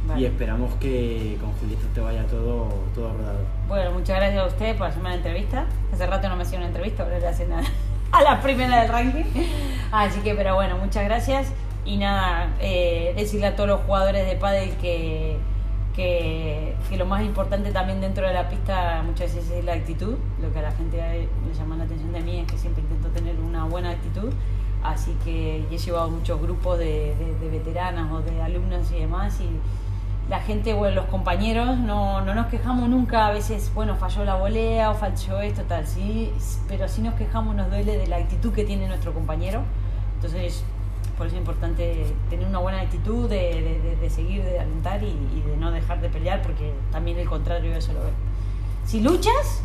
Vale. 0.08 0.22
Y 0.22 0.26
esperamos 0.26 0.74
que 0.76 1.38
con 1.40 1.52
Julieta 1.54 1.86
te 1.94 2.02
vaya 2.02 2.26
todo, 2.26 2.70
todo 2.96 3.14
rodado. 3.14 3.46
Bueno, 3.68 3.92
muchas 3.92 4.18
gracias 4.18 4.42
a 4.42 4.48
usted 4.48 4.78
por 4.78 4.88
hacerme 4.88 5.10
la 5.10 5.16
entrevista. 5.16 5.66
Hace 5.94 6.08
rato 6.08 6.28
no 6.28 6.36
me 6.38 6.44
hacía 6.44 6.58
una 6.58 6.68
entrevista, 6.68 7.04
ahora 7.04 7.20
le 7.20 7.28
hace 7.28 7.48
nada. 7.48 7.68
a 8.12 8.24
la 8.24 8.42
primera 8.42 8.82
del 8.82 8.90
ranking. 8.90 9.26
Así 9.92 10.22
que, 10.22 10.34
pero 10.34 10.56
bueno, 10.56 10.78
muchas 10.78 11.04
gracias. 11.06 11.52
Y 11.86 11.98
nada, 11.98 12.50
eh, 12.60 13.14
decirle 13.16 13.48
a 13.48 13.56
todos 13.56 13.70
los 13.70 13.82
jugadores 13.82 14.26
de 14.26 14.36
pádel 14.36 14.72
que, 14.78 15.38
que, 15.96 16.76
que, 16.90 16.98
lo 16.98 17.06
más 17.06 17.24
importante 17.24 17.72
también 17.72 18.02
dentro 18.02 18.26
de 18.28 18.34
la 18.34 18.50
pista 18.50 19.04
muchas 19.06 19.36
veces 19.36 19.52
es 19.52 19.66
la 19.66 19.74
actitud. 19.74 20.16
Lo 20.42 20.52
que 20.52 20.60
a 20.60 20.64
la 20.64 20.72
gente 20.72 20.98
le 20.98 21.54
llama 21.54 21.76
la 21.76 21.84
atención 21.84 22.12
de 22.14 22.22
mí 22.22 22.40
es 22.40 22.52
que 22.52 22.58
siempre 22.58 22.84
intento 22.84 23.10
tener 23.10 23.36
una 23.40 23.66
buena 23.66 23.92
actitud. 23.92 24.32
Así 24.84 25.16
que 25.24 25.66
he 25.70 25.78
llevado 25.78 26.10
muchos 26.10 26.42
grupos 26.42 26.80
de, 26.80 27.14
veteranas 27.52 28.12
o 28.12 28.22
de 28.22 28.42
alumnas 28.42 28.92
y 28.92 29.00
demás 29.00 29.40
y 29.40 29.50
la 30.30 30.40
gente, 30.40 30.74
bueno, 30.74 30.96
los 30.96 31.06
compañeros, 31.06 31.78
no, 31.78 32.22
no 32.22 32.34
nos 32.34 32.48
quejamos 32.48 32.88
nunca, 32.88 33.28
a 33.28 33.32
veces, 33.32 33.72
bueno, 33.74 33.96
falló 33.98 34.24
la 34.24 34.36
volea 34.36 34.92
o 34.92 34.96
falló 34.96 35.42
esto, 35.42 35.64
tal, 35.64 35.86
sí, 35.86 36.32
pero 36.70 36.88
sí 36.88 37.02
nos 37.02 37.16
quejamos, 37.16 37.54
nos 37.54 37.70
duele 37.70 37.98
de 37.98 38.08
la 38.08 38.16
actitud 38.18 38.54
que 38.54 38.64
tiene 38.64 38.88
nuestro 38.88 39.14
compañero. 39.14 39.64
Entonces, 40.16 40.64
por 41.22 41.28
eso 41.28 41.36
es 41.36 41.42
importante 41.42 42.04
tener 42.32 42.48
una 42.48 42.58
buena 42.58 42.82
actitud, 42.82 43.30
de, 43.30 43.96
de, 44.02 44.10
seguir, 44.10 44.44
de 44.44 44.60
alentar 44.60 45.04
y, 45.04 45.06
y, 45.06 45.44
de 45.48 45.56
no 45.56 45.70
dejar 45.70 46.02
de 46.02 46.10
pelear, 46.10 46.42
porque 46.42 46.74
también 46.92 47.20
el 47.20 47.30
contrario 47.30 47.76
eso 47.76 47.94
lo 47.94 48.00
ve. 48.00 48.10
Si 48.88 49.02
luchas, 49.02 49.62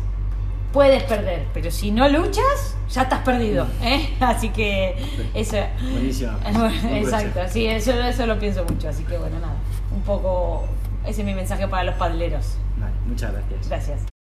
puedes 0.71 1.01
perder, 1.01 1.47
pero 1.55 1.71
si 1.71 1.89
no 1.89 2.07
luchas, 2.09 2.77
ya 2.91 3.01
estás 3.01 3.23
perdido. 3.23 3.65
¿eh? 3.81 4.07
Así 4.19 4.49
que 4.49 4.97
eso. 5.33 5.57
Buenísimo. 5.93 6.33
exacto, 6.91 7.39
sí, 7.49 7.65
eso, 7.65 7.91
eso 8.03 8.27
lo 8.27 8.37
pienso 8.37 8.63
mucho. 8.63 8.89
Así 8.89 9.03
que 9.03 9.17
bueno, 9.17 9.39
nada, 9.39 9.55
un 9.91 10.03
poco 10.03 10.67
ese 11.07 11.21
es 11.21 11.25
mi 11.25 11.33
mensaje 11.33 11.67
para 11.67 11.85
los 11.85 11.95
padleros. 11.95 12.57
Vale, 12.77 12.93
muchas 13.07 13.33
gracias. 13.33 13.67
Gracias. 13.67 14.16